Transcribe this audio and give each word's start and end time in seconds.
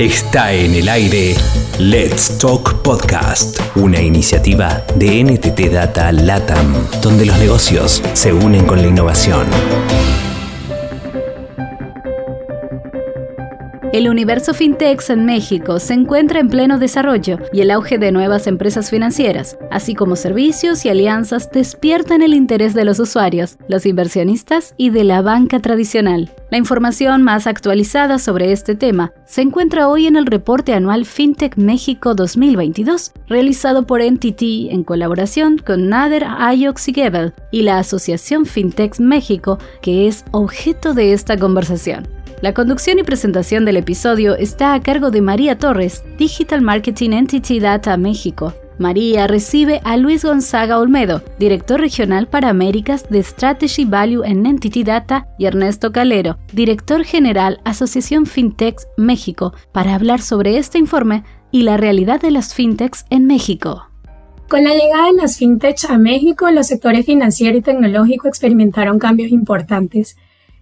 Está 0.00 0.54
en 0.54 0.72
el 0.72 0.88
aire 0.88 1.34
Let's 1.78 2.38
Talk 2.38 2.80
Podcast, 2.80 3.60
una 3.74 4.00
iniciativa 4.00 4.82
de 4.94 5.22
NTT 5.22 5.70
Data 5.70 6.10
LATAM, 6.10 6.72
donde 7.02 7.26
los 7.26 7.38
negocios 7.38 8.02
se 8.14 8.32
unen 8.32 8.64
con 8.64 8.80
la 8.80 8.88
innovación. 8.88 9.44
El 13.92 14.08
universo 14.08 14.54
fintech 14.54 15.10
en 15.10 15.26
México 15.26 15.80
se 15.80 15.94
encuentra 15.94 16.38
en 16.38 16.48
pleno 16.48 16.78
desarrollo 16.78 17.38
y 17.52 17.60
el 17.60 17.72
auge 17.72 17.98
de 17.98 18.12
nuevas 18.12 18.46
empresas 18.46 18.88
financieras, 18.88 19.58
así 19.68 19.96
como 19.96 20.14
servicios 20.14 20.84
y 20.84 20.90
alianzas, 20.90 21.50
despiertan 21.50 22.22
el 22.22 22.34
interés 22.34 22.72
de 22.72 22.84
los 22.84 23.00
usuarios, 23.00 23.56
los 23.66 23.86
inversionistas 23.86 24.74
y 24.76 24.90
de 24.90 25.02
la 25.02 25.22
banca 25.22 25.58
tradicional. 25.58 26.30
La 26.52 26.58
información 26.58 27.22
más 27.22 27.48
actualizada 27.48 28.20
sobre 28.20 28.52
este 28.52 28.76
tema 28.76 29.12
se 29.24 29.42
encuentra 29.42 29.88
hoy 29.88 30.06
en 30.06 30.14
el 30.14 30.26
reporte 30.26 30.72
anual 30.72 31.04
FinTech 31.04 31.56
México 31.56 32.14
2022, 32.14 33.10
realizado 33.26 33.88
por 33.88 34.04
NTT 34.04 34.70
en 34.70 34.84
colaboración 34.84 35.58
con 35.58 35.88
Nader 35.88 36.26
Ayox 36.28 36.86
y 36.86 36.94
y 37.50 37.62
la 37.62 37.78
Asociación 37.78 38.46
FinTech 38.46 39.00
México, 39.00 39.58
que 39.82 40.06
es 40.06 40.24
objeto 40.30 40.94
de 40.94 41.12
esta 41.12 41.36
conversación. 41.36 42.19
La 42.42 42.54
conducción 42.54 42.98
y 42.98 43.02
presentación 43.02 43.66
del 43.66 43.76
episodio 43.76 44.34
está 44.34 44.72
a 44.72 44.80
cargo 44.80 45.10
de 45.10 45.20
María 45.20 45.58
Torres, 45.58 46.02
Digital 46.16 46.62
Marketing 46.62 47.10
Entity 47.10 47.60
Data 47.60 47.94
México. 47.98 48.54
María 48.78 49.26
recibe 49.26 49.82
a 49.84 49.98
Luis 49.98 50.24
Gonzaga 50.24 50.78
Olmedo, 50.78 51.22
director 51.38 51.78
regional 51.78 52.28
para 52.28 52.48
Américas 52.48 53.06
de 53.10 53.22
Strategy 53.22 53.84
Value 53.84 54.24
en 54.24 54.46
Entity 54.46 54.84
Data, 54.84 55.28
y 55.38 55.44
Ernesto 55.44 55.92
Calero, 55.92 56.38
director 56.54 57.04
general 57.04 57.60
Asociación 57.66 58.24
Fintechs 58.24 58.88
México, 58.96 59.52
para 59.72 59.94
hablar 59.94 60.22
sobre 60.22 60.56
este 60.56 60.78
informe 60.78 61.24
y 61.50 61.64
la 61.64 61.76
realidad 61.76 62.22
de 62.22 62.30
las 62.30 62.54
fintechs 62.54 63.04
en 63.10 63.26
México. 63.26 63.86
Con 64.48 64.64
la 64.64 64.72
llegada 64.72 65.08
de 65.08 65.12
las 65.20 65.36
fintechs 65.36 65.84
a 65.84 65.98
México, 65.98 66.50
los 66.50 66.68
sectores 66.68 67.04
financiero 67.04 67.58
y 67.58 67.60
tecnológico 67.60 68.28
experimentaron 68.28 68.98
cambios 68.98 69.30
importantes. 69.30 70.16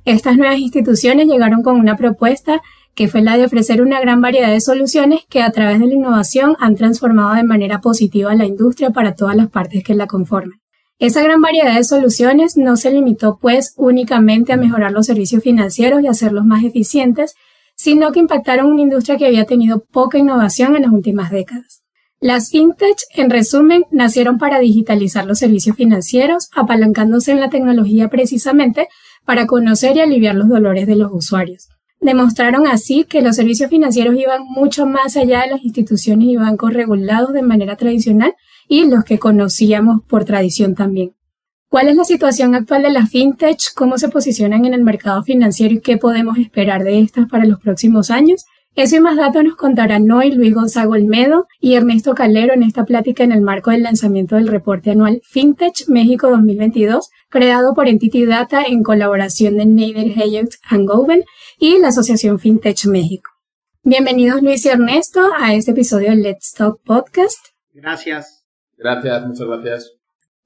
Estas 0.09 0.39
nuevas 0.39 0.59
instituciones 0.59 1.27
llegaron 1.27 1.62
con 1.62 1.78
una 1.78 1.98
propuesta 1.98 2.62
que 2.95 3.09
fue 3.09 3.20
la 3.20 3.37
de 3.37 3.45
ofrecer 3.45 3.83
una 3.83 4.01
gran 4.01 4.23
variedad 4.23 4.48
de 4.48 4.62
soluciones 4.62 5.20
que 5.28 5.42
a 5.42 5.50
través 5.50 5.81
de 5.81 5.87
la 5.87 5.92
innovación 5.92 6.56
han 6.61 6.77
transformado 6.77 7.34
de 7.34 7.42
manera 7.42 7.83
positiva 7.83 8.34
la 8.34 8.47
industria 8.47 8.89
para 8.89 9.15
todas 9.15 9.37
las 9.37 9.50
partes 9.50 9.84
que 9.84 9.92
la 9.92 10.06
conforman. 10.06 10.61
Esa 10.98 11.23
gran 11.23 11.42
variedad 11.42 11.77
de 11.77 11.84
soluciones 11.84 12.56
no 12.56 12.78
se 12.78 12.91
limitó 12.91 13.37
pues 13.39 13.75
únicamente 13.77 14.55
a 14.55 14.56
mejorar 14.56 14.92
los 14.92 15.05
servicios 15.05 15.42
financieros 15.42 16.03
y 16.03 16.06
hacerlos 16.06 16.47
más 16.47 16.65
eficientes, 16.65 17.34
sino 17.77 18.11
que 18.11 18.20
impactaron 18.20 18.72
una 18.72 18.81
industria 18.81 19.19
que 19.19 19.27
había 19.27 19.45
tenido 19.45 19.84
poca 19.93 20.17
innovación 20.17 20.75
en 20.75 20.84
las 20.84 20.93
últimas 20.93 21.31
décadas. 21.31 21.83
Las 22.19 22.48
fintech, 22.48 22.97
en 23.15 23.28
resumen, 23.28 23.84
nacieron 23.91 24.39
para 24.39 24.59
digitalizar 24.59 25.27
los 25.27 25.39
servicios 25.39 25.77
financieros, 25.77 26.48
apalancándose 26.56 27.31
en 27.31 27.41
la 27.41 27.50
tecnología 27.50 28.09
precisamente 28.09 28.89
para 29.29 29.47
conocer 29.47 29.95
y 29.95 30.01
aliviar 30.01 30.37
los 30.37 30.48
dolores 30.48 30.87
de 30.87 30.97
los 30.97 31.11
usuarios. 31.12 31.69
Demostraron 32.01 32.67
así 32.67 33.05
que 33.05 33.21
los 33.21 33.37
servicios 33.37 33.69
financieros 33.69 34.17
iban 34.17 34.43
mucho 34.43 34.87
más 34.87 35.19
allá 35.19 35.43
de 35.43 35.51
las 35.51 35.62
instituciones 35.62 36.29
y 36.29 36.37
bancos 36.37 36.73
regulados 36.73 37.34
de 37.34 37.43
manera 37.43 37.77
tradicional 37.77 38.34
y 38.69 38.87
los 38.87 39.05
que 39.05 39.19
conocíamos 39.19 40.01
por 40.09 40.25
tradición 40.25 40.75
también. 40.75 41.12
¿Cuál 41.69 41.89
es 41.89 41.97
la 41.97 42.05
situación 42.05 42.55
actual 42.55 42.84
de 42.84 42.91
las 42.91 43.11
fintech? 43.11 43.75
¿Cómo 43.75 43.99
se 43.99 44.09
posicionan 44.09 44.65
en 44.65 44.73
el 44.73 44.83
mercado 44.83 45.23
financiero 45.23 45.75
y 45.75 45.83
qué 45.83 45.99
podemos 45.99 46.39
esperar 46.39 46.83
de 46.83 46.99
estas 46.99 47.29
para 47.29 47.45
los 47.45 47.61
próximos 47.61 48.11
años? 48.11 48.47
Eso 48.79 48.95
y 48.95 49.01
más 49.01 49.17
datos 49.17 49.43
nos 49.43 49.57
contarán 49.57 50.09
hoy 50.09 50.31
Luis 50.31 50.55
Gonzago 50.55 50.93
Olmedo 50.93 51.48
y 51.59 51.75
Ernesto 51.75 52.15
Calero 52.15 52.55
en 52.55 52.62
esta 52.62 52.84
plática 52.84 53.25
en 53.25 53.33
el 53.33 53.41
marco 53.41 53.73
del 53.73 53.83
lanzamiento 53.83 54.37
del 54.37 54.47
reporte 54.47 54.93
anual 54.93 55.21
FinTech 55.25 55.89
México 55.89 56.31
2022, 56.31 57.11
creado 57.28 57.75
por 57.75 57.89
Entity 57.89 58.25
Data 58.25 58.62
en 58.62 58.84
colaboración 58.84 59.56
de 59.56 59.66
Nader 59.66 60.16
Hayek 60.16 60.61
and 60.71 60.89
Goven 60.89 61.25
y 61.59 61.81
la 61.81 61.89
Asociación 61.89 62.39
FinTech 62.39 62.87
México. 62.87 63.33
Bienvenidos 63.83 64.43
Luis 64.43 64.65
y 64.65 64.69
Ernesto 64.69 65.28
a 65.37 65.55
este 65.55 65.72
episodio 65.72 66.10
del 66.10 66.22
Let's 66.22 66.55
Talk 66.56 66.81
Podcast. 66.84 67.49
Gracias. 67.72 68.45
Gracias, 68.77 69.27
muchas 69.27 69.47
gracias. 69.49 69.97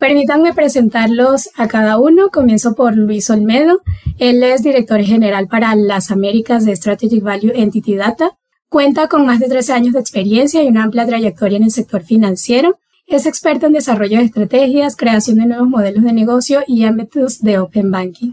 Permítanme 0.02 0.52
presentarlos 0.52 1.48
a 1.54 1.68
cada 1.68 1.96
uno. 1.96 2.30
Comienzo 2.30 2.74
por 2.74 2.96
Luis 2.96 3.30
Olmedo. 3.30 3.82
Él 4.18 4.42
es 4.42 4.64
director 4.64 5.00
general 5.00 5.46
para 5.46 5.76
las 5.76 6.10
Américas 6.10 6.64
de 6.64 6.74
Strategic 6.74 7.22
Value 7.22 7.52
Entity 7.54 7.94
Data. 7.94 8.36
Cuenta 8.68 9.06
con 9.06 9.24
más 9.24 9.38
de 9.38 9.46
13 9.46 9.74
años 9.74 9.92
de 9.92 10.00
experiencia 10.00 10.60
y 10.60 10.66
una 10.66 10.82
amplia 10.82 11.06
trayectoria 11.06 11.58
en 11.58 11.62
el 11.62 11.70
sector 11.70 12.02
financiero. 12.02 12.80
Es 13.06 13.26
experto 13.26 13.66
en 13.66 13.74
desarrollo 13.74 14.18
de 14.18 14.24
estrategias, 14.24 14.96
creación 14.96 15.38
de 15.38 15.46
nuevos 15.46 15.68
modelos 15.68 16.02
de 16.02 16.12
negocio 16.12 16.64
y 16.66 16.82
ámbitos 16.82 17.38
de 17.38 17.60
Open 17.60 17.92
Banking. 17.92 18.32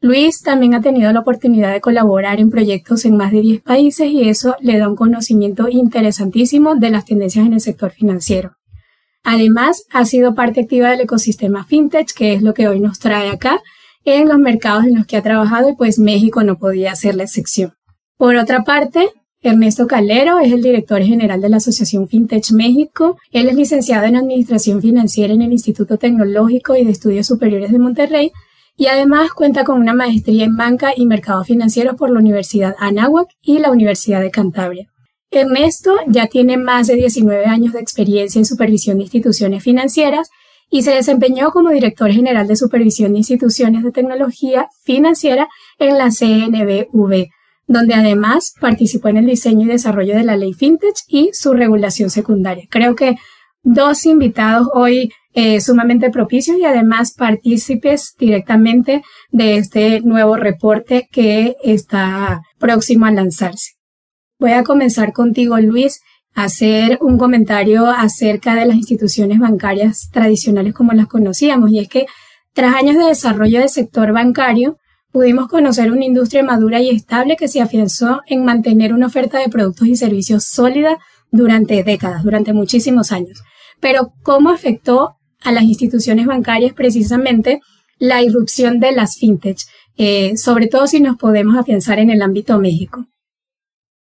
Luis 0.00 0.40
también 0.40 0.74
ha 0.74 0.82
tenido 0.82 1.12
la 1.12 1.18
oportunidad 1.18 1.72
de 1.72 1.80
colaborar 1.80 2.38
en 2.38 2.50
proyectos 2.50 3.04
en 3.06 3.16
más 3.16 3.32
de 3.32 3.40
10 3.40 3.62
países 3.62 4.06
y 4.08 4.28
eso 4.28 4.54
le 4.60 4.78
da 4.78 4.88
un 4.88 4.94
conocimiento 4.94 5.68
interesantísimo 5.68 6.76
de 6.76 6.90
las 6.90 7.04
tendencias 7.06 7.44
en 7.44 7.54
el 7.54 7.60
sector 7.60 7.90
financiero. 7.90 8.52
Además, 9.24 9.84
ha 9.92 10.04
sido 10.04 10.34
parte 10.34 10.62
activa 10.62 10.90
del 10.90 11.02
ecosistema 11.02 11.64
fintech, 11.64 12.12
que 12.12 12.34
es 12.34 12.42
lo 12.42 12.54
que 12.54 12.68
hoy 12.68 12.80
nos 12.80 12.98
trae 12.98 13.30
acá, 13.30 13.60
en 14.04 14.28
los 14.28 14.38
mercados 14.38 14.84
en 14.84 14.96
los 14.96 15.06
que 15.06 15.16
ha 15.16 15.22
trabajado 15.22 15.68
y 15.68 15.76
pues 15.76 15.98
México 15.98 16.42
no 16.42 16.58
podía 16.58 16.94
ser 16.96 17.14
la 17.14 17.22
excepción. 17.22 17.74
Por 18.16 18.36
otra 18.36 18.64
parte, 18.64 19.10
Ernesto 19.40 19.86
Calero 19.86 20.38
es 20.38 20.52
el 20.52 20.62
director 20.62 21.02
general 21.02 21.40
de 21.40 21.48
la 21.48 21.56
Asociación 21.56 22.08
FinTech 22.08 22.52
México. 22.52 23.16
Él 23.32 23.48
es 23.48 23.56
licenciado 23.56 24.06
en 24.06 24.16
Administración 24.16 24.80
Financiera 24.80 25.34
en 25.34 25.42
el 25.42 25.52
Instituto 25.52 25.98
Tecnológico 25.98 26.76
y 26.76 26.84
de 26.84 26.92
Estudios 26.92 27.26
Superiores 27.26 27.72
de 27.72 27.78
Monterrey 27.78 28.32
y 28.76 28.86
además 28.86 29.32
cuenta 29.32 29.64
con 29.64 29.80
una 29.80 29.94
maestría 29.94 30.44
en 30.44 30.56
banca 30.56 30.92
y 30.96 31.06
mercado 31.06 31.44
financiero 31.44 31.96
por 31.96 32.10
la 32.10 32.20
Universidad 32.20 32.74
Anáhuac 32.78 33.28
y 33.42 33.58
la 33.58 33.70
Universidad 33.70 34.20
de 34.20 34.30
Cantabria. 34.30 34.91
Ernesto 35.32 35.96
ya 36.06 36.26
tiene 36.26 36.58
más 36.58 36.86
de 36.86 36.94
19 36.94 37.46
años 37.46 37.72
de 37.72 37.80
experiencia 37.80 38.38
en 38.38 38.44
supervisión 38.44 38.98
de 38.98 39.04
instituciones 39.04 39.62
financieras 39.64 40.28
y 40.70 40.82
se 40.82 40.92
desempeñó 40.92 41.50
como 41.50 41.70
director 41.70 42.10
general 42.10 42.46
de 42.46 42.56
supervisión 42.56 43.12
de 43.12 43.18
instituciones 43.18 43.82
de 43.82 43.92
tecnología 43.92 44.68
financiera 44.84 45.48
en 45.78 45.96
la 45.96 46.10
CNBV, 46.10 47.28
donde 47.66 47.94
además 47.94 48.54
participó 48.60 49.08
en 49.08 49.18
el 49.18 49.26
diseño 49.26 49.66
y 49.66 49.70
desarrollo 49.70 50.14
de 50.14 50.24
la 50.24 50.36
ley 50.36 50.52
FinTech 50.52 50.96
y 51.08 51.30
su 51.32 51.54
regulación 51.54 52.10
secundaria. 52.10 52.66
Creo 52.70 52.94
que 52.94 53.16
dos 53.62 54.04
invitados 54.06 54.68
hoy 54.74 55.12
eh, 55.34 55.62
sumamente 55.62 56.10
propicios 56.10 56.58
y 56.58 56.64
además 56.64 57.14
partícipes 57.14 58.14
directamente 58.18 59.02
de 59.30 59.56
este 59.56 60.00
nuevo 60.02 60.36
reporte 60.36 61.08
que 61.10 61.56
está 61.62 62.42
próximo 62.58 63.06
a 63.06 63.12
lanzarse. 63.12 63.81
Voy 64.42 64.50
a 64.50 64.64
comenzar 64.64 65.12
contigo, 65.12 65.56
Luis, 65.60 66.00
a 66.34 66.42
hacer 66.46 66.98
un 67.00 67.16
comentario 67.16 67.86
acerca 67.86 68.56
de 68.56 68.66
las 68.66 68.74
instituciones 68.74 69.38
bancarias 69.38 70.08
tradicionales 70.10 70.74
como 70.74 70.90
las 70.94 71.06
conocíamos. 71.06 71.70
Y 71.70 71.78
es 71.78 71.88
que 71.88 72.06
tras 72.52 72.74
años 72.74 72.96
de 72.96 73.04
desarrollo 73.04 73.60
del 73.60 73.68
sector 73.68 74.12
bancario, 74.12 74.78
pudimos 75.12 75.46
conocer 75.46 75.92
una 75.92 76.04
industria 76.04 76.42
madura 76.42 76.80
y 76.80 76.90
estable 76.90 77.36
que 77.36 77.46
se 77.46 77.60
afianzó 77.60 78.22
en 78.26 78.44
mantener 78.44 78.92
una 78.92 79.06
oferta 79.06 79.38
de 79.38 79.48
productos 79.48 79.86
y 79.86 79.94
servicios 79.94 80.42
sólida 80.42 80.98
durante 81.30 81.84
décadas, 81.84 82.24
durante 82.24 82.52
muchísimos 82.52 83.12
años. 83.12 83.44
Pero 83.78 84.12
¿cómo 84.24 84.50
afectó 84.50 85.18
a 85.40 85.52
las 85.52 85.62
instituciones 85.62 86.26
bancarias 86.26 86.72
precisamente 86.72 87.60
la 88.00 88.22
irrupción 88.22 88.80
de 88.80 88.90
las 88.90 89.18
fintech? 89.18 89.58
Eh, 89.98 90.36
sobre 90.36 90.66
todo 90.66 90.88
si 90.88 90.98
nos 90.98 91.16
podemos 91.16 91.56
afianzar 91.56 92.00
en 92.00 92.10
el 92.10 92.22
ámbito 92.22 92.58
México. 92.58 93.06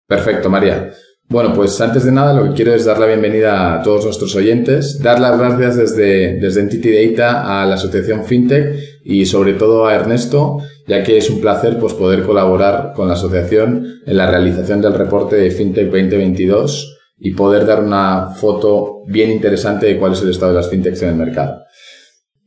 Perfecto, 0.06 0.48
María. 0.48 0.92
Bueno, 1.28 1.52
pues 1.52 1.80
antes 1.80 2.04
de 2.04 2.12
nada 2.12 2.32
lo 2.32 2.44
que 2.44 2.54
quiero 2.54 2.72
es 2.72 2.84
dar 2.84 3.00
la 3.00 3.06
bienvenida 3.06 3.74
a 3.74 3.82
todos 3.82 4.04
nuestros 4.04 4.36
oyentes, 4.36 5.02
dar 5.02 5.18
las 5.18 5.36
gracias 5.36 5.76
desde, 5.76 6.38
desde 6.38 6.60
Entity 6.60 7.08
Data 7.10 7.62
a 7.62 7.66
la 7.66 7.74
Asociación 7.74 8.24
FinTech 8.24 8.76
y 9.04 9.26
sobre 9.26 9.54
todo 9.54 9.86
a 9.86 9.94
Ernesto, 9.96 10.58
ya 10.86 11.02
que 11.02 11.16
es 11.16 11.28
un 11.28 11.40
placer 11.40 11.78
pues, 11.80 11.94
poder 11.94 12.22
colaborar 12.22 12.92
con 12.94 13.08
la 13.08 13.14
asociación 13.14 14.02
en 14.06 14.16
la 14.16 14.30
realización 14.30 14.80
del 14.80 14.94
reporte 14.94 15.34
de 15.34 15.50
FinTech 15.50 15.86
2022 15.86 16.96
y 17.18 17.32
poder 17.32 17.66
dar 17.66 17.82
una 17.82 18.28
foto 18.30 19.02
bien 19.08 19.32
interesante 19.32 19.86
de 19.86 19.98
cuál 19.98 20.12
es 20.12 20.22
el 20.22 20.30
estado 20.30 20.52
de 20.52 20.58
las 20.58 20.70
FinTechs 20.70 21.02
en 21.02 21.08
el 21.08 21.16
mercado. 21.16 21.64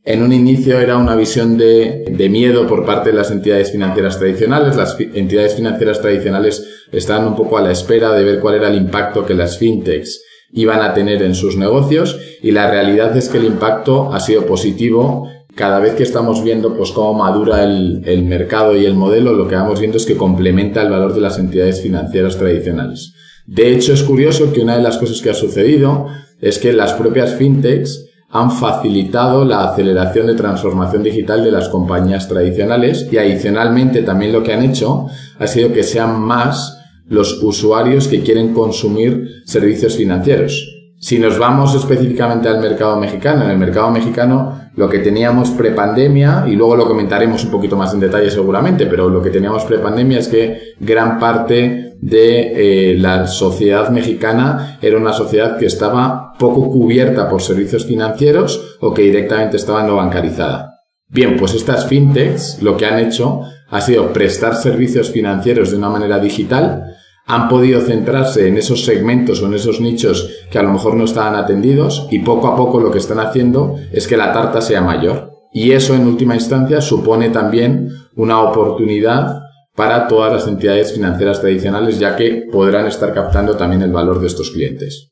En 0.04 0.22
un 0.22 0.32
inicio 0.32 0.80
era 0.80 0.96
una 0.96 1.14
visión 1.14 1.58
de, 1.58 2.06
de, 2.10 2.28
miedo 2.30 2.66
por 2.66 2.86
parte 2.86 3.10
de 3.10 3.16
las 3.16 3.30
entidades 3.30 3.70
financieras 3.70 4.18
tradicionales. 4.18 4.74
Las 4.74 4.98
entidades 4.98 5.54
financieras 5.54 6.00
tradicionales 6.00 6.86
estaban 6.90 7.26
un 7.26 7.36
poco 7.36 7.58
a 7.58 7.62
la 7.62 7.70
espera 7.70 8.12
de 8.12 8.24
ver 8.24 8.40
cuál 8.40 8.54
era 8.54 8.68
el 8.68 8.76
impacto 8.76 9.26
que 9.26 9.34
las 9.34 9.58
fintechs 9.58 10.22
iban 10.52 10.80
a 10.82 10.94
tener 10.94 11.22
en 11.22 11.34
sus 11.34 11.56
negocios 11.56 12.18
y 12.42 12.50
la 12.50 12.70
realidad 12.70 13.16
es 13.16 13.28
que 13.28 13.38
el 13.38 13.44
impacto 13.44 14.12
ha 14.12 14.20
sido 14.20 14.46
positivo 14.46 15.28
cada 15.54 15.80
vez 15.80 15.94
que 15.94 16.02
estamos 16.02 16.42
viendo 16.42 16.76
pues 16.76 16.90
cómo 16.92 17.14
madura 17.14 17.62
el, 17.62 18.02
el 18.06 18.24
mercado 18.24 18.76
y 18.76 18.86
el 18.86 18.94
modelo, 18.94 19.32
lo 19.32 19.46
que 19.48 19.56
vamos 19.56 19.80
viendo 19.80 19.98
es 19.98 20.06
que 20.06 20.16
complementa 20.16 20.80
el 20.82 20.90
valor 20.90 21.12
de 21.12 21.20
las 21.20 21.38
entidades 21.38 21.82
financieras 21.82 22.36
tradicionales. 22.38 23.12
De 23.46 23.72
hecho, 23.72 23.92
es 23.92 24.02
curioso 24.02 24.52
que 24.52 24.60
una 24.60 24.76
de 24.76 24.82
las 24.82 24.96
cosas 24.96 25.20
que 25.20 25.30
ha 25.30 25.34
sucedido 25.34 26.06
es 26.40 26.58
que 26.58 26.72
las 26.72 26.94
propias 26.94 27.34
fintechs 27.34 28.09
han 28.32 28.50
facilitado 28.50 29.44
la 29.44 29.64
aceleración 29.64 30.28
de 30.28 30.34
transformación 30.34 31.02
digital 31.02 31.42
de 31.42 31.50
las 31.50 31.68
compañías 31.68 32.28
tradicionales 32.28 33.08
y 33.10 33.18
adicionalmente 33.18 34.02
también 34.02 34.32
lo 34.32 34.42
que 34.42 34.52
han 34.52 34.62
hecho 34.62 35.06
ha 35.38 35.46
sido 35.48 35.72
que 35.72 35.82
sean 35.82 36.20
más 36.20 36.78
los 37.08 37.42
usuarios 37.42 38.06
que 38.06 38.22
quieren 38.22 38.54
consumir 38.54 39.42
servicios 39.44 39.96
financieros. 39.96 40.76
Si 41.00 41.18
nos 41.18 41.38
vamos 41.38 41.74
específicamente 41.74 42.48
al 42.48 42.60
mercado 42.60 42.96
mexicano, 42.98 43.44
en 43.44 43.50
el 43.50 43.58
mercado 43.58 43.90
mexicano 43.90 44.60
lo 44.76 44.88
que 44.88 45.00
teníamos 45.00 45.50
prepandemia, 45.50 46.44
y 46.46 46.54
luego 46.54 46.76
lo 46.76 46.86
comentaremos 46.86 47.44
un 47.44 47.50
poquito 47.50 47.76
más 47.76 47.92
en 47.94 48.00
detalle 48.00 48.30
seguramente, 48.30 48.86
pero 48.86 49.08
lo 49.08 49.20
que 49.22 49.30
teníamos 49.30 49.64
prepandemia 49.64 50.20
es 50.20 50.28
que 50.28 50.74
gran 50.78 51.18
parte 51.18 51.89
de 52.00 52.92
eh, 52.92 52.98
la 52.98 53.26
sociedad 53.26 53.90
mexicana 53.90 54.78
era 54.80 54.96
una 54.96 55.12
sociedad 55.12 55.58
que 55.58 55.66
estaba 55.66 56.32
poco 56.38 56.70
cubierta 56.70 57.28
por 57.28 57.42
servicios 57.42 57.84
financieros 57.84 58.78
o 58.80 58.94
que 58.94 59.02
directamente 59.02 59.58
estaba 59.58 59.82
no 59.82 59.96
bancarizada. 59.96 60.78
Bien, 61.08 61.36
pues 61.36 61.54
estas 61.54 61.86
fintechs 61.86 62.62
lo 62.62 62.76
que 62.76 62.86
han 62.86 62.98
hecho 63.00 63.42
ha 63.68 63.80
sido 63.80 64.12
prestar 64.12 64.54
servicios 64.56 65.10
financieros 65.10 65.70
de 65.70 65.76
una 65.76 65.90
manera 65.90 66.18
digital 66.18 66.96
han 67.26 67.48
podido 67.48 67.80
centrarse 67.80 68.48
en 68.48 68.56
esos 68.56 68.84
segmentos 68.84 69.40
o 69.42 69.46
en 69.46 69.54
esos 69.54 69.80
nichos 69.80 70.30
que 70.50 70.58
a 70.58 70.62
lo 70.62 70.70
mejor 70.70 70.94
no 70.96 71.04
estaban 71.04 71.36
atendidos 71.36 72.08
y 72.10 72.20
poco 72.20 72.48
a 72.48 72.56
poco 72.56 72.80
lo 72.80 72.90
que 72.90 72.98
están 72.98 73.20
haciendo 73.20 73.76
es 73.92 74.08
que 74.08 74.16
la 74.16 74.32
tarta 74.32 74.60
sea 74.60 74.80
mayor. 74.80 75.30
Y 75.52 75.72
eso 75.72 75.94
en 75.94 76.06
última 76.06 76.34
instancia 76.34 76.80
supone 76.80 77.28
también 77.28 77.90
una 78.16 78.40
oportunidad 78.40 79.42
para 79.80 80.06
todas 80.08 80.30
las 80.30 80.46
entidades 80.46 80.92
financieras 80.92 81.40
tradicionales 81.40 81.98
ya 81.98 82.14
que 82.14 82.46
podrán 82.52 82.86
estar 82.86 83.14
captando 83.14 83.56
también 83.56 83.80
el 83.80 83.90
valor 83.90 84.20
de 84.20 84.26
estos 84.26 84.50
clientes. 84.50 85.08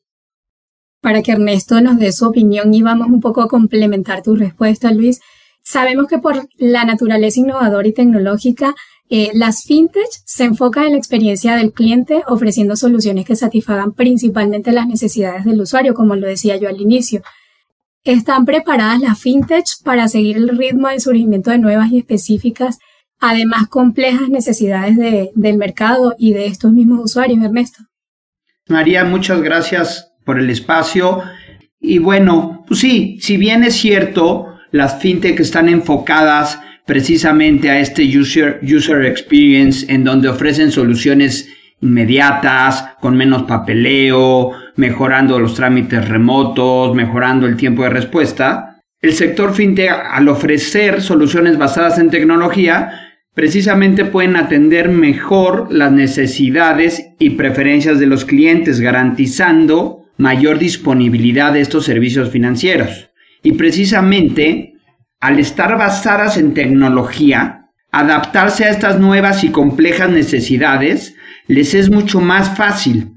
Para 1.01 1.23
que 1.23 1.31
Ernesto 1.31 1.81
nos 1.81 1.97
dé 1.97 2.11
su 2.11 2.27
opinión 2.27 2.71
y 2.71 2.83
vamos 2.83 3.07
un 3.07 3.19
poco 3.19 3.41
a 3.41 3.47
complementar 3.47 4.21
tu 4.21 4.35
respuesta, 4.35 4.91
Luis, 4.91 5.21
sabemos 5.63 6.05
que 6.05 6.19
por 6.19 6.47
la 6.59 6.85
naturaleza 6.85 7.39
innovadora 7.39 7.87
y 7.87 7.93
tecnológica 7.93 8.75
eh, 9.09 9.31
las 9.33 9.63
fintech 9.63 10.07
se 10.23 10.43
enfocan 10.43 10.83
en 10.83 10.91
la 10.91 10.99
experiencia 10.99 11.55
del 11.55 11.73
cliente 11.73 12.21
ofreciendo 12.27 12.75
soluciones 12.75 13.25
que 13.25 13.35
satisfagan 13.35 13.93
principalmente 13.93 14.71
las 14.71 14.85
necesidades 14.85 15.45
del 15.45 15.59
usuario, 15.61 15.95
como 15.95 16.15
lo 16.15 16.27
decía 16.27 16.57
yo 16.57 16.69
al 16.69 16.79
inicio. 16.79 17.23
¿Están 18.03 18.45
preparadas 18.45 18.99
las 18.99 19.19
fintech 19.19 19.65
para 19.83 20.07
seguir 20.07 20.37
el 20.37 20.55
ritmo 20.55 20.89
de 20.89 20.99
surgimiento 20.99 21.49
de 21.49 21.57
nuevas 21.57 21.91
y 21.91 21.97
específicas, 21.97 22.77
además 23.19 23.67
complejas 23.67 24.29
necesidades 24.29 24.95
del 24.97 25.57
mercado 25.57 26.15
y 26.17 26.33
de 26.33 26.47
estos 26.47 26.71
mismos 26.71 27.01
usuarios, 27.03 27.43
Ernesto? 27.43 27.83
María, 28.67 29.03
muchas 29.03 29.41
gracias 29.41 30.13
por 30.25 30.39
el 30.39 30.49
espacio. 30.49 31.21
Y 31.79 31.97
bueno, 31.97 32.63
pues 32.67 32.79
sí, 32.79 33.17
si 33.21 33.37
bien 33.37 33.63
es 33.63 33.75
cierto, 33.75 34.47
las 34.71 34.99
fintech 34.99 35.39
están 35.39 35.69
enfocadas 35.69 36.59
precisamente 36.85 37.69
a 37.69 37.79
este 37.79 38.03
user, 38.17 38.59
user 38.63 39.05
experience 39.05 39.91
en 39.91 40.03
donde 40.03 40.29
ofrecen 40.29 40.71
soluciones 40.71 41.49
inmediatas, 41.81 42.95
con 42.99 43.15
menos 43.15 43.43
papeleo, 43.43 44.51
mejorando 44.75 45.39
los 45.39 45.55
trámites 45.55 46.07
remotos, 46.07 46.93
mejorando 46.95 47.47
el 47.47 47.57
tiempo 47.57 47.83
de 47.83 47.89
respuesta. 47.89 48.81
El 49.01 49.13
sector 49.13 49.53
fintech, 49.53 49.91
al 50.11 50.27
ofrecer 50.27 51.01
soluciones 51.01 51.57
basadas 51.57 51.99
en 51.99 52.09
tecnología, 52.09 53.08
precisamente 53.33 54.05
pueden 54.05 54.35
atender 54.35 54.89
mejor 54.89 55.67
las 55.71 55.91
necesidades 55.91 57.07
y 57.19 57.31
preferencias 57.31 57.99
de 57.99 58.07
los 58.07 58.25
clientes, 58.25 58.79
garantizando 58.79 60.05
mayor 60.17 60.59
disponibilidad 60.59 61.53
de 61.53 61.61
estos 61.61 61.85
servicios 61.85 62.29
financieros. 62.29 63.09
Y 63.41 63.53
precisamente 63.53 64.73
al 65.19 65.39
estar 65.39 65.77
basadas 65.77 66.37
en 66.37 66.53
tecnología, 66.53 67.67
adaptarse 67.91 68.65
a 68.65 68.69
estas 68.69 68.99
nuevas 68.99 69.43
y 69.43 69.49
complejas 69.49 70.09
necesidades 70.09 71.15
les 71.47 71.73
es 71.73 71.89
mucho 71.89 72.21
más 72.21 72.55
fácil. 72.55 73.13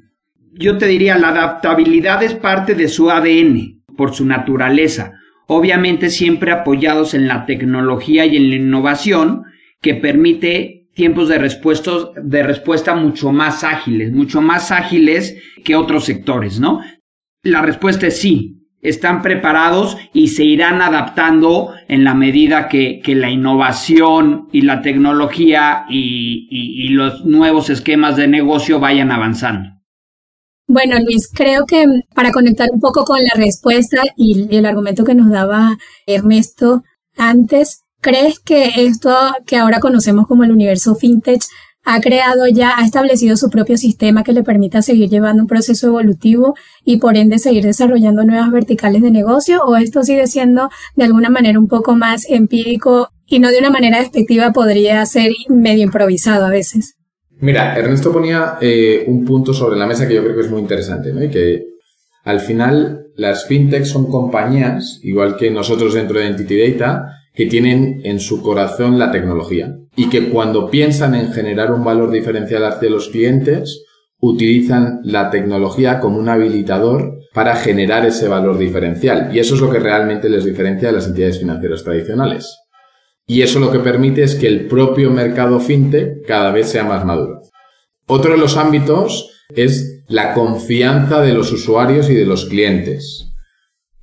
Yo 0.52 0.78
te 0.78 0.86
diría, 0.86 1.16
la 1.18 1.28
adaptabilidad 1.28 2.22
es 2.22 2.34
parte 2.34 2.74
de 2.74 2.88
su 2.88 3.10
ADN, 3.10 3.82
por 3.96 4.14
su 4.14 4.24
naturaleza, 4.24 5.12
obviamente 5.46 6.10
siempre 6.10 6.50
apoyados 6.50 7.14
en 7.14 7.28
la 7.28 7.46
tecnología 7.46 8.26
y 8.26 8.36
en 8.36 8.50
la 8.50 8.56
innovación 8.56 9.44
que 9.82 9.94
permite 9.94 10.88
tiempos 10.94 11.28
de, 11.28 11.38
de 12.22 12.42
respuesta 12.42 12.94
mucho 12.94 13.32
más 13.32 13.64
ágiles, 13.64 14.12
mucho 14.12 14.40
más 14.40 14.70
ágiles 14.70 15.36
que 15.64 15.76
otros 15.76 16.04
sectores, 16.04 16.60
¿no? 16.60 16.80
La 17.42 17.60
respuesta 17.60 18.06
es 18.06 18.18
sí, 18.18 18.62
están 18.82 19.22
preparados 19.22 19.96
y 20.12 20.28
se 20.28 20.44
irán 20.44 20.82
adaptando 20.82 21.72
en 21.88 22.04
la 22.04 22.14
medida 22.14 22.68
que, 22.68 23.00
la 23.06 23.30
innovación 23.30 24.48
y 24.52 24.62
la 24.62 24.82
tecnología 24.82 25.86
y, 25.88 26.88
los 26.90 27.24
nuevos 27.24 27.70
esquemas 27.70 28.16
de 28.16 28.28
negocio 28.28 28.80
vayan 28.80 29.10
avanzando. 29.10 29.70
Bueno, 30.68 30.96
Luis, 31.00 31.30
creo 31.32 31.64
que 31.66 31.84
para 32.14 32.32
conectar 32.32 32.68
un 32.72 32.80
poco 32.80 33.04
con 33.04 33.18
la 33.20 33.34
respuesta 33.34 34.02
y 34.16 34.54
el 34.54 34.66
argumento 34.66 35.04
que 35.04 35.14
nos 35.14 35.30
daba 35.30 35.76
Ernesto 36.06 36.82
antes, 37.16 37.81
¿crees 38.02 38.40
que 38.40 38.84
esto 38.84 39.10
que 39.46 39.56
ahora 39.56 39.80
conocemos 39.80 40.26
como 40.26 40.44
el 40.44 40.52
universo 40.52 40.94
fintech 40.94 41.42
ha 41.84 42.00
creado 42.00 42.46
ya, 42.46 42.78
ha 42.78 42.84
establecido 42.84 43.36
su 43.36 43.48
propio 43.48 43.76
sistema 43.76 44.22
que 44.22 44.32
le 44.32 44.44
permita 44.44 44.82
seguir 44.82 45.08
llevando 45.08 45.42
un 45.42 45.48
proceso 45.48 45.88
evolutivo 45.88 46.54
y 46.84 46.98
por 46.98 47.16
ende 47.16 47.38
seguir 47.38 47.64
desarrollando 47.64 48.24
nuevas 48.24 48.50
verticales 48.52 49.02
de 49.02 49.10
negocio 49.10 49.62
o 49.64 49.76
esto 49.76 50.04
sigue 50.04 50.26
siendo 50.26 50.68
de 50.94 51.04
alguna 51.04 51.30
manera 51.30 51.58
un 51.58 51.66
poco 51.68 51.96
más 51.96 52.28
empírico 52.28 53.08
y 53.26 53.38
no 53.38 53.50
de 53.50 53.58
una 53.58 53.70
manera 53.70 53.98
despectiva 53.98 54.52
podría 54.52 55.04
ser 55.06 55.32
medio 55.48 55.84
improvisado 55.84 56.46
a 56.46 56.50
veces. 56.50 56.96
Mira, 57.40 57.76
Ernesto 57.76 58.12
ponía 58.12 58.58
eh, 58.60 59.04
un 59.08 59.24
punto 59.24 59.52
sobre 59.52 59.76
la 59.76 59.86
mesa 59.86 60.06
que 60.06 60.14
yo 60.14 60.22
creo 60.22 60.36
que 60.36 60.42
es 60.42 60.50
muy 60.50 60.60
interesante, 60.60 61.12
¿no? 61.12 61.24
Y 61.24 61.30
que 61.30 61.64
al 62.24 62.38
final 62.38 63.06
las 63.16 63.46
fintechs 63.46 63.88
son 63.88 64.08
compañías, 64.08 65.00
igual 65.02 65.36
que 65.36 65.50
nosotros 65.50 65.94
dentro 65.94 66.20
de 66.20 66.26
Entity 66.26 66.72
Data, 66.72 67.21
que 67.34 67.46
tienen 67.46 68.00
en 68.04 68.20
su 68.20 68.42
corazón 68.42 68.98
la 68.98 69.10
tecnología 69.10 69.76
y 69.96 70.08
que 70.08 70.28
cuando 70.28 70.70
piensan 70.70 71.14
en 71.14 71.32
generar 71.32 71.72
un 71.72 71.84
valor 71.84 72.10
diferencial 72.10 72.64
hacia 72.64 72.90
los 72.90 73.08
clientes, 73.08 73.84
utilizan 74.20 75.00
la 75.02 75.30
tecnología 75.30 76.00
como 76.00 76.18
un 76.18 76.28
habilitador 76.28 77.18
para 77.34 77.56
generar 77.56 78.06
ese 78.06 78.28
valor 78.28 78.58
diferencial. 78.58 79.34
Y 79.34 79.38
eso 79.38 79.54
es 79.54 79.60
lo 79.60 79.70
que 79.70 79.78
realmente 79.78 80.28
les 80.28 80.44
diferencia 80.44 80.88
de 80.88 80.94
las 80.94 81.06
entidades 81.06 81.38
financieras 81.38 81.82
tradicionales. 81.82 82.58
Y 83.26 83.42
eso 83.42 83.58
lo 83.60 83.70
que 83.70 83.78
permite 83.78 84.22
es 84.22 84.34
que 84.34 84.46
el 84.46 84.66
propio 84.66 85.10
mercado 85.10 85.58
fintech 85.58 86.26
cada 86.26 86.52
vez 86.52 86.68
sea 86.68 86.84
más 86.84 87.04
maduro. 87.04 87.40
Otro 88.06 88.32
de 88.32 88.38
los 88.38 88.56
ámbitos 88.56 89.30
es 89.54 90.04
la 90.08 90.34
confianza 90.34 91.20
de 91.20 91.32
los 91.32 91.50
usuarios 91.52 92.10
y 92.10 92.14
de 92.14 92.26
los 92.26 92.44
clientes. 92.46 93.31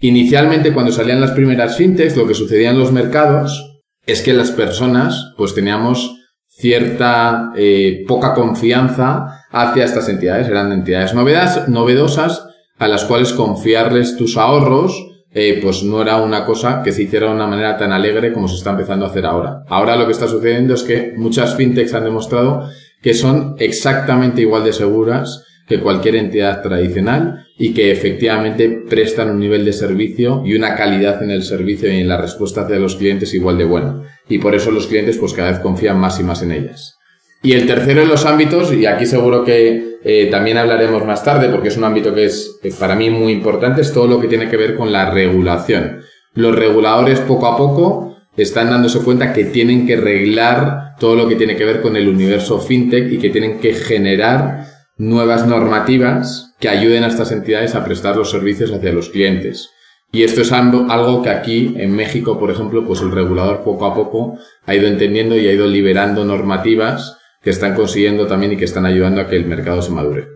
Inicialmente, 0.01 0.73
cuando 0.73 0.91
salían 0.91 1.19
las 1.19 1.31
primeras 1.31 1.75
fintechs, 1.75 2.15
lo 2.15 2.27
que 2.27 2.33
sucedía 2.33 2.69
en 2.69 2.79
los 2.79 2.91
mercados 2.91 3.81
es 4.05 4.21
que 4.21 4.33
las 4.33 4.51
personas, 4.51 5.33
pues 5.37 5.53
teníamos 5.53 6.15
cierta 6.47 7.51
eh, 7.55 8.03
poca 8.07 8.33
confianza 8.33 9.45
hacia 9.51 9.85
estas 9.85 10.07
entidades. 10.09 10.47
Eran 10.47 10.71
entidades 10.71 11.13
novedosas 11.13 12.45
a 12.77 12.87
las 12.87 13.05
cuales 13.05 13.33
confiarles 13.33 14.17
tus 14.17 14.37
ahorros, 14.37 15.05
eh, 15.31 15.59
pues 15.61 15.83
no 15.83 16.01
era 16.01 16.17
una 16.17 16.45
cosa 16.45 16.81
que 16.81 16.91
se 16.91 17.03
hiciera 17.03 17.27
de 17.27 17.35
una 17.35 17.45
manera 17.47 17.77
tan 17.77 17.91
alegre 17.91 18.33
como 18.33 18.47
se 18.47 18.55
está 18.55 18.71
empezando 18.71 19.05
a 19.05 19.09
hacer 19.09 19.25
ahora. 19.25 19.63
Ahora 19.67 19.95
lo 19.95 20.05
que 20.05 20.13
está 20.13 20.27
sucediendo 20.27 20.73
es 20.73 20.83
que 20.83 21.13
muchas 21.17 21.55
fintechs 21.55 21.93
han 21.93 22.05
demostrado 22.05 22.67
que 23.01 23.13
son 23.13 23.55
exactamente 23.59 24.41
igual 24.41 24.63
de 24.63 24.73
seguras 24.73 25.45
que 25.69 25.79
cualquier 25.79 26.15
entidad 26.15 26.63
tradicional 26.63 27.45
y 27.57 27.75
que 27.75 27.91
efectivamente 27.91 28.69
prestan 28.89 29.29
un 29.29 29.39
nivel 29.39 29.63
de 29.63 29.71
servicio 29.71 30.41
y 30.43 30.55
una 30.55 30.75
calidad 30.75 31.21
en 31.21 31.29
el 31.29 31.43
servicio 31.43 31.93
y 31.93 31.99
en 31.99 32.07
la 32.07 32.17
respuesta 32.17 32.61
hacia 32.61 32.79
los 32.79 32.95
clientes 32.95 33.35
igual 33.35 33.59
de 33.59 33.65
buena. 33.65 34.01
Y 34.27 34.39
por 34.39 34.55
eso 34.55 34.71
los 34.71 34.87
clientes 34.87 35.17
pues 35.17 35.33
cada 35.33 35.51
vez 35.51 35.59
confían 35.59 35.99
más 35.99 36.19
y 36.19 36.23
más 36.23 36.41
en 36.41 36.53
ellas. 36.53 36.97
Y 37.43 37.53
el 37.53 37.67
tercero 37.67 38.01
de 38.01 38.07
los 38.07 38.25
ámbitos, 38.25 38.73
y 38.73 38.85
aquí 38.87 39.05
seguro 39.05 39.45
que 39.45 39.99
eh, 40.03 40.27
también 40.31 40.57
hablaremos 40.57 41.05
más 41.05 41.23
tarde 41.23 41.49
porque 41.49 41.67
es 41.67 41.77
un 41.77 41.83
ámbito 41.83 42.13
que 42.13 42.25
es 42.25 42.59
para 42.79 42.95
mí 42.95 43.11
muy 43.11 43.31
importante, 43.31 43.81
es 43.81 43.93
todo 43.93 44.07
lo 44.07 44.19
que 44.19 44.27
tiene 44.27 44.49
que 44.49 44.57
ver 44.57 44.75
con 44.75 44.91
la 44.91 45.11
regulación. 45.11 46.01
Los 46.33 46.55
reguladores 46.55 47.19
poco 47.19 47.45
a 47.45 47.55
poco 47.55 48.17
están 48.35 48.71
dándose 48.71 48.99
cuenta 48.99 49.33
que 49.33 49.45
tienen 49.45 49.85
que 49.85 49.97
reglar 49.97 50.95
todo 50.99 51.15
lo 51.15 51.27
que 51.27 51.35
tiene 51.35 51.55
que 51.55 51.65
ver 51.65 51.81
con 51.81 51.95
el 51.95 52.07
universo 52.07 52.59
fintech 52.59 53.11
y 53.11 53.19
que 53.19 53.29
tienen 53.29 53.59
que 53.59 53.73
generar 53.73 54.78
nuevas 54.99 55.47
normativas 55.47 56.53
que 56.59 56.69
ayuden 56.69 57.03
a 57.03 57.07
estas 57.07 57.31
entidades 57.31 57.73
a 57.73 57.83
prestar 57.83 58.17
los 58.17 58.29
servicios 58.29 58.71
hacia 58.71 58.91
los 58.91 59.09
clientes. 59.09 59.71
Y 60.11 60.23
esto 60.23 60.41
es 60.41 60.51
algo 60.51 61.21
que 61.23 61.29
aquí 61.29 61.73
en 61.77 61.95
México, 61.95 62.37
por 62.37 62.51
ejemplo, 62.51 62.85
pues 62.85 63.01
el 63.01 63.11
regulador 63.11 63.63
poco 63.63 63.85
a 63.85 63.93
poco 63.95 64.37
ha 64.65 64.75
ido 64.75 64.87
entendiendo 64.87 65.37
y 65.37 65.47
ha 65.47 65.53
ido 65.53 65.67
liberando 65.67 66.25
normativas 66.25 67.17
que 67.41 67.51
están 67.51 67.75
consiguiendo 67.75 68.27
también 68.27 68.53
y 68.53 68.57
que 68.57 68.65
están 68.65 68.85
ayudando 68.85 69.21
a 69.21 69.27
que 69.27 69.37
el 69.37 69.45
mercado 69.45 69.81
se 69.81 69.91
madure. 69.91 70.27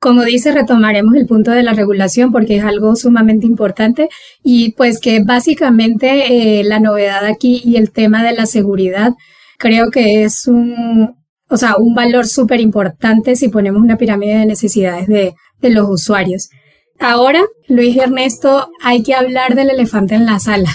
Como 0.00 0.24
dice, 0.24 0.50
retomaremos 0.50 1.14
el 1.14 1.26
punto 1.26 1.52
de 1.52 1.62
la 1.62 1.74
regulación 1.74 2.32
porque 2.32 2.56
es 2.56 2.64
algo 2.64 2.96
sumamente 2.96 3.46
importante 3.46 4.08
y 4.42 4.72
pues 4.72 4.98
que 4.98 5.22
básicamente 5.22 6.58
eh, 6.58 6.64
la 6.64 6.80
novedad 6.80 7.24
aquí 7.24 7.62
y 7.64 7.76
el 7.76 7.92
tema 7.92 8.24
de 8.24 8.32
la 8.32 8.46
seguridad 8.46 9.12
creo 9.58 9.92
que 9.92 10.24
es 10.24 10.48
un, 10.48 11.21
o 11.52 11.56
sea, 11.58 11.76
un 11.76 11.94
valor 11.94 12.26
súper 12.26 12.60
importante 12.60 13.36
si 13.36 13.48
ponemos 13.48 13.82
una 13.82 13.98
pirámide 13.98 14.38
de 14.38 14.46
necesidades 14.46 15.06
de, 15.06 15.34
de 15.60 15.70
los 15.70 15.88
usuarios. 15.88 16.48
Ahora, 16.98 17.42
Luis 17.68 17.94
Ernesto, 17.98 18.70
hay 18.82 19.02
que 19.02 19.14
hablar 19.14 19.54
del 19.54 19.68
elefante 19.68 20.14
en 20.14 20.24
la 20.24 20.38
sala, 20.38 20.70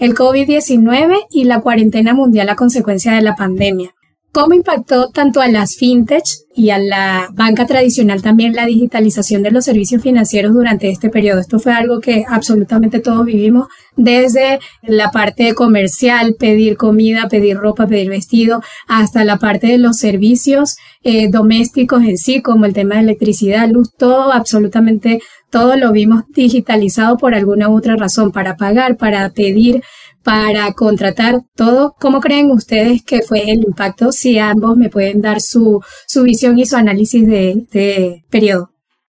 el 0.00 0.14
COVID-19 0.14 1.26
y 1.30 1.44
la 1.44 1.60
cuarentena 1.60 2.14
mundial 2.14 2.48
a 2.48 2.56
consecuencia 2.56 3.12
de 3.12 3.20
la 3.20 3.36
pandemia. 3.36 3.94
¿Cómo 4.34 4.52
impactó 4.52 5.10
tanto 5.10 5.40
a 5.40 5.46
las 5.46 5.76
fintech 5.76 6.24
y 6.56 6.70
a 6.70 6.78
la 6.80 7.28
banca 7.34 7.66
tradicional 7.66 8.20
también 8.20 8.56
la 8.56 8.66
digitalización 8.66 9.44
de 9.44 9.52
los 9.52 9.64
servicios 9.64 10.02
financieros 10.02 10.52
durante 10.52 10.90
este 10.90 11.08
periodo? 11.08 11.38
Esto 11.38 11.60
fue 11.60 11.72
algo 11.72 12.00
que 12.00 12.24
absolutamente 12.28 12.98
todos 12.98 13.24
vivimos, 13.24 13.68
desde 13.94 14.58
la 14.82 15.12
parte 15.12 15.54
comercial, 15.54 16.34
pedir 16.36 16.76
comida, 16.76 17.28
pedir 17.28 17.58
ropa, 17.58 17.86
pedir 17.86 18.10
vestido, 18.10 18.60
hasta 18.88 19.22
la 19.22 19.38
parte 19.38 19.68
de 19.68 19.78
los 19.78 19.98
servicios 19.98 20.78
eh, 21.04 21.28
domésticos 21.30 22.02
en 22.02 22.18
sí, 22.18 22.42
como 22.42 22.64
el 22.64 22.74
tema 22.74 22.96
de 22.96 23.02
electricidad, 23.02 23.68
luz, 23.68 23.92
todo, 23.96 24.32
absolutamente 24.32 25.20
todo 25.48 25.76
lo 25.76 25.92
vimos 25.92 26.24
digitalizado 26.34 27.18
por 27.18 27.36
alguna 27.36 27.68
u 27.68 27.76
otra 27.76 27.94
razón, 27.94 28.32
para 28.32 28.56
pagar, 28.56 28.96
para 28.96 29.30
pedir 29.30 29.84
para 30.24 30.72
contratar 30.72 31.42
todo. 31.54 31.94
¿Cómo 32.00 32.20
creen 32.20 32.50
ustedes 32.50 33.04
que 33.04 33.20
fue 33.22 33.50
el 33.50 33.62
impacto? 33.62 34.10
Si 34.10 34.38
ambos 34.38 34.76
me 34.76 34.88
pueden 34.88 35.20
dar 35.20 35.40
su, 35.40 35.80
visión 36.24 36.58
y 36.58 36.66
su 36.66 36.76
análisis 36.76 37.26
de 37.26 37.50
este 37.50 38.24
periodo. 38.30 38.70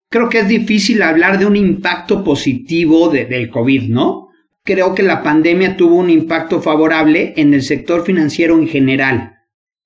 Creo 0.09 0.29
que 0.29 0.39
es 0.39 0.47
difícil 0.47 1.01
hablar 1.01 1.39
de 1.39 1.45
un 1.45 1.55
impacto 1.55 2.23
positivo 2.23 3.09
del 3.09 3.49
COVID, 3.49 3.89
¿no? 3.89 4.27
Creo 4.63 4.93
que 4.93 5.03
la 5.03 5.23
pandemia 5.23 5.77
tuvo 5.77 5.95
un 5.95 6.09
impacto 6.09 6.61
favorable 6.61 7.33
en 7.37 7.53
el 7.53 7.63
sector 7.63 8.03
financiero 8.05 8.57
en 8.57 8.67
general. 8.67 9.33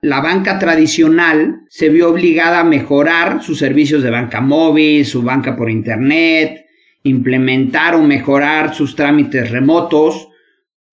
La 0.01 0.19
banca 0.21 0.57
tradicional 0.57 1.61
se 1.69 1.89
vio 1.89 2.09
obligada 2.09 2.61
a 2.61 2.63
mejorar 2.63 3.43
sus 3.43 3.59
servicios 3.59 4.01
de 4.01 4.09
banca 4.09 4.41
móvil, 4.41 5.05
su 5.05 5.21
banca 5.21 5.55
por 5.55 5.69
Internet, 5.69 6.65
implementar 7.03 7.93
o 7.93 8.01
mejorar 8.01 8.73
sus 8.73 8.95
trámites 8.95 9.51
remotos, 9.51 10.29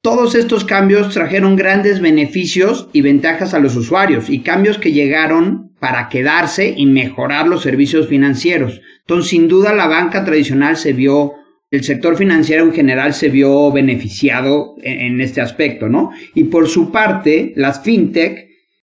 todos 0.00 0.36
estos 0.36 0.64
cambios 0.64 1.12
trajeron 1.12 1.56
grandes 1.56 2.00
beneficios 2.00 2.88
y 2.92 3.00
ventajas 3.00 3.52
a 3.52 3.58
los 3.58 3.74
usuarios 3.74 4.30
y 4.30 4.40
cambios 4.40 4.78
que 4.78 4.92
llegaron 4.92 5.72
para 5.80 6.08
quedarse 6.08 6.72
y 6.76 6.86
mejorar 6.86 7.48
los 7.48 7.62
servicios 7.62 8.06
financieros. 8.06 8.80
Entonces, 9.00 9.30
sin 9.30 9.48
duda, 9.48 9.72
la 9.72 9.88
banca 9.88 10.24
tradicional 10.24 10.76
se 10.76 10.92
vio, 10.92 11.32
el 11.70 11.82
sector 11.82 12.16
financiero 12.16 12.64
en 12.64 12.72
general 12.72 13.12
se 13.12 13.28
vio 13.28 13.72
beneficiado 13.72 14.76
en, 14.82 15.20
este 15.20 15.40
aspecto, 15.40 15.88
¿no? 15.88 16.10
Y 16.34 16.44
por 16.44 16.68
su 16.68 16.92
parte, 16.92 17.52
las 17.56 17.82
fintech, 17.82 18.46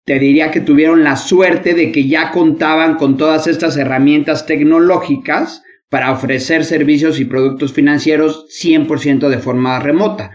te 0.04 0.18
diría 0.18 0.50
que 0.50 0.60
tuvieron 0.60 1.04
la 1.04 1.16
suerte 1.16 1.74
de 1.74 1.92
que 1.92 2.06
ya 2.06 2.30
contaban 2.30 2.96
con 2.96 3.16
todas 3.16 3.46
estas 3.46 3.76
herramientas 3.76 4.46
tecnológicas 4.46 5.62
para 5.88 6.10
ofrecer 6.10 6.64
servicios 6.64 7.20
y 7.20 7.24
productos 7.24 7.72
financieros 7.72 8.46
100% 8.48 9.28
de 9.28 9.38
forma 9.38 9.78
remota. 9.78 10.32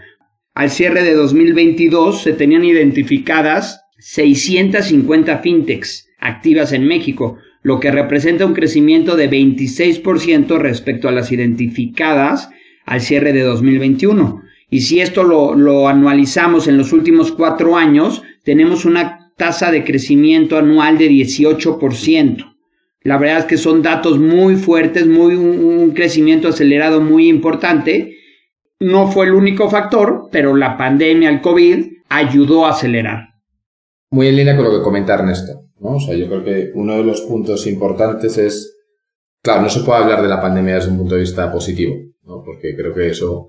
Al 0.58 0.70
cierre 0.70 1.04
de 1.04 1.14
2022 1.14 2.20
se 2.20 2.32
tenían 2.32 2.64
identificadas 2.64 3.84
650 4.00 5.38
fintechs 5.38 6.08
activas 6.18 6.72
en 6.72 6.84
México, 6.84 7.38
lo 7.62 7.78
que 7.78 7.92
representa 7.92 8.44
un 8.44 8.54
crecimiento 8.54 9.14
de 9.14 9.30
26% 9.30 10.58
respecto 10.58 11.08
a 11.08 11.12
las 11.12 11.30
identificadas 11.30 12.50
al 12.86 13.02
cierre 13.02 13.32
de 13.32 13.42
2021. 13.42 14.42
Y 14.68 14.80
si 14.80 14.98
esto 14.98 15.22
lo, 15.22 15.54
lo, 15.54 15.86
anualizamos 15.86 16.66
en 16.66 16.76
los 16.76 16.92
últimos 16.92 17.30
cuatro 17.30 17.76
años, 17.76 18.24
tenemos 18.42 18.84
una 18.84 19.30
tasa 19.36 19.70
de 19.70 19.84
crecimiento 19.84 20.58
anual 20.58 20.98
de 20.98 21.08
18%. 21.08 22.56
La 23.04 23.16
verdad 23.16 23.38
es 23.38 23.44
que 23.44 23.58
son 23.58 23.80
datos 23.80 24.18
muy 24.18 24.56
fuertes, 24.56 25.06
muy, 25.06 25.36
un 25.36 25.92
crecimiento 25.92 26.48
acelerado 26.48 27.00
muy 27.00 27.28
importante 27.28 28.17
no 28.80 29.10
fue 29.10 29.26
el 29.26 29.34
único 29.34 29.68
factor, 29.68 30.28
pero 30.30 30.54
la 30.54 30.76
pandemia, 30.76 31.30
el 31.30 31.40
COVID, 31.40 31.86
ayudó 32.08 32.66
a 32.66 32.70
acelerar. 32.70 33.28
Muy 34.10 34.28
en 34.28 34.36
línea 34.36 34.56
con 34.56 34.64
lo 34.64 34.70
que 34.70 34.82
comenta 34.82 35.14
Ernesto. 35.14 35.64
¿no? 35.80 35.96
O 35.96 36.00
sea, 36.00 36.14
yo 36.14 36.26
creo 36.28 36.44
que 36.44 36.70
uno 36.74 36.96
de 36.96 37.04
los 37.04 37.22
puntos 37.22 37.66
importantes 37.66 38.38
es, 38.38 38.76
claro, 39.42 39.62
no 39.62 39.68
se 39.68 39.80
puede 39.80 40.02
hablar 40.02 40.22
de 40.22 40.28
la 40.28 40.40
pandemia 40.40 40.76
desde 40.76 40.90
un 40.90 40.98
punto 40.98 41.14
de 41.14 41.22
vista 41.22 41.50
positivo, 41.52 41.94
¿no? 42.24 42.42
porque 42.44 42.74
creo 42.76 42.94
que 42.94 43.08
eso 43.08 43.48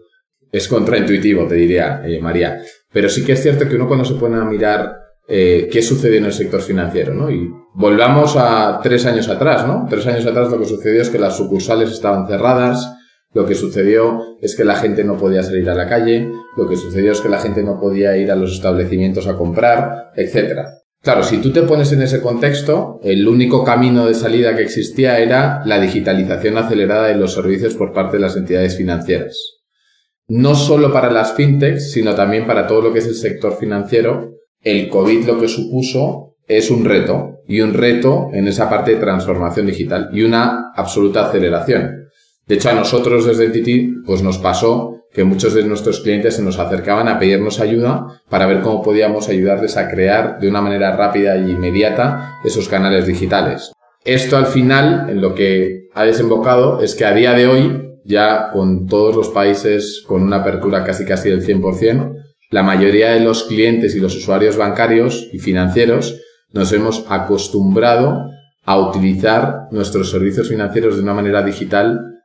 es 0.52 0.68
contraintuitivo, 0.68 1.48
te 1.48 1.56
diría, 1.56 2.02
eh, 2.06 2.20
María. 2.20 2.62
Pero 2.92 3.08
sí 3.08 3.24
que 3.24 3.34
es 3.34 3.42
cierto 3.42 3.68
que 3.70 3.76
uno 3.76 3.88
cuando 3.88 4.06
se 4.06 4.16
pone 4.16 4.38
a 4.38 4.46
mirar 4.46 4.96
eh, 5.28 5.70
qué 5.72 5.82
sucedió 5.82 6.18
en 6.18 6.26
el 6.26 6.34
sector 6.34 6.60
financiero, 6.60 7.14
¿no? 7.14 7.30
Y 7.30 7.48
volvamos 7.76 8.36
a 8.36 8.80
tres 8.82 9.06
años 9.06 9.30
atrás, 9.30 9.68
¿no? 9.68 9.86
Tres 9.88 10.08
años 10.08 10.26
atrás 10.26 10.50
lo 10.50 10.58
que 10.58 10.66
sucedió 10.66 11.04
es 11.04 11.10
que 11.10 11.20
las 11.20 11.38
sucursales 11.38 11.92
estaban 11.92 12.28
cerradas, 12.28 12.92
lo 13.34 13.46
que 13.46 13.56
sucedió 13.56 14.38
es 14.42 14.56
que 14.56 14.64
la 14.64 14.76
gente 14.76 15.04
no 15.04 15.18
podía 15.18 15.44
salir 15.44 15.70
a 15.70 15.76
la 15.76 15.88
calle, 15.88 16.32
lo 16.58 16.68
que 16.68 16.76
sucedió 16.76 17.12
es 17.12 17.22
que 17.22 17.30
la 17.30 17.40
gente 17.40 17.64
no 17.64 17.80
podía 17.80 18.18
ir 18.18 18.32
a 18.32 18.36
los 18.36 18.54
establecimientos 18.54 19.28
a 19.28 19.38
comprar, 19.38 20.12
etc. 20.16 20.60
Claro, 21.02 21.24
si 21.24 21.38
tú 21.38 21.54
te 21.54 21.62
pones 21.62 21.92
en 21.92 22.02
ese 22.02 22.22
contexto, 22.22 23.00
el 23.04 23.28
único 23.28 23.64
camino 23.64 24.06
de 24.06 24.16
salida 24.16 24.56
que 24.56 24.64
existía 24.64 25.20
era 25.20 25.62
la 25.66 25.80
digitalización 25.80 26.58
acelerada 26.58 27.08
de 27.08 27.16
los 27.16 27.34
servicios 27.34 27.76
por 27.76 27.94
parte 27.94 28.18
de 28.18 28.22
las 28.22 28.36
entidades 28.36 28.76
financieras. 28.76 29.60
No 30.28 30.56
solo 30.56 30.92
para 30.92 31.12
las 31.12 31.34
fintechs, 31.34 31.92
sino 31.92 32.16
también 32.16 32.46
para 32.46 32.68
todo 32.68 32.82
lo 32.82 32.94
que 32.94 33.00
es 33.00 33.08
el 33.08 33.16
sector 33.16 33.58
financiero, 33.58 34.34
el 34.62 34.90
COVID 34.90 35.26
lo 35.26 35.40
que 35.40 35.48
supuso 35.48 36.36
es 36.48 36.70
un 36.70 36.84
reto, 36.84 37.38
y 37.48 37.62
un 37.62 37.74
reto 37.74 38.30
en 38.34 38.48
esa 38.48 38.70
parte 38.70 38.92
de 38.92 38.98
transformación 38.98 39.68
digital, 39.68 40.10
y 40.12 40.24
una 40.24 40.72
absoluta 40.76 41.28
aceleración. 41.28 41.99
De 42.50 42.56
hecho, 42.56 42.72
a 42.72 42.74
nosotros 42.74 43.28
desde 43.28 43.46
Entity, 43.46 44.02
pues 44.08 44.24
nos 44.24 44.40
pasó 44.40 45.06
que 45.14 45.24
muchos 45.24 45.54
de 45.54 45.64
nuestros 45.64 46.00
clientes 46.00 46.36
se 46.36 46.42
nos 46.42 46.58
acercaban 46.58 47.08
a 47.08 47.20
pedirnos 47.20 47.60
ayuda 47.60 48.08
para 48.28 48.48
ver 48.48 48.62
cómo 48.62 48.82
podíamos 48.82 49.30
ayudarles 49.30 49.78
a 49.78 49.88
crear 49.88 50.40
de 50.40 50.50
una 50.50 50.60
manera 50.60 50.98
rápida 50.98 51.38
y 51.38 51.52
inmediata 51.52 52.40
esos 52.44 52.68
canales 52.68 53.06
digitales. 53.06 53.72
Esto 54.04 54.36
al 54.36 54.48
final, 54.48 55.12
en 55.12 55.22
lo 55.22 55.36
que 55.36 55.90
ha 55.94 56.04
desembocado, 56.06 56.82
es 56.82 56.96
que 56.96 57.06
a 57.06 57.14
día 57.14 57.34
de 57.34 57.46
hoy, 57.46 58.00
ya 58.04 58.50
con 58.52 58.88
todos 58.88 59.16
los 59.16 59.30
países 59.30 60.04
con 60.08 60.24
una 60.24 60.38
apertura 60.38 60.84
casi 60.84 61.06
casi 61.06 61.30
del 61.30 61.46
100%, 61.46 62.16
la 62.50 62.64
mayoría 62.64 63.12
de 63.12 63.20
los 63.20 63.44
clientes 63.44 63.94
y 63.94 64.00
los 64.00 64.16
usuarios 64.16 64.58
bancarios 64.58 65.30
y 65.32 65.38
financieros 65.38 66.20
nos 66.52 66.74
hemos 66.74 67.06
acostumbrado 67.10 68.26
a 68.66 68.80
utilizar 68.80 69.68
nuestros 69.70 70.10
servicios 70.10 70.50
financieros 70.50 70.96
de 70.96 71.04
una 71.04 71.14
manera 71.14 71.44
digital 71.44 72.16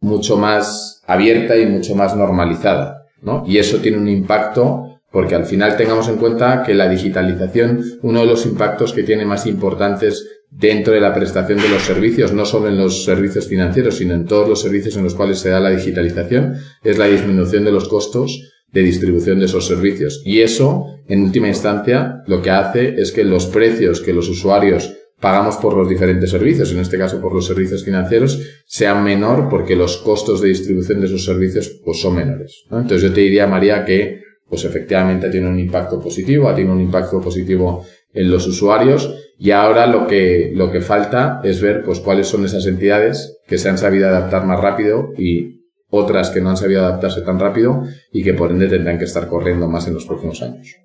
mucho 0.00 0.36
más 0.36 1.02
abierta 1.06 1.56
y 1.56 1.66
mucho 1.66 1.94
más 1.94 2.14
normalizada, 2.16 3.06
¿no? 3.22 3.44
Y 3.46 3.58
eso 3.58 3.78
tiene 3.78 3.98
un 3.98 4.08
impacto 4.08 5.00
porque 5.10 5.34
al 5.34 5.46
final 5.46 5.76
tengamos 5.76 6.08
en 6.08 6.16
cuenta 6.16 6.62
que 6.62 6.74
la 6.74 6.88
digitalización, 6.88 7.82
uno 8.02 8.20
de 8.20 8.26
los 8.26 8.44
impactos 8.44 8.92
que 8.92 9.02
tiene 9.02 9.24
más 9.24 9.46
importantes 9.46 10.26
dentro 10.50 10.92
de 10.92 11.00
la 11.00 11.14
prestación 11.14 11.60
de 11.60 11.68
los 11.68 11.82
servicios, 11.82 12.32
no 12.32 12.44
solo 12.44 12.68
en 12.68 12.78
los 12.78 13.04
servicios 13.04 13.46
financieros, 13.46 13.96
sino 13.96 14.14
en 14.14 14.26
todos 14.26 14.48
los 14.48 14.60
servicios 14.60 14.96
en 14.96 15.04
los 15.04 15.14
cuales 15.14 15.38
se 15.38 15.50
da 15.50 15.60
la 15.60 15.70
digitalización, 15.70 16.56
es 16.84 16.98
la 16.98 17.06
disminución 17.06 17.64
de 17.64 17.72
los 17.72 17.88
costos 17.88 18.52
de 18.72 18.82
distribución 18.82 19.38
de 19.38 19.46
esos 19.46 19.66
servicios. 19.66 20.22
Y 20.24 20.40
eso, 20.40 20.86
en 21.08 21.22
última 21.22 21.48
instancia, 21.48 22.22
lo 22.26 22.42
que 22.42 22.50
hace 22.50 23.00
es 23.00 23.12
que 23.12 23.24
los 23.24 23.46
precios 23.46 24.00
que 24.00 24.12
los 24.12 24.28
usuarios 24.28 24.94
pagamos 25.20 25.56
por 25.56 25.76
los 25.76 25.88
diferentes 25.88 26.30
servicios, 26.30 26.72
en 26.72 26.80
este 26.80 26.98
caso 26.98 27.20
por 27.20 27.34
los 27.34 27.46
servicios 27.46 27.84
financieros, 27.84 28.40
sean 28.66 29.02
menor 29.02 29.48
porque 29.48 29.74
los 29.74 29.98
costos 29.98 30.40
de 30.40 30.48
distribución 30.48 31.00
de 31.00 31.06
esos 31.06 31.24
servicios 31.24 31.80
pues, 31.84 32.00
son 32.00 32.16
menores. 32.16 32.64
Entonces 32.70 33.02
yo 33.02 33.12
te 33.12 33.22
diría, 33.22 33.46
María, 33.46 33.84
que 33.84 34.22
pues 34.48 34.64
efectivamente 34.64 35.28
tiene 35.28 35.48
un 35.48 35.58
impacto 35.58 36.00
positivo, 36.00 36.52
tiene 36.54 36.72
un 36.72 36.80
impacto 36.80 37.20
positivo 37.20 37.84
en 38.12 38.30
los 38.30 38.46
usuarios 38.46 39.14
y 39.38 39.50
ahora 39.50 39.86
lo 39.86 40.06
que, 40.06 40.52
lo 40.54 40.70
que 40.70 40.80
falta 40.80 41.40
es 41.44 41.60
ver 41.60 41.84
pues 41.84 42.00
cuáles 42.00 42.26
son 42.26 42.44
esas 42.44 42.66
entidades 42.66 43.38
que 43.46 43.58
se 43.58 43.68
han 43.68 43.78
sabido 43.78 44.08
adaptar 44.08 44.46
más 44.46 44.60
rápido 44.60 45.12
y 45.18 45.58
otras 45.90 46.30
que 46.30 46.40
no 46.40 46.50
han 46.50 46.56
sabido 46.56 46.80
adaptarse 46.80 47.22
tan 47.22 47.38
rápido 47.38 47.82
y 48.12 48.22
que 48.22 48.34
por 48.34 48.50
ende 48.50 48.68
tendrán 48.68 48.98
que 48.98 49.04
estar 49.04 49.28
corriendo 49.28 49.68
más 49.68 49.86
en 49.86 49.94
los 49.94 50.06
próximos 50.06 50.42
años. 50.42 50.76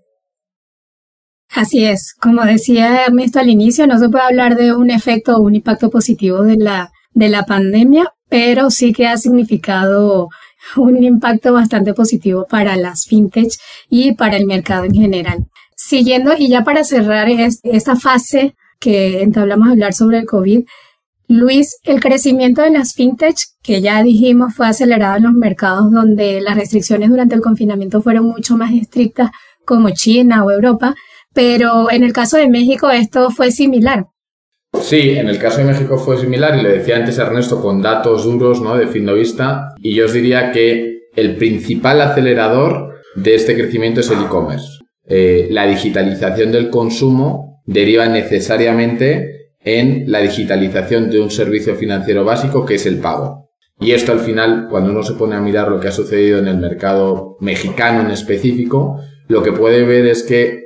Así 1.54 1.86
es, 1.86 2.16
como 2.20 2.44
decía 2.44 3.06
Ernesto 3.06 3.40
al 3.40 3.50
inicio, 3.50 3.86
no 3.86 4.00
se 4.00 4.10
puede 4.10 4.24
hablar 4.24 4.56
de 4.56 4.74
un 4.74 4.90
efecto 4.90 5.36
o 5.36 5.42
un 5.42 5.54
impacto 5.54 5.92
positivo 5.92 6.42
de 6.42 6.58
la, 6.58 6.92
de 7.14 7.30
la 7.30 7.46
pandemia, 7.46 8.12
pero 8.28 8.72
sí 8.72 8.92
que 8.92 9.08
ha 9.08 9.18
significado 9.18 10.30
un 10.76 11.04
impacto 11.04 11.54
bastante 11.54 11.94
positivo 11.94 12.48
para 12.50 12.76
las 12.76 13.06
fintech 13.06 13.52
y 13.88 14.14
para 14.16 14.38
el 14.38 14.48
mercado 14.48 14.86
en 14.86 14.96
general. 14.96 15.46
Siguiendo, 15.76 16.34
y 16.36 16.50
ya 16.50 16.64
para 16.64 16.84
cerrar 16.84 17.28
esta 17.30 17.96
fase 17.96 18.56
que 18.80 19.22
entablamos 19.22 19.68
a 19.68 19.72
hablar 19.72 19.94
sobre 19.94 20.20
el 20.20 20.26
COVID, 20.26 20.62
Luis, 21.28 21.78
el 21.84 22.00
crecimiento 22.00 22.64
de 22.64 22.72
las 22.72 22.94
fintech, 22.96 23.38
que 23.62 23.82
ya 23.82 24.02
dijimos 24.02 24.56
fue 24.56 24.68
acelerado 24.68 25.18
en 25.18 25.24
los 25.24 25.34
mercados 25.34 25.92
donde 25.92 26.42
las 26.42 26.56
restricciones 26.56 27.10
durante 27.10 27.36
el 27.36 27.42
confinamiento 27.42 28.02
fueron 28.02 28.26
mucho 28.26 28.58
más 28.58 28.74
estrictas, 28.74 29.30
como 29.66 29.92
China 29.92 30.44
o 30.44 30.52
Europa, 30.52 30.96
pero 31.34 31.92
en 31.92 32.04
el 32.04 32.14
caso 32.14 32.38
de 32.38 32.50
México 32.50 32.90
esto 32.90 33.30
fue 33.30 33.52
similar. 33.52 34.06
Sí, 34.82 35.12
en 35.12 35.30
el 35.30 35.38
caso 35.38 35.60
de 35.60 35.66
México 35.66 35.98
fue 35.98 36.18
similar 36.18 36.58
y 36.58 36.64
le 36.64 36.78
decía 36.78 36.98
antes 36.98 37.18
Ernesto 37.18 37.62
con 37.62 37.82
datos 37.82 38.24
duros 38.24 38.62
¿no? 38.62 38.76
de 38.76 38.88
Finovista 38.88 39.74
y 39.82 39.94
yo 39.94 40.06
os 40.06 40.14
diría 40.14 40.52
que 40.52 41.10
el 41.16 41.36
principal 41.36 42.02
acelerador 42.02 42.96
de 43.16 43.36
este 43.36 43.56
crecimiento 43.56 44.00
es 44.00 44.10
el 44.10 44.24
e-commerce. 44.24 44.80
Eh, 45.06 45.48
la 45.52 45.68
digitalización 45.68 46.52
del 46.52 46.70
consumo 46.70 47.62
deriva 47.66 48.08
necesariamente 48.08 49.52
en 49.60 50.06
la 50.08 50.20
digitalización 50.20 51.10
de 51.10 51.20
un 51.20 51.30
servicio 51.30 51.76
financiero 51.76 52.26
básico 52.26 52.66
que 52.66 52.76
es 52.76 52.86
el 52.86 52.98
pago. 52.98 53.52
Y 53.80 53.92
esto 53.92 54.12
al 54.12 54.20
final, 54.20 54.68
cuando 54.70 54.92
uno 54.92 55.04
se 55.04 55.14
pone 55.14 55.36
a 55.36 55.42
mirar 55.42 55.70
lo 55.70 55.80
que 55.80 55.90
ha 55.90 55.92
sucedido 55.92 56.40
en 56.40 56.48
el 56.48 56.58
mercado 56.58 57.38
mexicano 57.40 58.02
en 58.02 58.12
específico, 58.12 59.00
lo 59.28 59.44
que 59.44 59.52
puede 59.52 59.84
ver 59.84 60.06
es 60.06 60.24
que 60.24 60.63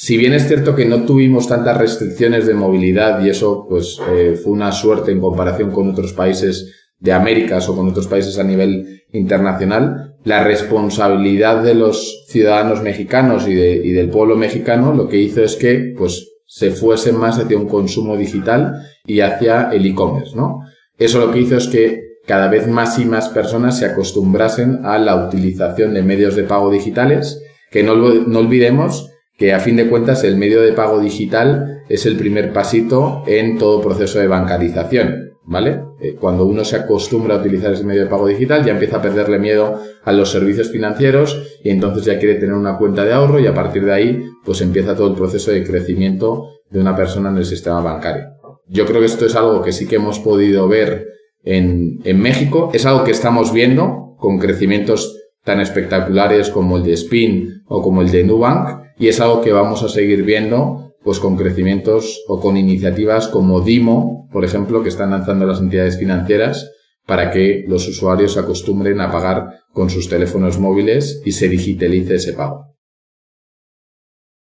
si 0.00 0.16
bien 0.16 0.32
es 0.32 0.46
cierto 0.46 0.76
que 0.76 0.84
no 0.84 1.02
tuvimos 1.02 1.48
tantas 1.48 1.76
restricciones 1.76 2.46
de 2.46 2.54
movilidad 2.54 3.20
y 3.20 3.30
eso 3.30 3.66
pues 3.68 3.98
eh, 4.12 4.38
fue 4.40 4.52
una 4.52 4.70
suerte 4.70 5.10
en 5.10 5.20
comparación 5.20 5.72
con 5.72 5.90
otros 5.90 6.12
países 6.12 6.92
de 7.00 7.12
Américas 7.12 7.68
o 7.68 7.74
con 7.74 7.88
otros 7.88 8.06
países 8.06 8.38
a 8.38 8.44
nivel 8.44 9.02
internacional, 9.12 10.14
la 10.22 10.44
responsabilidad 10.44 11.64
de 11.64 11.74
los 11.74 12.26
ciudadanos 12.28 12.80
mexicanos 12.80 13.48
y, 13.48 13.54
del 13.56 14.08
pueblo 14.08 14.36
mexicano 14.36 14.94
lo 14.94 15.08
que 15.08 15.16
hizo 15.16 15.42
es 15.42 15.56
que 15.56 15.94
pues 15.98 16.28
se 16.46 16.70
fuese 16.70 17.12
más 17.12 17.40
hacia 17.40 17.58
un 17.58 17.66
consumo 17.66 18.16
digital 18.16 18.74
y 19.04 19.18
hacia 19.18 19.70
el 19.72 19.84
e-commerce, 19.84 20.36
¿no? 20.36 20.60
Eso 20.96 21.18
lo 21.18 21.32
que 21.32 21.40
hizo 21.40 21.56
es 21.56 21.66
que 21.66 22.02
cada 22.24 22.46
vez 22.46 22.68
más 22.68 23.00
y 23.00 23.04
más 23.04 23.30
personas 23.30 23.76
se 23.78 23.86
acostumbrasen 23.86 24.84
a 24.84 24.96
la 24.98 25.26
utilización 25.26 25.92
de 25.92 26.02
medios 26.02 26.36
de 26.36 26.44
pago 26.44 26.70
digitales, 26.70 27.42
que 27.72 27.82
no, 27.82 27.96
no 27.96 28.38
olvidemos 28.38 29.07
que 29.38 29.52
a 29.52 29.60
fin 29.60 29.76
de 29.76 29.88
cuentas 29.88 30.24
el 30.24 30.36
medio 30.36 30.60
de 30.60 30.72
pago 30.72 30.98
digital 30.98 31.84
es 31.88 32.04
el 32.06 32.16
primer 32.16 32.52
pasito 32.52 33.22
en 33.26 33.56
todo 33.56 33.80
proceso 33.80 34.18
de 34.18 34.26
bancarización, 34.26 35.30
¿vale? 35.44 35.80
Eh, 36.00 36.16
cuando 36.20 36.44
uno 36.44 36.64
se 36.64 36.74
acostumbra 36.74 37.36
a 37.36 37.38
utilizar 37.38 37.72
ese 37.72 37.84
medio 37.84 38.02
de 38.02 38.10
pago 38.10 38.26
digital 38.26 38.64
ya 38.64 38.72
empieza 38.72 38.96
a 38.96 39.02
perderle 39.02 39.38
miedo 39.38 39.80
a 40.02 40.12
los 40.12 40.32
servicios 40.32 40.70
financieros 40.70 41.60
y 41.62 41.70
entonces 41.70 42.04
ya 42.04 42.18
quiere 42.18 42.34
tener 42.34 42.54
una 42.54 42.76
cuenta 42.76 43.04
de 43.04 43.12
ahorro 43.12 43.38
y 43.38 43.46
a 43.46 43.54
partir 43.54 43.84
de 43.84 43.92
ahí 43.92 44.24
pues 44.44 44.60
empieza 44.60 44.96
todo 44.96 45.08
el 45.08 45.14
proceso 45.14 45.52
de 45.52 45.62
crecimiento 45.62 46.48
de 46.68 46.80
una 46.80 46.96
persona 46.96 47.30
en 47.30 47.38
el 47.38 47.44
sistema 47.44 47.80
bancario. 47.80 48.24
Yo 48.66 48.86
creo 48.86 49.00
que 49.00 49.06
esto 49.06 49.24
es 49.24 49.36
algo 49.36 49.62
que 49.62 49.70
sí 49.72 49.86
que 49.86 49.96
hemos 49.96 50.18
podido 50.18 50.66
ver 50.66 51.06
en, 51.44 52.00
en 52.02 52.20
México, 52.20 52.70
es 52.74 52.84
algo 52.84 53.04
que 53.04 53.12
estamos 53.12 53.52
viendo 53.52 54.16
con 54.18 54.38
crecimientos 54.38 55.16
tan 55.44 55.60
espectaculares 55.60 56.50
como 56.50 56.76
el 56.76 56.82
de 56.82 56.92
Spin 56.94 57.62
o 57.68 57.80
como 57.80 58.02
el 58.02 58.10
de 58.10 58.24
Nubank 58.24 58.87
y 58.98 59.08
es 59.08 59.20
algo 59.20 59.40
que 59.40 59.52
vamos 59.52 59.82
a 59.82 59.88
seguir 59.88 60.22
viendo 60.22 60.94
pues 61.02 61.20
con 61.20 61.36
crecimientos 61.36 62.22
o 62.26 62.40
con 62.40 62.56
iniciativas 62.56 63.28
como 63.28 63.60
Dimo, 63.60 64.28
por 64.32 64.44
ejemplo, 64.44 64.82
que 64.82 64.88
están 64.88 65.10
lanzando 65.10 65.46
las 65.46 65.60
entidades 65.60 65.98
financieras 65.98 66.70
para 67.06 67.30
que 67.30 67.64
los 67.66 67.88
usuarios 67.88 68.34
se 68.34 68.40
acostumbren 68.40 69.00
a 69.00 69.10
pagar 69.10 69.60
con 69.72 69.88
sus 69.88 70.08
teléfonos 70.08 70.58
móviles 70.58 71.22
y 71.24 71.32
se 71.32 71.48
digitalice 71.48 72.16
ese 72.16 72.34
pago. 72.34 72.66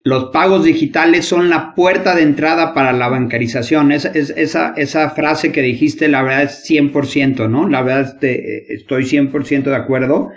Los 0.02 0.30
pagos 0.30 0.64
digitales 0.64 1.26
son 1.26 1.50
la 1.50 1.75
puerta 1.75 2.14
de 2.14 2.23
entrada 2.23 2.75
para 2.75 2.92
la 2.92 3.09
bancarización. 3.09 3.92
Esa, 3.92 4.09
esa, 4.09 4.75
esa 4.76 5.11
frase 5.11 5.52
que 5.52 5.62
dijiste, 5.62 6.09
la 6.09 6.23
verdad 6.23 6.45
es 6.45 6.64
100%, 6.69 7.48
¿no? 7.48 7.68
La 7.68 7.83
verdad 7.83 8.12
este, 8.14 8.75
estoy 8.75 9.05
100% 9.05 9.64
de 9.64 9.77
acuerdo 9.77 10.31